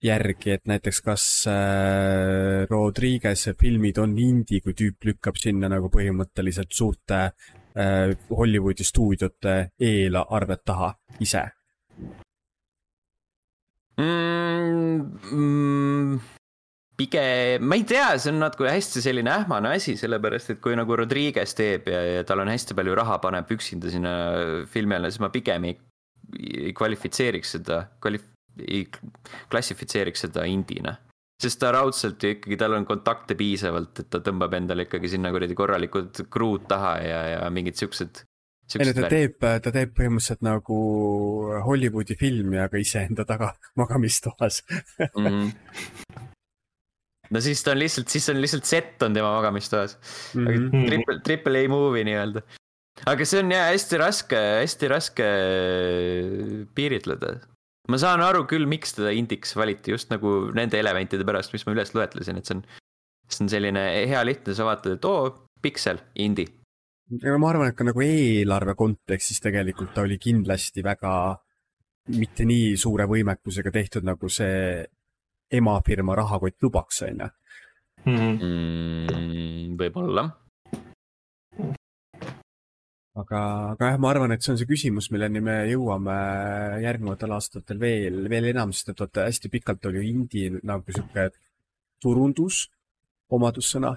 järgi, 0.04 0.52
et 0.52 0.66
näiteks 0.66 1.02
kas 1.02 1.48
äh, 1.50 2.68
Rodriguez'e 2.70 3.56
filmid 3.60 3.98
on 3.98 4.18
indie, 4.18 4.62
kui 4.62 4.74
tüüp 4.78 5.10
lükkab 5.10 5.40
sinna 5.42 5.70
nagu 5.70 5.90
põhimõtteliselt 5.90 6.72
suurte 6.72 7.22
äh, 7.24 8.14
Hollywoodi 8.30 8.84
stuudiote 8.84 9.72
eelarvet 9.80 10.64
taha 10.66 10.94
ise 11.20 11.46
mm,? 13.98 15.18
Mm 15.32 16.20
pigem, 16.98 17.64
ma 17.64 17.78
ei 17.78 17.84
tea, 17.86 18.16
see 18.18 18.34
on 18.34 18.42
natuke 18.42 18.70
hästi 18.72 19.04
selline 19.06 19.30
ähmane 19.30 19.76
asi, 19.78 19.94
sellepärast 20.00 20.56
et 20.56 20.62
kui 20.64 20.76
nagu 20.78 20.98
Rodriguez 20.98 21.54
teeb 21.58 21.90
ja, 21.92 22.00
ja 22.18 22.24
tal 22.28 22.42
on 22.42 22.50
hästi 22.52 22.78
palju 22.78 22.96
raha, 22.98 23.20
paneb 23.24 23.52
üksinda 23.54 23.92
sinna 23.94 24.14
filmi 24.72 24.98
alla, 24.98 25.12
siis 25.14 25.22
ma 25.22 25.30
pigem 25.34 25.68
ei, 25.70 25.76
ei 26.68 26.74
kvalifitseeriks 26.78 27.58
seda, 27.60 27.84
kvalif-, 28.04 28.32
ei 28.66 28.88
klassifitseeriks 29.52 30.26
seda 30.28 30.48
indina. 30.50 30.98
sest 31.38 31.60
ta 31.62 31.70
raudselt 31.70 32.24
ju 32.24 32.34
ikkagi, 32.34 32.58
tal 32.58 32.74
on 32.74 32.86
kontakte 32.90 33.36
piisavalt, 33.38 34.00
et 34.02 34.08
ta 34.10 34.24
tõmbab 34.26 34.56
endale 34.58 34.88
ikkagi 34.88 35.12
sinna 35.12 35.30
kuradi 35.30 35.54
korralikud 35.54 36.24
kruud 36.34 36.66
taha 36.68 36.96
ja, 37.06 37.20
ja 37.36 37.52
mingid 37.54 37.78
siuksed 37.78 38.24
ei 38.74 38.88
no 38.90 38.96
ta 38.98 39.06
teeb, 39.08 39.38
ta 39.38 39.72
teeb 39.72 39.94
põhimõtteliselt 39.96 40.42
nagu 40.44 40.80
Hollywoodi 41.64 42.18
filmi, 42.20 42.58
aga 42.60 42.82
iseenda 42.82 43.24
taga 43.30 43.54
magamistoas 43.80 44.64
mm. 45.14 45.28
-hmm 45.28 46.34
no 47.34 47.42
siis 47.44 47.64
ta 47.64 47.74
on 47.74 47.82
lihtsalt, 47.82 48.10
siis 48.12 48.30
on 48.34 48.40
lihtsalt 48.42 48.70
set 48.70 49.04
on 49.06 49.16
tema 49.18 49.34
magamistoas 49.36 49.98
mm. 50.36 50.48
-hmm. 50.48 50.88
Triple, 50.88 51.20
triple 51.26 51.66
A 51.66 51.70
movie 51.72 52.06
nii-öelda. 52.08 52.42
aga 53.06 53.26
see 53.26 53.44
on 53.44 53.52
jah 53.52 53.70
hästi 53.72 54.02
raske, 54.02 54.42
hästi 54.64 54.92
raske 54.92 55.30
piiritleda. 56.76 57.38
ma 57.88 57.98
saan 57.98 58.22
aru 58.22 58.44
küll, 58.50 58.68
miks 58.68 58.96
teda 58.98 59.12
indiks 59.16 59.56
valiti 59.56 59.92
just 59.92 60.12
nagu 60.12 60.52
nende 60.54 60.80
elementide 60.80 61.26
pärast, 61.26 61.54
mis 61.54 61.66
ma 61.66 61.76
üles 61.76 61.94
loetlesin, 61.96 62.38
et 62.38 62.46
see 62.46 62.58
on, 62.58 62.64
see 63.30 63.44
on 63.46 63.50
selline 63.50 63.84
hea 64.12 64.24
lihtne, 64.26 64.54
sa 64.54 64.68
vaatad, 64.68 64.98
et 64.98 65.06
oo, 65.06 65.48
piksel, 65.62 66.02
indie. 66.16 66.52
aga 67.24 67.38
ma 67.40 67.50
arvan, 67.54 67.72
et 67.72 67.78
ka 67.78 67.88
nagu 67.88 68.04
eelarve 68.04 68.76
kontekstis 68.76 69.40
tegelikult 69.40 69.94
ta 69.96 70.04
oli 70.04 70.20
kindlasti 70.20 70.84
väga 70.84 71.14
mitte 72.16 72.46
nii 72.48 72.76
suure 72.80 73.08
võimekusega 73.10 73.72
tehtud, 73.72 74.06
nagu 74.08 74.30
see 74.32 74.84
emafirma 75.52 76.16
rahakott 76.16 76.64
lubaks, 76.64 77.02
on 77.08 77.24
ju. 77.24 77.30
Mhm. 78.06 78.38
Mm, 78.44 79.78
võib-olla. 79.80 80.30
aga, 83.18 83.40
aga 83.74 83.92
jah, 83.92 84.00
ma 84.00 84.10
arvan, 84.12 84.32
et 84.32 84.44
see 84.46 84.52
on 84.54 84.60
see 84.60 84.70
küsimus, 84.70 85.10
milleni 85.12 85.42
me 85.42 85.56
jõuame 85.66 86.18
järgnevatel 86.84 87.32
aastatel 87.34 87.80
veel, 87.82 88.28
veel 88.30 88.52
enam, 88.52 88.72
sest 88.72 88.94
et 88.94 89.00
vaata 89.02 89.26
hästi 89.26 89.50
pikalt 89.50 89.88
oli 89.90 90.04
ju 90.04 90.10
indie 90.12 90.60
nagu 90.62 90.94
sihuke 90.94 91.32
turundus, 92.02 92.68
omadussõna 93.34 93.96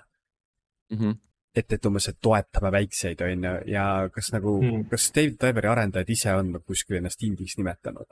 mm. 0.90 0.96
-hmm 0.96 1.18
et, 1.50 1.72
et 1.72 1.86
umbes, 1.86 2.06
et 2.08 2.18
toetame 2.22 2.70
väikseid, 2.70 3.22
on 3.26 3.44
ju, 3.44 3.54
ja 3.72 3.84
kas 4.14 4.28
nagu 4.32 4.52
mm., 4.62 4.84
kas 4.90 5.08
David 5.10 5.34
Diveri 5.42 5.68
arendajad 5.68 6.10
ise 6.14 6.34
on 6.38 6.52
kuskil 6.62 7.00
ennast 7.00 7.22
indiks 7.26 7.56
nimetanud 7.58 8.06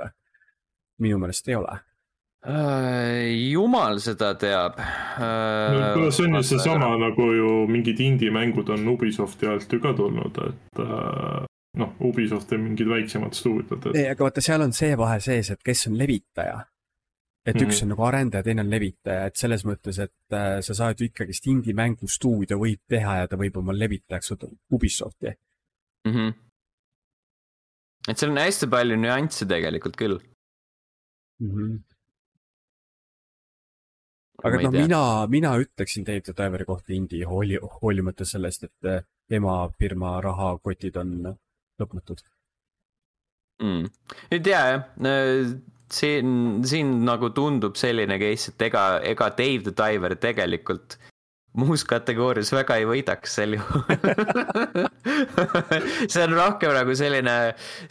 minu 0.99 1.19
meelest 1.23 1.49
ei 1.49 1.55
ole 1.55 1.77
jumal 2.49 3.99
seda 4.01 4.33
teab. 4.41 4.79
no 4.79 6.07
äh, 6.07 6.11
see 6.11 6.25
on 6.25 6.39
ju 6.39 6.43
seesama 6.43 6.95
nagu 6.97 7.33
ju 7.33 7.67
mingid 7.69 8.01
indie-mängud 8.01 8.71
on 8.73 8.89
Ubisofti 8.89 9.47
alt 9.47 9.73
ju 9.73 9.81
ka 9.81 9.93
tulnud, 9.93 10.39
et 10.49 10.81
äh, 10.81 11.45
noh, 11.79 11.93
Ubisoft 12.01 12.53
ja 12.53 12.59
mingid 12.59 12.89
väiksemad 12.89 13.37
stuudiod 13.37 13.91
et.... 13.91 13.97
ei, 13.97 14.09
aga 14.13 14.29
vaata, 14.29 14.45
seal 14.45 14.65
on 14.65 14.73
see 14.73 14.97
vahe 14.97 15.21
sees, 15.21 15.51
et 15.53 15.63
kes 15.65 15.87
on 15.91 15.99
levitaja. 15.99 16.65
et 17.47 17.55
mm 17.55 17.61
-hmm. 17.61 17.69
üks 17.69 17.83
on 17.83 17.89
nagu 17.89 18.03
arendaja, 18.03 18.43
teine 18.43 18.61
on 18.61 18.71
levitaja, 18.71 19.27
et 19.27 19.37
selles 19.37 19.65
mõttes, 19.65 20.01
et 20.03 20.33
äh, 20.33 20.61
sa 20.61 20.75
saad 20.75 21.01
ju 21.01 21.07
ikkagist 21.07 21.47
indie-mängu 21.47 22.09
stuudio 22.09 22.59
võib 22.59 22.81
teha 22.89 23.17
ja 23.17 23.29
ta 23.29 23.37
võib 23.37 23.57
oma 23.57 23.73
levitajaks 23.73 24.33
võtta 24.33 24.49
Ubisofti 24.73 25.35
mm. 26.07 26.13
-hmm. 26.13 26.35
et 28.09 28.19
seal 28.19 28.31
on 28.31 28.39
hästi 28.39 28.67
palju 28.67 28.97
nüansse 28.97 29.47
tegelikult 29.47 29.97
küll 29.97 30.19
mm. 31.41 31.51
-hmm 31.51 31.98
aga 34.45 34.61
noh, 34.63 34.75
mina, 34.75 35.03
mina 35.31 35.55
ütleksin 35.59 36.07
Dave 36.07 36.23
the 36.27 36.35
Diveri 36.37 36.67
kohta 36.69 36.95
indie 36.95 37.27
hooli, 37.27 37.59
hoolimata 37.81 38.27
sellest, 38.29 38.69
et 38.69 38.91
eh, 38.91 39.01
ema 39.39 39.61
firma 39.79 40.19
rahakotid 40.25 40.99
on 41.01 41.15
lõpmatud. 41.79 42.23
Mm.. 43.59 43.89
ei 44.31 44.41
tea 44.47 44.61
jah, 44.71 44.85
siin, 45.91 46.35
siin 46.69 46.93
nagu 47.07 47.33
tundub 47.35 47.79
selline 47.81 48.19
case, 48.23 48.53
et 48.53 48.67
ega, 48.69 48.85
ega 49.03 49.31
Dave 49.35 49.65
the 49.67 49.75
Diver 49.75 50.15
tegelikult 50.21 50.99
muus 51.57 51.85
kategoorias 51.89 52.51
väga 52.53 52.77
ei 52.79 52.85
võidaks 52.89 53.35
sel 53.39 53.57
juhul. 53.57 53.83
See 56.13 56.23
on 56.23 56.35
rohkem 56.37 56.75
nagu 56.77 56.95
selline, 56.99 57.35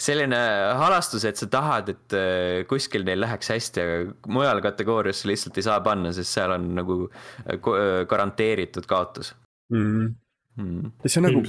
selline 0.01 0.41
halastus, 0.79 1.25
et 1.27 1.37
sa 1.39 1.45
tahad, 1.51 1.85
et 1.93 2.09
äh, 2.17 2.61
kuskil 2.69 3.03
neil 3.07 3.21
läheks 3.23 3.47
hästi, 3.55 3.77
aga 3.83 3.97
mujal 4.33 4.59
kategoorias 4.65 5.25
lihtsalt 5.29 5.57
ei 5.57 5.67
saa 5.67 5.79
panna, 5.85 6.09
sest 6.15 6.31
seal 6.37 6.51
on 6.55 6.63
nagu 6.77 6.95
äh, 7.09 7.57
äh, 7.57 7.99
garanteeritud 8.09 8.85
kaotus. 8.89 9.27
Mm.. 9.73 10.15
Mm. 10.57 10.89
see 11.05 11.19
on 11.21 11.27
nagu 11.27 11.39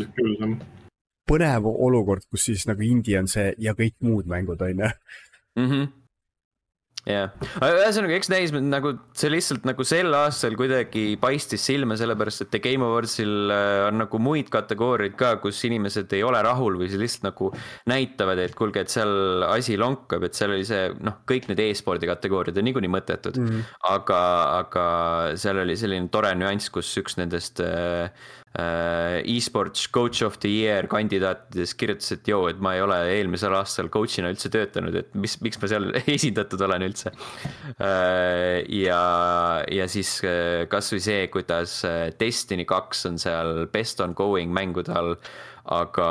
põnev 1.29 1.63
olukord, 1.71 2.25
kus 2.29 2.43
siis 2.51 2.63
nagu 2.69 2.83
indie 2.85 3.17
on 3.21 3.29
see 3.31 3.49
ja 3.63 3.73
kõik 3.77 3.97
muud 4.05 4.27
mängud 4.29 4.61
on 4.65 4.85
ju. 4.85 4.89
Mhm 5.61 5.83
jah 7.09 7.33
ühesõnaga, 7.65 8.17
eks 8.19 8.31
näis 8.33 8.55
nagu 8.55 8.95
see 9.17 9.31
lihtsalt 9.33 9.67
nagu 9.69 9.87
sel 9.89 10.15
aastal 10.19 10.57
kuidagi 10.59 11.05
paistis 11.21 11.65
silma, 11.69 11.97
sellepärast 12.01 12.45
et 12.45 12.53
The 12.55 12.63
Game 12.65 12.85
Awardsil 12.87 13.55
äh, 13.55 13.87
on 13.89 14.03
nagu 14.03 14.21
muid 14.23 14.51
kategooriaid 14.53 15.17
ka, 15.19 15.35
kus 15.43 15.61
inimesed 15.69 16.13
ei 16.17 16.25
ole 16.27 16.43
rahul 16.45 16.79
või 16.81 16.91
siis 16.91 17.03
lihtsalt 17.03 17.29
nagu 17.31 17.51
näitavad, 17.91 18.43
et 18.45 18.57
kuulge, 18.59 18.85
et 18.85 18.93
seal 18.93 19.45
asi 19.49 19.79
lonkab, 19.81 20.29
et 20.29 20.39
seal 20.39 20.55
oli 20.57 20.67
see 20.69 20.91
noh, 21.05 21.21
kõik 21.29 21.49
need 21.51 21.65
e-spordi 21.69 22.11
kategooriad 22.11 22.59
on 22.61 22.69
niikuinii 22.69 22.93
mõttetud 22.93 23.41
mm. 23.41 23.49
-hmm. 23.49 23.73
aga, 23.95 24.23
aga 24.61 24.87
seal 25.41 25.65
oli 25.65 25.77
selline 25.79 26.13
tore 26.13 26.35
nüanss, 26.39 26.73
kus 26.73 26.93
üks 27.01 27.19
nendest 27.21 27.63
Äh, 27.69 28.11
e-sports 28.57 29.87
coach 29.93 30.23
of 30.25 30.39
the 30.43 30.49
year 30.51 30.89
kandidaatidest 30.91 31.77
kirjutas, 31.79 32.13
et 32.17 32.29
joo, 32.29 32.49
et 32.51 32.61
ma 32.65 32.75
ei 32.75 32.83
ole 32.83 32.97
eelmisel 33.13 33.55
aastal 33.59 33.91
coach'ina 33.93 34.33
üldse 34.33 34.51
töötanud, 34.53 34.97
et 34.99 35.13
mis, 35.15 35.37
miks 35.45 35.61
ma 35.63 35.71
seal 35.71 35.91
esindatud 36.17 36.65
olen 36.67 36.87
üldse. 36.89 37.13
Äh, 37.77 38.65
ja, 38.81 39.03
ja 39.71 39.89
siis 39.91 40.17
äh, 40.27 40.65
kasvõi 40.71 41.03
see, 41.05 41.27
kuidas 41.33 41.81
Destiny 42.21 42.67
kaks 42.69 43.07
on 43.11 43.21
seal 43.21 43.69
best 43.73 44.01
on 44.05 44.17
going 44.19 44.53
mängude 44.55 44.95
all 44.97 45.15
aga, 45.69 46.09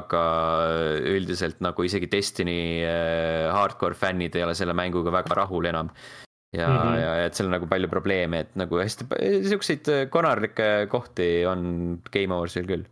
aga 0.00 0.24
üldiselt 1.06 1.60
nagu 1.62 1.86
isegi 1.86 2.10
Destiny 2.10 2.82
hardcore 3.54 3.94
fännid 3.94 4.34
ei 4.34 4.42
ole 4.44 4.56
selle 4.58 4.74
mänguga 4.76 5.14
väga 5.14 5.38
rahul 5.44 5.70
enam 5.70 5.92
ja 6.52 6.68
mm, 6.68 6.78
-hmm. 6.78 7.00
ja 7.00 7.26
et 7.26 7.34
seal 7.34 7.48
on 7.48 7.54
nagu 7.58 7.68
palju 7.70 7.90
probleeme, 7.90 8.40
et 8.44 8.56
nagu 8.58 8.80
hästi 8.80 9.06
siukseid 9.50 9.92
äh, 9.92 10.08
konarlikke 10.10 10.88
kohti 10.90 11.44
on 11.46 12.00
Game 12.12 12.34
Awardsil 12.34 12.66
küll. 12.66 12.88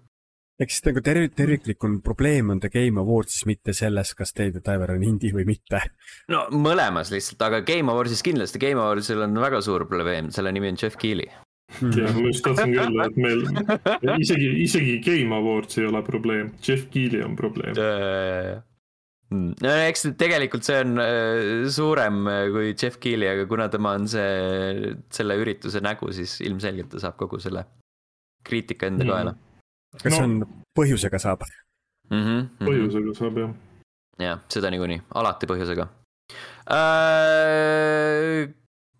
ehk 0.59 0.71
siis 0.75 0.85
nagu 0.87 1.03
terv-, 1.07 1.33
terviklik 1.35 1.85
on 1.85 2.01
probleem 2.03 2.51
on 2.51 2.61
The 2.61 2.71
Game 2.71 3.01
Awardsis, 3.01 3.47
mitte 3.47 3.73
selles, 3.73 4.15
kas 4.15 4.35
David 4.35 4.63
Diver 4.67 4.95
on 4.95 5.03
indie 5.03 5.35
või 5.35 5.47
mitte. 5.47 5.83
no 6.29 6.47
mõlemas 6.55 7.13
lihtsalt, 7.15 7.43
aga 7.43 7.61
Game 7.67 7.91
Awardsis 7.93 8.23
kindlasti, 8.23 8.63
Game 8.63 8.81
Awardsil 8.81 9.27
on 9.27 9.35
väga 9.43 9.61
suur 9.61 9.87
probleem, 9.91 10.31
selle 10.31 10.53
nimi 10.53 10.71
on 10.71 10.79
Jeff 10.83 10.97
Keighley 10.97 11.31
mm. 11.81 11.93
jah, 11.99 12.15
ma 12.15 12.31
just 12.31 12.45
tahtsingi 12.47 12.81
öelda, 12.81 13.11
et 13.11 13.21
meil 13.21 13.45
isegi, 14.25 14.49
isegi 14.65 14.99
Game 15.05 15.35
Awards 15.37 15.79
ei 15.79 15.87
ole 15.91 16.03
probleem, 16.07 16.53
Jeff 16.65 16.89
Keighley 16.93 17.25
on 17.25 17.37
probleem. 17.37 17.75
No 19.35 19.73
eks 19.85 20.07
tegelikult 20.21 20.65
see 20.65 20.79
on 20.81 21.01
äh, 21.03 21.67
suurem 21.73 22.23
äh, 22.31 22.47
kui 22.55 22.71
Jeff 22.73 22.97
Keighley, 23.03 23.29
aga 23.29 23.45
kuna 23.51 23.69
tema 23.73 23.93
on 23.99 24.09
see, 24.09 24.95
selle 25.13 25.37
ürituse 25.41 25.83
nägu, 25.85 26.09
siis 26.17 26.39
ilmselgelt 26.45 26.91
ta 26.95 27.03
saab 27.03 27.19
kogu 27.21 27.41
selle 27.43 27.67
kriitika 28.49 28.89
enda 28.89 29.05
mm. 29.05 29.13
kaela. 29.13 29.35
kas 30.03 30.17
no. 30.17 30.25
on, 30.25 30.63
põhjusega 30.79 31.21
saab 31.21 31.45
mm? 31.45 32.23
-hmm, 32.23 32.47
põhjusega 32.65 33.17
saab 33.21 33.43
jah. 33.43 33.53
jah, 34.25 34.41
seda 34.53 34.73
niikuinii, 34.73 35.03
alati 35.21 35.51
põhjusega 35.51 35.89
äh, 36.73 38.49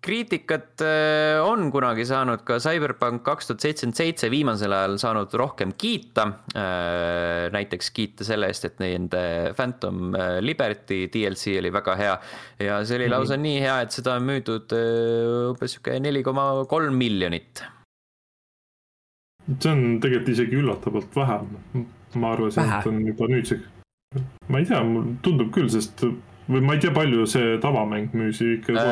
kriitikat 0.01 0.81
äh, 0.81 1.39
on 1.43 1.67
kunagi 1.71 2.05
saanud 2.07 2.43
ka 2.47 2.59
CyberPunk 2.63 3.23
kaks 3.25 3.49
tuhat 3.49 3.65
seitsekümmend 3.65 3.99
seitse 3.99 4.29
viimasel 4.31 4.73
ajal 4.75 4.95
saanud 5.01 5.33
rohkem 5.41 5.73
kiita. 5.79 6.25
Äh, 6.55 7.49
näiteks 7.55 7.91
kiita 7.95 8.27
selle 8.27 8.47
eest, 8.51 8.67
et 8.69 8.79
nende 8.83 9.21
Phantom 9.57 10.15
äh, 10.15 10.37
Liberty 10.43 11.07
DLC 11.11 11.57
oli 11.59 11.73
väga 11.75 11.97
hea 11.99 12.13
ja 12.63 12.79
see 12.85 12.99
oli 12.99 13.09
mhm. 13.09 13.15
lausa 13.15 13.39
nii 13.39 13.57
hea, 13.65 13.75
et 13.83 13.99
seda 13.99 14.15
on 14.19 14.29
müüdud 14.29 14.77
umbes 15.51 15.75
sihuke 15.75 15.99
neli 15.99 16.23
koma 16.23 16.47
kolm 16.69 16.95
miljonit. 16.99 17.65
see 19.49 19.71
on 19.71 19.83
tegelikult 19.99 20.31
isegi 20.35 20.61
üllatavalt 20.61 21.15
vähe. 21.15 21.41
ma 22.15 22.31
arvasin, 22.33 22.71
et 22.79 22.87
on 22.89 23.03
juba 23.05 23.27
nüüdseks, 23.29 23.67
ma 24.49 24.61
ei 24.61 24.65
tea, 24.65 24.79
mulle 24.83 25.17
tundub 25.25 25.51
küll, 25.53 25.67
sest 25.69 26.07
või 26.49 26.63
ma 26.65 26.75
ei 26.75 26.81
tea, 26.83 26.93
palju 26.95 27.25
see 27.29 27.57
tavamäng 27.61 28.13
müüs 28.17 28.39
ikka 28.45 28.73
äh,. 28.81 28.87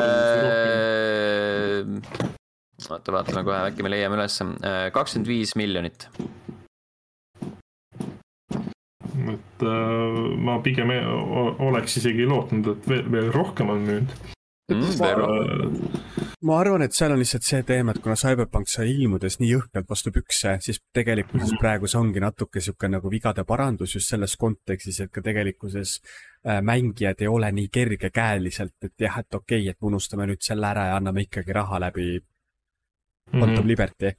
oota, 2.88 3.14
vaatame 3.14 3.42
kohe, 3.46 3.58
äkki 3.72 3.84
me 3.84 3.90
leiame 3.92 4.18
ülesse, 4.18 4.46
äh, 4.62 4.86
kakskümmend 4.94 5.28
viis 5.30 5.56
miljonit. 5.58 6.00
et 9.28 9.60
äh, 9.66 10.36
ma 10.40 10.54
pigem 10.64 10.90
e-, 10.94 11.06
oleks 11.68 11.98
isegi 12.00 12.24
lootnud, 12.28 12.66
et 12.76 12.82
veel, 12.88 13.06
veel 13.12 13.28
rohkem 13.34 13.68
on 13.74 13.80
müünud 13.84 14.10
mm,. 14.72 14.86
ma 16.46 16.60
arvan, 16.62 16.82
et 16.86 16.94
seal 16.96 17.12
on 17.12 17.20
lihtsalt 17.20 17.44
see 17.44 17.62
teema, 17.66 17.92
et 17.92 18.00
kuna 18.04 18.16
CyberPunk 18.16 18.66
sai 18.70 18.88
ilmudes 18.94 19.34
nii 19.42 19.50
jõhkralt 19.50 19.90
vastu 19.90 20.14
pükse, 20.14 20.50
siis 20.64 20.78
tegelikkuses 20.94 21.50
mhm. 21.50 21.60
praegu 21.60 21.84
see 21.90 22.00
ongi 22.00 22.20
natuke 22.22 22.58
sihuke 22.62 22.86
nagu 22.88 23.06
vigade 23.12 23.42
parandus 23.48 23.98
just 23.98 24.08
selles 24.14 24.38
kontekstis, 24.40 25.02
et 25.04 25.12
ka 25.12 25.20
tegelikkuses 25.24 25.98
äh, 25.98 26.06
mängijad 26.62 27.20
ei 27.20 27.28
ole 27.28 27.52
nii 27.52 27.68
kergekäeliselt, 27.72 28.76
et 28.84 29.00
jah, 29.00 29.18
et 29.18 29.34
okei 29.34 29.60
okay,, 29.62 29.70
et 29.70 29.82
unustame 29.82 30.26
nüüd 30.26 30.42
selle 30.44 30.66
ära 30.70 30.86
ja 30.90 30.96
anname 30.96 31.26
ikkagi 31.26 31.52
raha 31.52 31.80
läbi 31.80 32.20
Quantum 33.34 33.48
mm 33.48 33.62
-hmm. 33.62 33.66
Liberty. 33.66 34.12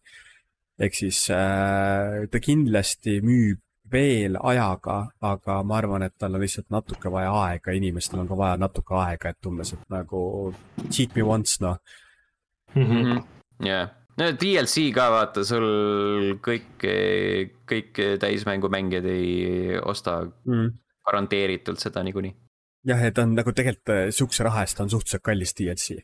ehk 0.80 0.94
siis 0.94 1.30
äh, 1.30 2.28
ta 2.32 2.40
kindlasti 2.40 3.22
müüb 3.22 3.60
veel 3.92 4.38
ajaga, 4.42 5.10
aga 5.22 5.64
ma 5.64 5.78
arvan, 5.78 6.04
et 6.04 6.14
tal 6.18 6.36
on 6.36 6.42
lihtsalt 6.42 6.70
natuke 6.70 7.12
vaja 7.12 7.32
aega, 7.44 7.72
inimestel 7.72 8.20
on 8.20 8.28
ka 8.28 8.38
vaja 8.38 8.58
natuke 8.58 8.96
aega, 8.96 9.30
et 9.30 9.46
umbes, 9.46 9.74
et 9.74 9.90
nagu 9.90 10.54
cheat 10.90 11.16
me 11.16 11.24
once, 11.24 11.58
noh. 11.64 11.78
Mhm. 12.76 13.18
jah, 13.66 13.90
no 14.18 14.32
DLC 14.42 14.94
ka 14.94 15.10
vaata, 15.12 15.44
sul 15.44 16.38
kõik, 16.48 16.86
kõik 17.72 18.04
täismängumängijad 18.20 19.06
ei 19.06 19.80
osta 19.82 20.22
mm. 20.46 20.70
Garanteeritult 21.10 21.82
seda 21.84 22.04
niikuinii. 22.06 22.36
jah, 22.90 23.04
et 23.10 23.18
on 23.22 23.36
nagu 23.36 23.54
tegelikult 23.56 23.96
äh, 23.96 24.06
sihukese 24.16 24.48
raha 24.48 24.64
eest 24.68 24.80
on 24.80 24.90
suhteliselt 24.90 25.26
kallis 25.26 25.56
DLC 25.58 26.00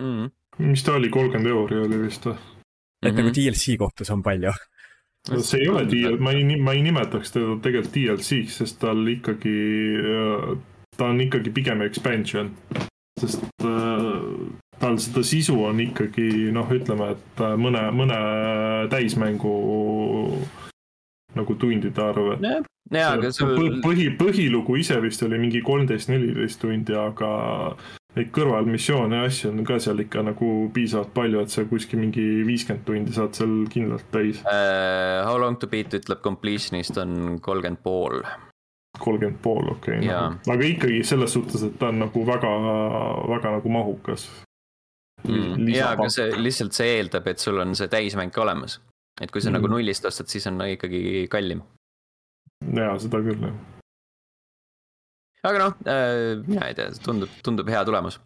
mm.. 0.00 0.32
mis 0.66 0.84
ta 0.84 0.98
oli, 0.98 1.12
kolmkümmend 1.12 1.54
euri 1.54 1.80
oli 1.86 2.02
vist 2.06 2.26
või? 2.26 2.36
et 2.36 2.38
mm 2.38 3.08
-hmm. 3.08 3.16
nagu 3.16 3.28
mhm. 3.28 3.36
DLC 3.38 3.78
kohta 3.78 4.04
see 4.04 4.16
on 4.16 4.22
palju 4.22 4.52
see 5.30 5.60
ei 5.62 5.68
ole 5.68 5.84
DL, 5.86 6.18
ma 6.18 6.32
ei, 6.34 6.56
ma 6.58 6.72
ei 6.72 6.82
nimetaks 6.82 7.30
teda 7.32 7.54
tegelikult 7.62 7.94
DLC-ks, 7.94 8.56
sest 8.58 8.80
tal 8.82 9.06
ikkagi, 9.06 9.54
äh, 10.02 10.48
ta 10.98 11.12
on 11.12 11.20
ikkagi 11.22 11.52
pigem 11.54 11.82
expansion. 11.86 12.50
sest 13.20 13.44
äh, 13.62 14.18
tal 14.80 14.98
seda 14.98 15.22
sisu 15.22 15.60
on 15.64 15.80
ikkagi 15.80 16.50
noh, 16.54 16.66
ütleme, 16.74 17.12
et 17.14 17.42
mõne, 17.60 17.84
mõne 17.94 18.18
täismängu 18.90 19.52
nagu 21.38 21.54
tundide 21.56 22.02
arv, 22.02 22.32
et 22.90 22.98
ja, 22.98 23.06
ja, 23.06 23.16
aga 23.16 23.32
sul... 23.34 23.80
põhi, 23.84 24.10
põhilugu 24.18 24.76
ise 24.80 24.98
vist 25.04 25.22
oli 25.26 25.40
mingi 25.40 25.62
kolmteist, 25.64 26.10
neliteist 26.12 26.60
tundi, 26.62 26.96
aga 26.98 27.32
neid 28.16 28.28
kõrvalmissioone 28.34 29.22
ja 29.22 29.28
asju 29.30 29.50
on 29.52 29.64
ka 29.68 29.78
seal 29.80 30.02
ikka 30.04 30.24
nagu 30.26 30.52
piisavalt 30.74 31.12
palju, 31.16 31.42
et 31.42 31.54
sa 31.54 31.64
kuskil 31.68 32.02
mingi 32.02 32.24
viiskümmend 32.48 32.84
tundi 32.88 33.16
saad 33.16 33.36
seal 33.38 33.62
kindlalt 33.72 34.08
täis 34.14 34.42
uh,. 34.44 35.24
How 35.28 35.38
long 35.40 35.58
to 35.62 35.70
beat 35.70 35.94
ütleb 35.96 36.20
completion'ist 36.24 36.98
on 37.00 37.38
kolmkümmend 37.40 37.80
pool. 37.84 38.20
kolmkümmend 38.98 39.40
pool, 39.44 39.72
okei 39.76 40.02
okay, 40.02 40.08
no., 40.10 40.54
aga 40.54 40.70
ikkagi 40.74 41.02
selles 41.08 41.32
suhtes, 41.32 41.64
et 41.64 41.78
ta 41.80 41.88
on 41.92 42.02
nagu 42.04 42.24
väga, 42.28 42.56
väga 43.32 43.56
nagu 43.56 43.72
mahukas 43.72 44.28
mm.. 45.28 45.68
ja, 45.72 45.92
aga 45.94 46.08
see 46.12 46.32
lihtsalt 46.36 46.76
see 46.76 46.96
eeldab, 46.98 47.28
et 47.30 47.42
sul 47.42 47.60
on 47.62 47.76
see 47.78 47.90
täismäng 47.92 48.34
ka 48.34 48.44
olemas. 48.44 48.80
et 49.20 49.30
kui 49.30 49.40
sa 49.40 49.50
mm. 49.50 49.58
nagu 49.58 49.70
nullist 49.70 50.04
ostad, 50.08 50.28
siis 50.32 50.46
on 50.50 50.60
ikkagi 50.66 51.28
kallim. 51.32 51.62
Ja 52.76 52.94
seda 53.02 53.22
küll 53.24 53.46
jah 53.48 53.60
aga 55.42 55.58
noh 55.58 55.72
äh,, 55.90 56.38
mina 56.46 56.68
ei 56.70 56.76
tea, 56.78 56.92
tundub, 57.02 57.30
tundub 57.42 57.70
hea 57.72 57.82
tulemus 57.86 58.20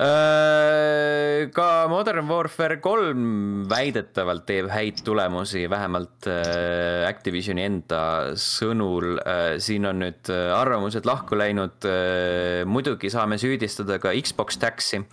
äh,. 0.00 1.50
ka 1.52 1.66
Modern 1.92 2.30
Warfare 2.30 2.78
kolm 2.84 3.66
väidetavalt 3.68 4.46
teeb 4.48 4.70
häid 4.72 5.02
tulemusi, 5.04 5.66
vähemalt 5.68 6.28
äh, 6.32 7.04
Activisioni 7.10 7.66
enda 7.66 8.00
sõnul 8.40 9.18
äh,. 9.20 9.58
siin 9.60 9.84
on 9.90 10.00
nüüd 10.06 10.32
äh, 10.32 10.48
arvamused 10.56 11.04
lahku 11.08 11.36
läinud 11.36 11.84
äh,. 11.90 12.64
muidugi 12.64 13.12
saame 13.12 13.36
süüdistada 13.40 14.00
ka 14.00 14.16
Xbox 14.16 14.56
Taxi 14.64 15.04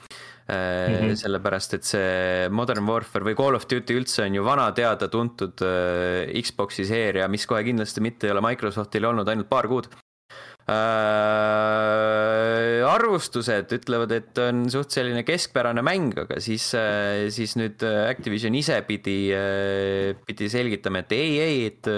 Mm 0.48 0.96
-hmm. 0.96 1.16
sellepärast, 1.16 1.74
et 1.74 1.84
see 1.86 2.50
Modern 2.50 2.88
Warfare 2.88 3.24
või 3.24 3.36
Call 3.38 3.56
of 3.56 3.68
Duty 3.70 3.96
üldse 3.96 4.26
on 4.26 4.36
ju 4.36 4.44
vana 4.44 4.72
teada-tuntud 4.72 5.64
Xbox'i 6.42 6.86
seeria, 6.86 7.28
mis 7.28 7.46
kohe 7.46 7.64
kindlasti 7.64 8.02
mitte 8.02 8.28
ei 8.28 8.32
ole 8.32 8.42
Microsoftil 8.42 9.06
olnud 9.06 9.30
ainult 9.30 9.48
paar 9.48 9.68
kuud 9.68 9.88
Äh, 10.70 10.76
arvustused 12.86 13.72
ütlevad, 13.74 14.12
et 14.14 14.38
on 14.40 14.68
suht 14.70 14.94
selline 14.94 15.24
keskpärane 15.26 15.82
mäng, 15.84 16.14
aga 16.22 16.38
siis, 16.44 16.68
äh, 16.78 17.32
siis 17.34 17.56
nüüd 17.58 17.82
Activision 17.82 18.54
ise 18.56 18.78
pidi, 18.86 19.34
äh, 19.34 20.14
pidi 20.28 20.52
selgitama, 20.54 21.02
et 21.02 21.16
ei, 21.18 21.32
ei, 21.42 21.66
et 21.72 21.90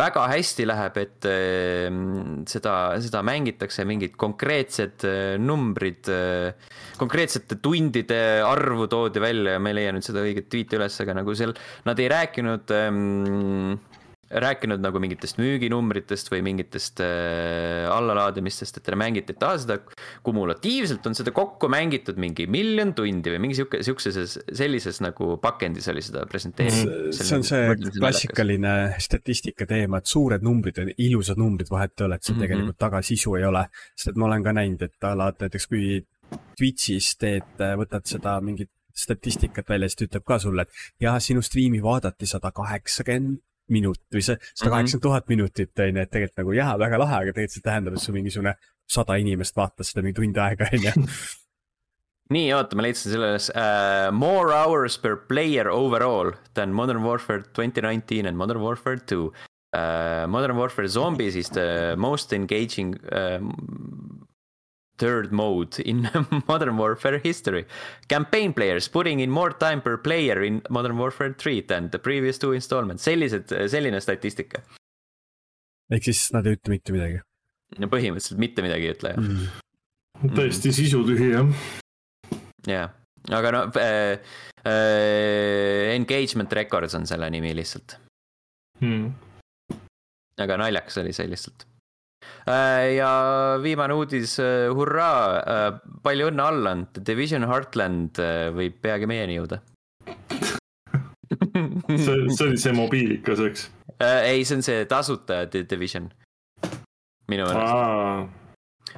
väga 0.00 0.24
hästi 0.32 0.64
läheb, 0.66 0.96
et 1.02 1.28
seda, 2.48 2.74
seda 3.04 3.22
mängitakse 3.26 3.84
mingid 3.88 4.16
konkreetsed 4.16 5.04
numbrid, 5.42 6.08
konkreetsete 6.96 7.60
tundide 7.62 8.22
arvu 8.46 8.88
toodi 8.90 9.20
välja 9.22 9.58
ja 9.58 9.60
ma 9.62 9.74
ei 9.74 9.78
leia 9.82 9.92
nüüd 9.92 10.06
seda 10.06 10.24
õiget 10.24 10.48
tweet'i 10.52 10.80
üles, 10.80 10.96
aga 11.04 11.20
nagu 11.20 11.36
seal 11.36 11.52
nad 11.86 12.00
ei 12.00 12.08
rääkinud 12.12 12.72
ähm, 12.80 13.76
rääkinud 14.30 14.82
nagu 14.82 15.00
mingitest 15.02 15.38
müüginumbritest 15.38 16.30
või 16.32 16.42
mingitest 16.46 17.00
äh, 17.04 17.86
allalaadimistest, 17.92 18.80
et 18.80 18.86
te 18.86 18.98
mängite, 18.98 19.36
et 19.36 19.46
aa, 19.46 19.58
seda 19.62 19.78
kumulatiivselt 20.26 21.06
on 21.06 21.14
seda 21.18 21.32
kokku 21.36 21.70
mängitud 21.72 22.18
mingi 22.20 22.48
miljon 22.50 22.94
tundi 22.98 23.34
või 23.34 23.44
mingi 23.44 23.58
sihuke, 23.60 23.82
sihukeses, 23.86 24.38
sellises 24.50 25.00
nagu 25.04 25.36
pakendis 25.42 25.86
oli 25.92 26.02
seda 26.04 26.24
presenteeritud. 26.30 27.14
see 27.14 27.38
on 27.38 27.46
see 27.46 27.92
klassikaline 28.00 28.74
statistika 29.02 29.68
teema, 29.70 30.02
et 30.02 30.10
suured 30.10 30.44
numbrid 30.46 30.82
on 30.82 30.92
ilusad 30.96 31.38
numbrid, 31.38 31.70
vahet 31.70 31.94
ei 32.00 32.08
ole, 32.08 32.18
et 32.18 32.26
seal 32.26 32.36
mm 32.36 32.42
-hmm. 32.42 32.48
tegelikult 32.48 32.78
taga 32.82 33.02
sisu 33.02 33.36
ei 33.38 33.44
ole. 33.46 33.66
sest 33.94 34.14
et 34.14 34.16
ma 34.16 34.26
olen 34.26 34.42
ka 34.42 34.52
näinud, 34.52 34.82
et 34.82 35.04
alati 35.04 35.46
näiteks 35.46 35.66
kui 35.70 36.04
Twitch'is 36.58 37.14
teed, 37.18 37.60
võtad 37.78 38.02
seda 38.04 38.40
mingit 38.40 38.70
statistikat 38.96 39.68
välja, 39.68 39.88
siis 39.88 39.96
ta 40.00 40.06
ütleb 40.08 40.24
ka 40.26 40.38
sulle, 40.38 40.62
et 40.62 41.04
jaa, 41.04 41.18
sinu 41.20 41.42
striimi 41.44 41.82
vaadati 41.82 42.26
sada 42.26 42.50
kaheksakümmend 42.50 43.42
minut 43.72 44.00
või 44.14 44.22
see 44.24 44.36
sada 44.52 44.72
kaheksakümmend 44.72 45.06
tuhat 45.08 45.32
minutit, 45.32 45.72
on 45.82 45.98
ju, 45.98 46.04
et 46.04 46.12
tegelikult 46.12 46.42
nagu 46.42 46.54
jaa, 46.56 46.76
väga 46.80 47.00
lahe, 47.02 47.18
aga 47.22 47.34
tegelikult 47.34 47.56
see 47.56 47.66
tähendab, 47.66 47.96
et 47.96 48.04
sul 48.04 48.16
mingisugune 48.16 48.54
sada 48.96 49.18
inimest 49.18 49.58
vaatas 49.58 49.90
seda 49.92 50.04
mingi 50.06 50.20
tund 50.20 50.38
aega, 50.42 50.68
on 50.72 50.86
ju. 50.86 51.08
nii, 52.36 52.46
oota, 52.56 52.78
ma 52.78 52.86
leidsin 52.86 53.14
selle 53.14 53.32
üles 53.34 53.50
uh,. 53.54 54.12
More 54.14 54.54
hours 54.54 54.98
per 54.98 55.16
player 55.30 55.70
overall 55.70 56.32
than 56.54 56.74
Modern 56.74 57.02
Warfare 57.06 57.44
twenty 57.54 57.82
nineteen 57.82 58.26
and 58.26 58.38
Modern 58.38 58.62
Warfare 58.62 58.98
two 58.98 59.32
uh,. 59.72 60.26
Modern 60.26 60.56
Warfare 60.56 60.88
Zombies 60.88 61.36
is 61.36 61.50
the 61.50 61.94
most 61.98 62.32
engaging 62.32 62.96
uh, 63.12 63.38
third 64.98 65.32
mode 65.32 65.78
in 65.80 66.08
Modern 66.48 66.76
Warfare 66.76 67.18
history. 67.18 67.66
Campaign 68.08 68.52
players 68.52 68.88
putting 68.88 69.20
in 69.20 69.30
more 69.30 69.52
time 69.52 69.80
per 69.80 69.96
player 69.98 70.42
in 70.42 70.62
Modern 70.70 70.98
Warfare 70.98 71.34
three 71.34 71.60
than 71.60 71.90
the 71.90 71.98
previous 71.98 72.38
two 72.38 72.52
installments, 72.52 73.02
sellised, 73.04 73.52
selline 73.70 74.00
statistika. 74.00 74.62
ehk 75.86 76.02
siis 76.02 76.20
nad 76.34 76.46
ei 76.46 76.56
ütle 76.56 76.72
mitte 76.72 76.90
midagi? 76.94 77.20
no 77.78 77.88
põhimõtteliselt 77.90 78.40
mitte 78.42 78.64
midagi 78.64 78.88
ei 78.88 78.94
ütle 78.94 79.12
jah 79.12 79.20
mm.. 79.22 80.32
täiesti 80.34 80.72
sisutühi 80.74 81.28
jah. 81.32 81.52
jah, 82.66 82.96
aga 83.38 83.52
no 83.54 83.62
äh, 83.82 84.18
äh, 84.66 85.94
engagement 85.94 86.52
records 86.58 86.98
on 86.98 87.06
selle 87.10 87.30
nimi 87.30 87.52
lihtsalt 87.58 87.98
mm.. 88.82 89.06
aga 90.42 90.60
naljakas 90.62 91.02
oli 91.02 91.14
see 91.16 91.30
lihtsalt 91.30 91.66
ja 92.46 93.10
viimane 93.62 93.94
uudis, 93.96 94.36
äh, 94.42 94.66
hurraa, 94.74 95.20
äh, 95.40 95.80
palju 96.04 96.30
õnne, 96.30 96.42
Allan, 96.46 96.86
Division 97.06 97.46
Heartland 97.48 98.20
võib 98.56 98.78
peagi 98.82 99.08
meieni 99.10 99.40
jõuda 99.40 99.60
see, 101.26 102.16
see 102.30 102.46
oli 102.46 102.60
see 102.60 102.74
mobiilikas, 102.76 103.42
eks? 103.48 103.68
ei, 103.98 104.44
see 104.46 104.58
on 104.58 104.64
see 104.66 104.84
tasuta 104.90 105.44
Division, 105.50 106.08
minu 107.30 107.48
meelest. 107.48 108.42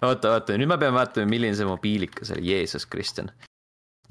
oota, 0.03 0.35
oota, 0.37 0.59
nüüd 0.59 0.71
ma 0.71 0.79
pean 0.81 0.97
vaatama, 0.97 1.31
milline 1.31 1.57
see 1.57 1.69
mobiilikas 1.69 2.35
oli, 2.37 2.51
Jeesus 2.53 2.87
Kristjan. 2.91 3.33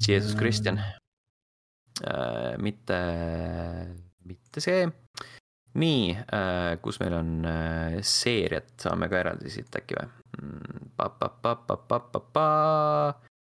Jeesus 0.02 0.34
Kristjan 0.38 0.78
äh,. 0.78 2.54
mitte, 2.62 2.98
mitte 4.26 4.62
see 4.62 4.86
nii 5.78 6.14
äh,, 6.16 6.78
kus 6.82 7.00
meil 7.02 7.14
on 7.18 7.32
äh, 7.46 7.98
seeriat, 8.02 8.72
saame 8.80 9.08
ka 9.10 9.20
eraldi 9.20 9.52
siit 9.52 9.74
äkki 9.76 9.98
või? 9.98 10.08
Mm, 10.38 10.88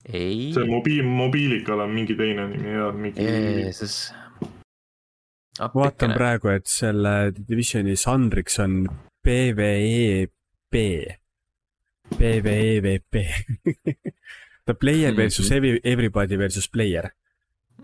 ei. 0.05 0.53
see 0.55 0.69
mobiil, 0.69 1.05
mobiilikal 1.09 1.81
on 1.87 1.95
mingi 1.97 2.17
teine 2.19 2.47
nimi 2.51 2.77
ja 2.77 2.93
mingi. 2.93 3.25
Jeesus. 3.25 4.13
ma 5.59 5.71
vaatan 5.75 6.15
praegu, 6.17 6.49
et 6.55 6.67
selle 6.71 7.33
Divisioni 7.37 7.97
žanriks 7.97 8.59
on 8.65 8.85
PVEB, 9.25 10.81
PVEVP 12.15 13.15
The 14.67 14.73
player 14.73 15.13
versus 15.13 15.51
every, 15.53 15.81
everybody 15.85 16.37
versus 16.37 16.67
player 16.69 17.13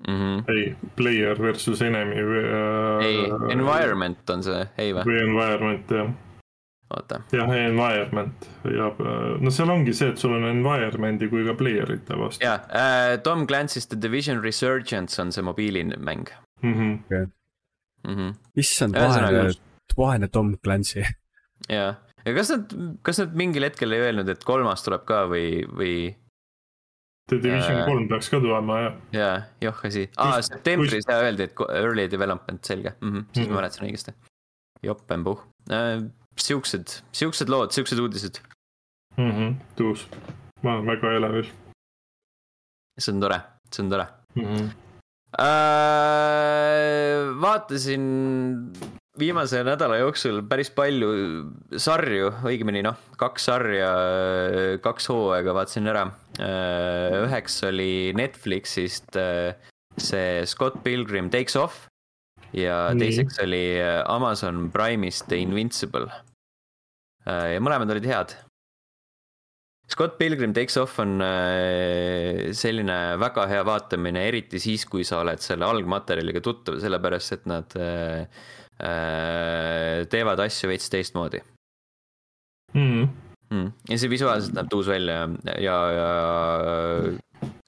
mm. 0.09 0.17
-hmm. 0.17 0.45
ei, 0.49 0.77
player 0.97 1.43
versus 1.43 1.83
enemy 1.83 2.15
äh,. 2.15 3.05
ei, 3.05 3.31
environment 3.53 4.31
on 4.31 4.43
see, 4.43 4.67
ei 4.79 4.93
või? 4.95 5.05
või 5.07 5.23
environment 5.23 5.95
jah. 5.97 6.13
oota. 6.97 7.21
jah, 7.33 7.55
environment 7.65 8.49
ja 8.65 8.91
no 9.41 9.51
seal 9.55 9.71
ongi 9.71 9.95
see, 9.97 10.13
et 10.13 10.19
sul 10.19 10.37
on 10.39 10.47
environment'i 10.51 11.31
kui 11.33 11.45
ka 11.47 11.57
player'ite 11.59 12.19
vastu. 12.19 12.45
jaa 12.45 12.61
äh,, 12.69 13.17
Tom 13.23 13.47
Clancy's 13.47 13.89
The 13.89 14.01
Division 14.03 14.43
Resurgence 14.45 15.23
on 15.23 15.33
see 15.33 15.45
mobiilimäng 15.45 16.29
mm. 16.63 16.75
-hmm. 16.75 16.99
Okay. 17.05 17.27
Mm 18.09 18.17
-hmm. 18.17 18.35
issand, 18.57 18.95
vaene, 18.97 19.51
vaene 19.97 20.29
Tom 20.29 20.57
Clancy. 20.65 21.05
jah, 21.69 21.97
ja 22.25 22.35
kas 22.35 22.51
nad, 22.51 22.73
kas 23.03 23.19
nad 23.19 23.37
mingil 23.37 23.65
hetkel 23.69 23.93
ei 23.93 24.01
öelnud, 24.09 24.29
et 24.29 24.45
kolmas 24.45 24.85
tuleb 24.85 25.05
ka 25.09 25.27
või, 25.29 25.65
või 25.69 25.95
The 27.31 27.39
Division 27.39 27.85
kolm 27.87 28.09
peaks 28.11 28.29
ka 28.33 28.41
tulema, 28.43 28.79
jah. 28.83 28.95
jaa, 29.15 29.35
joh 29.63 29.83
asi, 29.87 30.09
aa 30.19 30.41
septembris 30.43 31.07
kus... 31.07 31.15
öeldi, 31.15 31.47
et 31.47 31.63
early 31.69 32.09
development, 32.11 32.65
selge 32.67 32.93
mm, 33.01 33.13
-hmm. 33.13 33.25
siis 33.33 33.47
mm 33.47 33.51
-hmm. 33.51 33.55
ma 33.55 33.61
mäletasin 33.61 33.87
õigesti. 33.87 34.15
jopempuh 34.83 35.45
äh,, 35.71 36.03
siuksed, 36.37 36.97
siuksed 37.13 37.49
lood, 37.49 37.71
siuksed 37.71 37.99
uudised 37.99 38.43
mm. 39.17 39.31
-hmm. 39.31 39.55
tuus, 39.77 40.07
ma 40.63 40.75
olen 40.75 40.87
väga 40.87 41.13
elevil. 41.17 41.47
see 42.99 43.15
on 43.15 43.21
tore, 43.21 43.41
see 43.73 43.85
on 43.85 43.91
tore 43.91 44.07
mm. 44.35 44.45
-hmm. 44.45 44.71
Äh, 45.39 47.23
vaatasin 47.41 48.03
viimase 49.21 49.63
nädala 49.67 50.01
jooksul 50.01 50.41
päris 50.49 50.71
palju 50.75 51.11
sarju, 51.79 52.33
õigemini 52.49 52.83
noh, 52.87 52.99
kaks 53.21 53.49
sarja, 53.51 53.91
kaks 54.85 55.11
hooaega 55.13 55.55
vaatasin 55.57 55.91
ära. 55.93 56.07
üheks 57.27 57.61
oli 57.69 58.13
Netflixist 58.17 59.19
see 60.01 60.47
Scott 60.47 60.83
Pilgrim 60.85 61.31
Takes 61.31 61.57
Off 61.61 61.87
ja 62.57 62.91
Nii. 62.95 63.05
teiseks 63.05 63.43
oli 63.45 63.65
Amazon 64.09 64.71
Prime'ist 64.73 65.29
The 65.29 65.41
Invincible. 65.43 66.09
Ja 67.27 67.61
mõlemad 67.61 67.93
olid 67.93 68.09
head. 68.09 68.39
Scott 69.91 70.17
Pilgrim 70.19 70.53
Takes 70.55 70.77
Off 70.79 71.01
on 71.03 71.19
äh, 71.25 72.53
selline 72.55 72.99
väga 73.19 73.47
hea 73.51 73.63
vaatamine, 73.67 74.23
eriti 74.31 74.61
siis, 74.63 74.85
kui 74.87 75.03
sa 75.07 75.25
oled 75.25 75.43
selle 75.43 75.67
algmaterjaliga 75.67 76.43
tuttav, 76.45 76.79
sellepärast 76.83 77.35
et 77.35 77.49
nad 77.51 77.75
Äh, 77.75 78.27
teevad 80.11 80.41
asju 80.41 80.71
veits 80.71 80.89
teistmoodi 80.93 81.43
mm.. 82.75 83.09
Mm. 83.51 83.73
ja 83.91 83.99
see 83.99 84.11
visuaalselt 84.13 84.55
näeb 84.57 84.71
tuus 84.73 84.89
välja 84.89 85.27
ja, 85.61 85.77
ja 85.97 86.09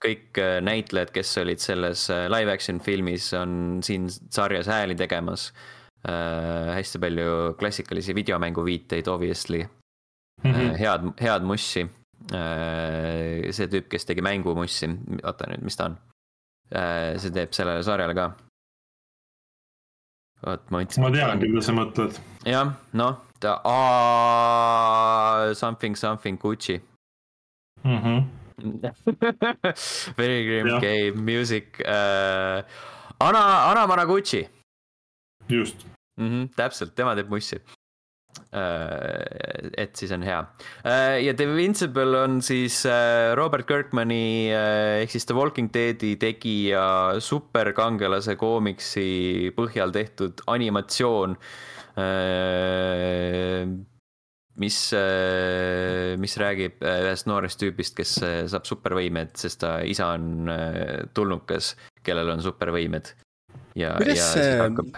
kõik 0.02 0.40
näitlejad, 0.64 1.12
kes 1.14 1.30
olid 1.42 1.62
selles 1.62 2.06
äh, 2.12 2.26
live 2.32 2.52
action 2.52 2.80
filmis, 2.82 3.30
on 3.38 3.80
siin 3.84 4.08
sarjas 4.10 4.70
hääli 4.70 4.96
tegemas 4.98 5.50
äh,. 6.08 6.72
hästi 6.76 7.00
palju 7.02 7.54
klassikalisi 7.58 8.14
videomängu 8.14 8.64
viiteid, 8.64 9.08
obviously 9.08 9.62
mm. 9.62 10.52
-hmm. 10.52 10.76
head, 10.78 11.10
head 11.20 11.42
mussi 11.46 11.86
äh,. 12.32 13.50
see 13.50 13.66
tüüp, 13.66 13.88
kes 13.88 14.06
tegi 14.08 14.22
mängumussi, 14.22 14.90
oota 15.22 15.50
nüüd, 15.50 15.62
mis 15.64 15.76
ta 15.76 15.90
on 15.90 15.98
äh,? 16.74 17.18
see 17.18 17.30
teeb 17.30 17.54
sellele 17.54 17.82
sarjale 17.82 18.14
ka 18.14 18.32
vot 20.46 20.70
ma 20.70 20.82
ütlesin. 20.84 21.02
ma 21.04 21.10
tean, 21.14 21.40
keda 21.40 21.60
sa 21.64 21.72
mõtled. 21.76 22.12
jah, 22.46 22.74
noh, 22.92 23.14
ta 23.42 23.58
something 25.54 25.96
something 25.96 26.38
Gucci 26.38 26.80
mm. 27.84 27.98
-hmm. 27.98 28.20
Very 30.18 30.44
grim 30.46 30.66
ja. 30.66 30.78
game 30.78 31.16
music 31.32 31.80
uh,. 31.80 32.62
Ana, 33.22 33.70
Ana 33.70 33.86
Managuchi. 33.86 34.48
just 35.48 35.86
mm. 36.16 36.28
-hmm, 36.28 36.54
täpselt, 36.56 36.94
tema 36.94 37.14
teeb 37.14 37.28
mussi. 37.28 37.56
Et 38.52 39.96
siis 39.96 40.10
on 40.12 40.24
hea. 40.26 40.40
ja 41.24 41.34
The 41.34 41.44
Invincible 41.48 42.18
on 42.20 42.40
siis 42.44 42.82
Robert 43.38 43.64
Kirkmani 43.68 44.52
ehk 44.52 45.12
siis 45.14 45.24
The 45.28 45.36
Walking 45.36 45.70
Deadi 45.72 46.16
tegija 46.20 47.20
superkangelase 47.24 48.36
koomiksi 48.40 49.52
põhjal 49.56 49.94
tehtud 49.94 50.44
animatsioon 50.52 51.38
mis, 54.62 54.78
mis 56.20 56.36
räägib 56.40 56.84
ühest 56.84 57.28
noorest 57.30 57.60
tüübist, 57.62 57.96
kes 57.96 58.18
saab 58.52 58.68
supervõimed, 58.68 59.32
sest 59.40 59.62
ta 59.64 59.78
isa 59.84 60.12
on 60.16 60.50
tulnukas, 61.16 61.72
kellel 62.04 62.34
on 62.34 62.44
supervõimed. 62.44 63.14
ja, 63.80 63.94
ja 63.96 64.12
siis 64.12 64.60
hakkab, 64.60 64.92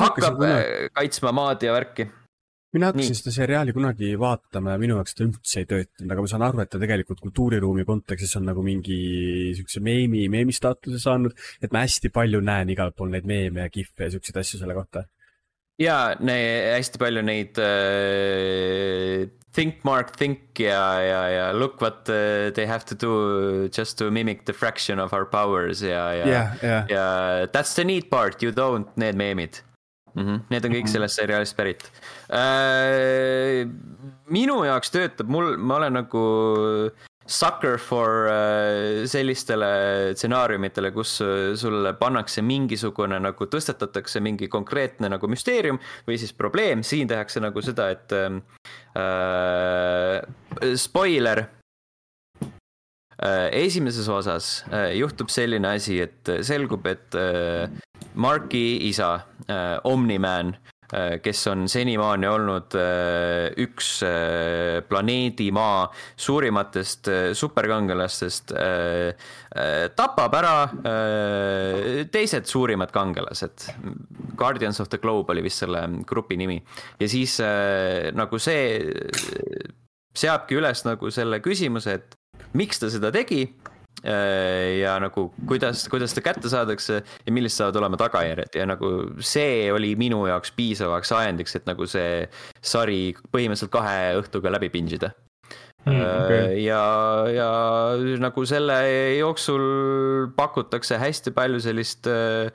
hakkab 0.00 0.40
kunagi... 0.40 0.88
kaitsma 0.96 1.34
maad 1.36 1.68
ja 1.68 1.76
värki 1.76 2.08
mina 2.74 2.90
hakkasin 2.90 3.18
seda 3.18 3.32
seriaali 3.34 3.74
kunagi 3.74 4.12
vaatama 4.20 4.74
ja 4.74 4.80
minu 4.80 4.98
jaoks 4.98 5.16
ta 5.18 5.24
üldse 5.26 5.62
ei 5.62 5.68
töötanud, 5.70 6.12
aga 6.14 6.24
ma 6.24 6.30
saan 6.30 6.44
aru, 6.46 6.60
et 6.62 6.70
ta 6.70 6.78
tegelikult 6.82 7.22
kultuuriruumi 7.24 7.86
kontekstis 7.88 8.36
on 8.38 8.46
nagu 8.46 8.62
mingi 8.66 8.98
siukse 9.58 9.82
meemi, 9.82 10.26
meemi 10.32 10.54
staatuse 10.54 11.00
saanud, 11.02 11.34
et 11.62 11.72
ma 11.74 11.82
hästi 11.86 12.12
palju 12.14 12.42
näen 12.46 12.70
igal 12.70 12.94
pool 12.94 13.10
neid 13.14 13.26
meeme 13.26 13.66
ja 13.66 13.72
kihve 13.72 14.06
ja 14.06 14.14
siukseid 14.14 14.38
asju 14.42 14.62
selle 14.62 14.76
kohta. 14.78 15.08
ja 15.80 16.12
hästi 16.20 17.00
palju 17.00 17.24
neid 17.26 17.58
uh, 17.58 19.26
think 19.56 19.82
Mark 19.82 20.14
think 20.16 20.60
ja, 20.60 21.00
ja, 21.02 21.22
ja 21.32 21.46
look 21.56 21.80
what 21.82 22.06
uh, 22.08 22.52
they 22.54 22.66
have 22.66 22.84
to 22.86 22.94
do 22.94 23.66
just 23.66 23.98
to 23.98 24.10
mimic 24.10 24.44
the 24.44 24.52
fraction 24.52 25.00
of 25.00 25.12
our 25.12 25.24
powers 25.24 25.82
ja, 25.82 26.12
ja 26.12 26.26
yeah,, 26.26 26.54
yeah. 26.62 26.86
ja 26.90 27.46
that's 27.46 27.74
the 27.74 27.84
neat 27.84 28.10
part, 28.10 28.42
you 28.42 28.52
don't, 28.52 28.94
need 28.96 29.16
meemid 29.16 29.64
mm. 30.14 30.22
-hmm. 30.22 30.40
Need 30.50 30.64
on 30.64 30.72
kõik 30.72 30.86
mhm. 30.86 30.92
sellest 30.92 31.20
seriaalist 31.20 31.56
pärit 31.56 31.86
äh,. 32.32 33.66
minu 34.28 34.64
jaoks 34.64 34.90
töötab 34.90 35.28
mul, 35.28 35.56
ma 35.56 35.76
olen 35.80 35.92
nagu 36.00 36.26
sucker 37.30 37.78
for 37.78 38.26
äh, 38.28 39.06
sellistele 39.06 40.14
stsenaariumitele, 40.14 40.90
kus 40.90 41.20
äh, 41.22 41.54
sulle 41.54 41.92
pannakse 41.98 42.42
mingisugune 42.42 43.20
nagu 43.22 43.46
tõstatatakse 43.46 44.22
mingi 44.24 44.48
konkreetne 44.50 45.12
nagu 45.12 45.30
müsteerium 45.30 45.78
või 46.08 46.18
siis 46.18 46.34
probleem, 46.34 46.82
siin 46.82 47.08
tehakse 47.10 47.42
nagu 47.42 47.62
seda, 47.62 47.90
et 47.94 48.16
ähm, 48.18 48.42
äh, 48.98 50.18
spoiler 50.74 51.46
esimeses 53.20 54.08
osas 54.08 54.64
äh, 54.72 54.94
juhtub 54.96 55.28
selline 55.32 55.74
asi, 55.76 56.00
et 56.00 56.30
selgub, 56.46 56.86
et 56.88 57.14
äh, 57.18 57.68
Marki 58.14 58.88
isa 58.88 59.20
äh,, 59.46 59.78
Omniman 59.84 60.54
äh,, 60.92 61.18
kes 61.22 61.44
on 61.52 61.66
senimaani 61.68 62.26
olnud 62.26 62.74
äh, 62.80 63.52
üks 63.60 64.00
äh, 64.06 64.80
planeedi 64.88 65.50
Maa 65.52 65.84
suurimatest 66.16 67.10
äh, 67.12 67.32
superkangelastest 67.36 68.54
äh,, 68.56 69.12
äh, 69.54 69.90
tapab 69.96 70.34
ära 70.40 70.54
äh, 70.80 72.06
teised 72.10 72.48
suurimad 72.48 72.90
kangelased. 72.94 73.68
Guardians 74.36 74.80
of 74.80 74.88
the 74.88 74.98
Globe 74.98 75.32
oli 75.34 75.44
vist 75.44 75.60
selle 75.60 75.84
grupi 76.08 76.40
nimi 76.40 76.56
ja 77.00 77.08
siis 77.08 77.36
äh, 77.44 78.10
nagu 78.16 78.40
see 78.40 78.80
seabki 80.16 80.56
üles 80.58 80.82
nagu 80.88 81.12
selle 81.14 81.38
küsimuse, 81.44 82.00
et 82.00 82.16
miks 82.56 82.80
ta 82.82 82.90
seda 82.90 83.12
tegi 83.14 83.44
Äh, 84.00 84.80
ja 84.80 84.94
nagu 84.96 85.26
kuidas, 85.48 85.82
kuidas 85.92 86.14
ta 86.16 86.22
kätte 86.24 86.48
saadakse 86.48 87.02
ja 87.04 87.32
millised 87.32 87.58
saavad 87.58 87.76
olema 87.82 87.98
tagajärjed 88.00 88.54
ja 88.56 88.64
nagu 88.64 88.88
see 89.20 89.66
oli 89.74 89.90
minu 90.00 90.22
jaoks 90.24 90.54
piisavaks 90.56 91.12
ajendiks, 91.12 91.58
et 91.58 91.66
nagu 91.68 91.84
see 91.84 92.22
sari 92.64 93.10
põhimõtteliselt 93.28 93.74
kahe 93.74 94.14
õhtuga 94.22 94.54
läbi 94.54 94.70
binge 94.72 94.96
ida 94.96 95.10
mm,. 95.84 96.00
Okay. 96.00 96.62
ja, 96.64 96.80
ja 97.28 97.50
nagu 98.24 98.46
selle 98.48 98.78
jooksul 99.18 99.66
pakutakse 100.38 100.96
hästi 100.96 101.36
palju 101.36 101.60
sellist 101.60 102.08
äh, 102.08 102.48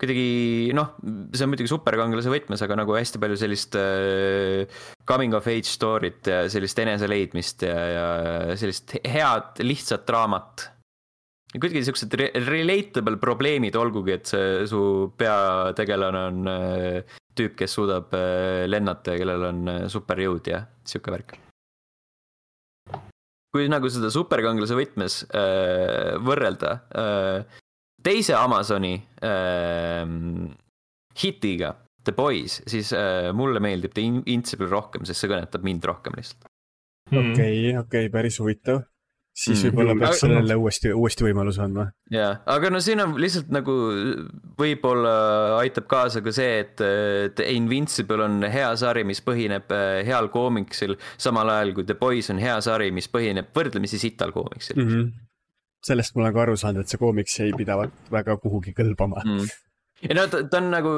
kuidagi 0.00 0.72
noh, 0.76 0.94
see 1.36 1.44
on 1.44 1.52
muidugi 1.52 1.70
superkangelase 1.70 2.32
võtmes, 2.32 2.64
aga 2.64 2.80
nagu 2.80 2.96
hästi 2.96 3.20
palju 3.20 3.38
sellist 3.40 3.76
äh, 3.78 4.82
coming 5.08 5.36
of 5.36 5.48
age 5.50 5.68
story't 5.68 6.30
ja 6.30 6.42
sellist 6.52 6.80
eneseleidmist 6.80 7.66
ja, 7.68 7.78
ja 7.94 8.04
sellist 8.60 8.96
head 9.04 9.60
lihtsat 9.64 10.06
draamat 10.08 10.70
kuidagi 11.58 11.82
siuksed 11.82 12.14
relatable 12.46 13.18
probleemid, 13.18 13.74
olgugi 13.78 14.14
et 14.14 14.30
see 14.30 14.66
su 14.70 14.82
peategelane 15.18 16.20
on 16.30 16.50
äh, 16.50 17.16
tüüp, 17.34 17.56
kes 17.58 17.74
suudab 17.74 18.14
äh, 18.14 18.66
lennata 18.70 19.16
ja 19.16 19.22
kellel 19.22 19.46
on 19.48 19.72
äh, 19.72 19.80
superjõud 19.90 20.50
ja 20.52 20.62
sihuke 20.86 21.14
värk. 21.16 21.38
kui 23.50 23.66
nagu 23.66 23.88
seda 23.90 24.12
superkangelase 24.14 24.78
võtmes 24.78 25.16
äh, 25.34 26.14
võrrelda 26.22 26.76
äh, 26.94 27.58
teise 28.02 28.36
Amazoni 28.38 28.94
äh, 29.24 30.04
hitiga, 31.20 31.74
The 32.04 32.14
Boys, 32.16 32.60
siis 32.70 32.94
äh, 32.96 33.30
mulle 33.36 33.60
meeldib 33.60 33.94
The 33.96 34.06
Invincible 34.06 34.70
rohkem, 34.70 35.04
sest 35.08 35.24
see 35.24 35.32
kõnetab 35.32 35.66
mind 35.66 35.84
rohkem 35.88 36.16
lihtsalt. 36.16 36.48
okei, 37.10 37.76
okei, 37.80 38.08
päris 38.12 38.40
huvitav 38.40 38.84
siis 39.36 39.62
mm. 39.62 39.70
võib-olla 39.70 39.94
mm. 39.94 40.02
peaks 40.02 40.22
sellele 40.24 40.56
uuesti, 40.58 40.90
uuesti 40.96 41.24
võimaluse 41.24 41.62
andma. 41.64 41.86
jaa, 42.12 42.32
aga 42.50 42.70
no 42.72 42.80
siin 42.82 43.02
on 43.04 43.14
lihtsalt 43.20 43.50
nagu 43.54 43.74
võib-olla 44.60 45.14
aitab 45.60 45.86
kaasa 45.90 46.22
ka 46.24 46.34
see, 46.34 46.60
et, 46.64 46.82
et 47.28 47.42
Invincible 47.54 48.26
on 48.26 48.44
hea 48.50 48.68
sari, 48.80 49.04
mis 49.08 49.22
põhineb 49.24 49.70
äh, 49.74 50.02
heal 50.06 50.30
koomiksil, 50.34 50.96
samal 51.20 51.52
ajal 51.54 51.74
kui 51.78 51.88
The 51.88 51.96
Boys 52.00 52.30
on 52.34 52.42
hea 52.42 52.58
sari, 52.64 52.90
mis 52.94 53.08
põhineb 53.12 53.52
võrdlemisi 53.56 54.00
sital 54.02 54.34
koomiksil 54.36 54.80
mm. 54.80 54.88
-hmm. 54.88 55.10
Sellest 55.86 56.14
ma 56.14 56.26
olen 56.26 56.36
ka 56.36 56.44
aru 56.44 56.60
saanud, 56.60 56.84
et 56.84 56.92
see 56.92 57.00
koomiks 57.00 57.40
ei 57.44 57.56
pidavat 57.56 58.12
väga 58.12 58.36
kuhugi 58.42 58.76
kõlbama. 58.76 59.24
Mm. 59.24 59.50
Ja 60.00 60.14
no 60.16 60.22
ta, 60.32 60.38
ta 60.48 60.60
on 60.62 60.70
nagu, 60.72 60.90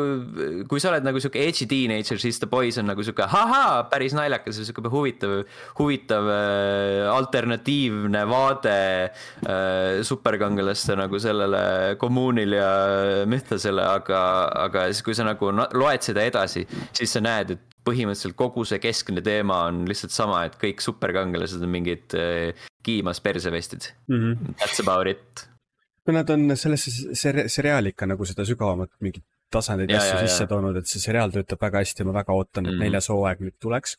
kui 0.71 0.79
sa 0.79 0.93
oled 0.93 1.03
nagu 1.03 1.19
sihuke 1.19 1.41
edgy 1.43 1.67
teenager, 1.67 2.21
siis 2.23 2.39
The 2.39 2.47
Boys 2.51 2.77
on 2.79 2.87
nagu 2.87 3.03
sihuke 3.03 3.25
ahaa, 3.25 3.89
päris 3.91 4.15
naljakas 4.15 4.61
ja 4.61 4.67
sihuke 4.69 4.93
huvitav, 4.93 5.41
huvitav 5.81 6.29
äh, 6.31 7.09
alternatiivne 7.11 8.23
vaade 8.31 8.77
äh, 9.11 10.05
superkangelaste 10.07 10.95
nagu 11.01 11.19
sellele 11.23 11.65
kommuunile 11.99 12.63
ja 12.63 12.73
müthlasele, 13.27 13.83
aga, 13.83 14.23
aga 14.69 14.87
siis, 14.93 15.03
kui 15.03 15.19
sa 15.19 15.27
nagu 15.27 15.51
loed 15.51 16.07
seda 16.07 16.23
edasi, 16.31 16.63
siis 16.95 17.19
sa 17.19 17.25
näed, 17.27 17.57
et 17.57 17.72
põhimõtteliselt 17.87 18.37
kogu 18.39 18.65
see 18.69 18.79
keskne 18.83 19.23
teema 19.25 19.65
on 19.71 19.85
lihtsalt 19.91 20.15
sama, 20.15 20.45
et 20.47 20.59
kõik 20.61 20.85
superkangelased 20.85 21.63
on 21.63 21.73
mingid 21.73 22.19
äh, 22.19 22.69
kiimas 22.83 23.21
persevestid 23.25 23.93
mm. 24.09 24.21
-hmm. 24.21 24.55
That's 24.63 24.83
about 24.83 25.11
it 25.11 25.49
kui 26.03 26.15
nad 26.17 26.31
on 26.35 26.57
sellesse 26.59 27.15
seri-, 27.15 27.49
seriaali 27.53 27.93
ikka 27.95 28.09
nagu 28.11 28.27
seda 28.27 28.47
sügavamat 28.47 28.91
mingit 29.05 29.25
tasandeid 29.53 29.93
ja 29.93 30.01
asju 30.01 30.17
ja, 30.17 30.23
sisse 30.27 30.47
ja. 30.47 30.51
toonud, 30.51 30.79
et 30.81 30.89
see 30.91 31.03
seriaal 31.03 31.33
töötab 31.35 31.61
väga 31.63 31.83
hästi 31.83 32.03
ja 32.03 32.09
ma 32.09 32.15
väga 32.17 32.37
ootan, 32.37 32.67
et 32.67 32.75
mm. 32.75 32.87
neljas 32.87 33.11
hooaeg 33.13 33.43
nüüd 33.45 33.59
tuleks. 33.63 33.99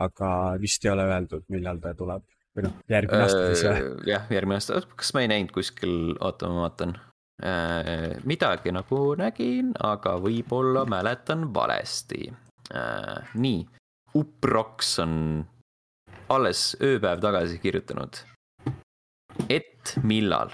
aga 0.00 0.28
vist 0.60 0.84
ei 0.86 0.90
ole 0.92 1.04
öeldud, 1.04 1.44
millal 1.52 1.80
ta 1.82 1.90
tuleb 1.96 2.22
või 2.56 2.64
noh, 2.64 2.76
järgmine 2.88 3.24
aasta 3.26 3.40
siis 3.50 3.64
jah? 3.66 3.80
jah, 4.08 4.28
järgmine 4.32 4.60
aasta, 4.60 4.80
kas 4.96 5.12
ma 5.16 5.24
ei 5.24 5.32
näinud 5.32 5.52
kuskil, 5.52 6.14
oota, 6.20 6.48
ma 6.52 6.66
vaatan 6.66 6.94
äh,. 7.44 8.14
midagi 8.28 8.72
nagu 8.72 9.02
nägin, 9.20 9.74
aga 9.84 10.14
võib-olla 10.22 10.86
mäletan 10.88 11.50
valesti 11.54 12.30
äh,. 12.72 13.32
nii, 13.34 13.66
Uprox 14.14 14.98
on 14.98 15.44
alles 16.28 16.72
ööpäev 16.80 17.20
tagasi 17.20 17.58
kirjutanud. 17.58 18.24
et 19.48 19.96
millal 20.02 20.52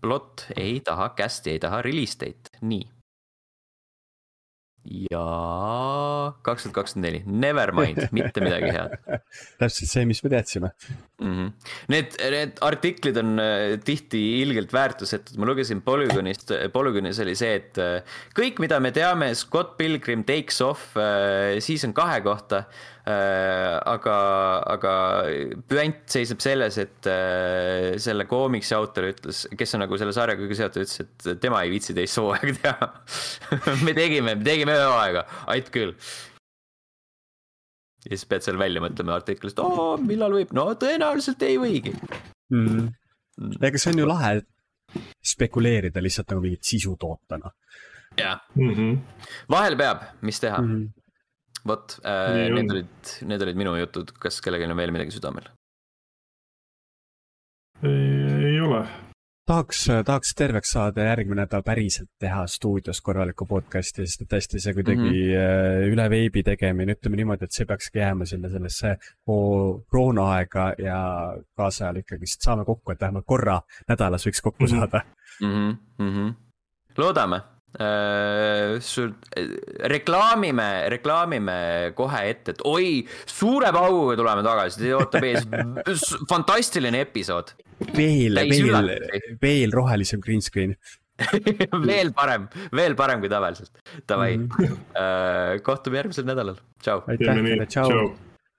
plott 0.00 0.46
ei 0.56 0.80
taha 0.84 1.10
cast'i, 1.16 1.56
ei 1.56 1.58
taha 1.58 1.82
release 1.82 2.18
date, 2.20 2.52
nii. 2.60 2.84
Ja 5.10 5.24
kaks 6.46 6.66
tuhat 6.66 6.74
kakskümmend 6.80 7.06
neli, 7.06 7.20
never 7.26 7.72
mind, 7.76 8.08
mitte 8.16 8.42
midagi 8.42 8.72
head 8.74 8.96
täpselt 9.60 9.90
see, 9.90 10.04
mis 10.08 10.22
me 10.24 10.32
teadsime 10.32 10.72
mm. 10.72 11.32
-hmm. 11.32 11.50
Need, 11.94 12.16
need 12.34 12.62
artiklid 12.66 13.20
on 13.22 13.38
äh, 13.38 13.78
tihti 13.84 14.20
ilgelt 14.42 14.72
väärtusetud, 14.74 15.38
ma 15.38 15.46
lugesin 15.50 15.82
Polygonist, 15.82 16.52
Polygonis 16.72 17.20
oli 17.22 17.34
see, 17.38 17.54
et 17.62 17.78
äh, 17.78 18.00
kõik, 18.36 18.58
mida 18.62 18.80
me 18.80 18.90
teame 18.90 19.34
Scott 19.34 19.76
Pilgrim 19.78 20.24
Takes 20.24 20.60
Off 20.60 20.96
äh, 20.96 21.58
season 21.62 21.94
kahe 21.94 22.20
kohta 22.26 22.64
Äh, 22.99 22.99
aga, 23.10 24.16
aga 24.74 24.92
püant 25.70 26.00
seisneb 26.10 26.42
selles, 26.42 26.78
et 26.82 27.08
äh, 27.10 27.98
selle 28.02 28.26
koomiksi 28.30 28.74
autor 28.76 29.08
ütles, 29.10 29.44
kes 29.58 29.76
on 29.76 29.84
nagu 29.84 29.98
selle 30.00 30.14
sarjaga 30.16 30.42
kõige 30.42 30.58
seotud, 30.58 30.86
ütles, 30.86 31.00
et 31.04 31.42
tema 31.42 31.62
ei 31.64 31.72
viitsi 31.72 31.96
teist 31.96 32.20
hooaega 32.20 32.56
teha 32.60 32.90
me 33.86 33.94
tegime, 33.96 34.34
me 34.34 34.46
tegime 34.46 34.76
ühe 34.76 34.86
hooaega, 34.86 35.24
ait 35.54 35.72
küll. 35.74 35.94
ja 38.06 38.14
siis 38.14 38.26
pead 38.30 38.46
seal 38.46 38.60
välja 38.60 38.84
mõtlema 38.84 39.18
artiklist, 39.18 39.60
oo, 39.64 39.92
millal 40.04 40.38
võib, 40.38 40.54
no 40.56 40.70
tõenäoliselt 40.80 41.42
ei 41.48 41.58
võigi 41.60 41.94
mm.. 41.96 42.86
Mm. 43.40 43.58
ega 43.64 43.80
see 43.80 43.94
on 43.94 44.04
ju 44.04 44.08
lahe 44.10 44.38
spekuleerida 45.24 46.02
lihtsalt 46.02 46.32
nagu 46.32 46.42
mingit 46.44 46.66
sisu 46.66 46.96
toota, 47.00 47.38
noh. 47.40 47.54
jah 48.18 48.40
mm 48.56 48.72
-hmm., 48.72 49.28
vahel 49.52 49.78
peab, 49.78 50.08
mis 50.26 50.42
teha 50.42 50.62
mm. 50.62 50.72
-hmm 50.72 50.96
vot 51.66 51.98
äh,, 52.04 52.48
need 52.54 52.72
olid, 52.76 53.14
need 53.28 53.46
olid 53.46 53.60
minu 53.60 53.76
jutud, 53.80 54.14
kas 54.22 54.40
kellelgi 54.44 54.68
on 54.68 54.76
veel 54.78 54.94
midagi 54.94 55.16
südamel? 55.16 55.50
ei, 57.82 58.58
ole 58.60 58.84
tahaks, 59.50 59.84
tahaks 60.06 60.34
terveks 60.38 60.72
saada 60.76 61.04
järgmine 61.08 61.42
nädal 61.42 61.62
päriselt 61.66 62.10
teha 62.22 62.44
stuudios 62.46 63.00
korralikku 63.02 63.46
podcast'i, 63.50 64.06
sest 64.06 64.24
et 64.24 64.30
tõesti 64.34 64.60
see 64.62 64.74
kuidagi 64.76 65.00
mm 65.00 65.14
-hmm. 65.14 65.94
üle 65.94 66.06
veebi 66.10 66.42
tegemine, 66.46 66.94
ütleme 66.98 67.18
niimoodi, 67.20 67.48
et 67.48 67.56
see 67.56 67.66
peakski 67.66 67.98
jääma 67.98 68.28
sinna 68.30 68.50
sellesse 68.52 68.96
koroonaaega 69.26 70.72
ja 70.78 70.98
kaasajal 71.56 72.02
ikkagist 72.04 72.46
saame 72.46 72.64
kokku, 72.64 72.92
et 72.92 73.00
vähemalt 73.00 73.26
korra 73.26 73.60
nädalas 73.88 74.26
võiks 74.26 74.42
kokku 74.42 74.64
mm 74.64 74.70
-hmm. 74.70 74.78
saada 74.78 75.02
mm. 75.40 75.78
-hmm. 75.98 76.34
loodame 76.98 77.40
Äh, 77.40 77.59
sul, 77.70 79.12
reklaamime, 79.92 80.68
reklaamime 80.90 81.58
kohe 81.94 82.22
ette, 82.28 82.56
et 82.56 82.64
oi, 82.66 83.04
suure 83.30 83.70
pauguga 83.72 84.16
tuleme 84.18 84.42
tagasi, 84.46 84.80
teid 84.82 84.96
ootab 84.98 85.26
ees 85.28 85.46
fantastiline 86.32 87.04
episood. 87.06 87.54
veel, 87.96 88.42
veel, 88.50 88.90
veel 89.40 89.70
rohelisem 89.72 90.20
green 90.20 90.42
screen 90.44 90.74
veel 91.90 92.12
parem, 92.16 92.48
veel 92.76 92.96
parem 92.96 93.20
kui 93.20 93.28
tavaliselt. 93.28 93.70
Davai 94.08 94.36
mm, 94.36 94.48
-hmm. 94.48 95.62
kohtume 95.62 96.00
järgmisel 96.00 96.26
nädalal, 96.28 96.58
tšau. 96.82 97.02
aitäh 97.06 97.40
teile, 97.44 97.66
tšau. 97.66 98.10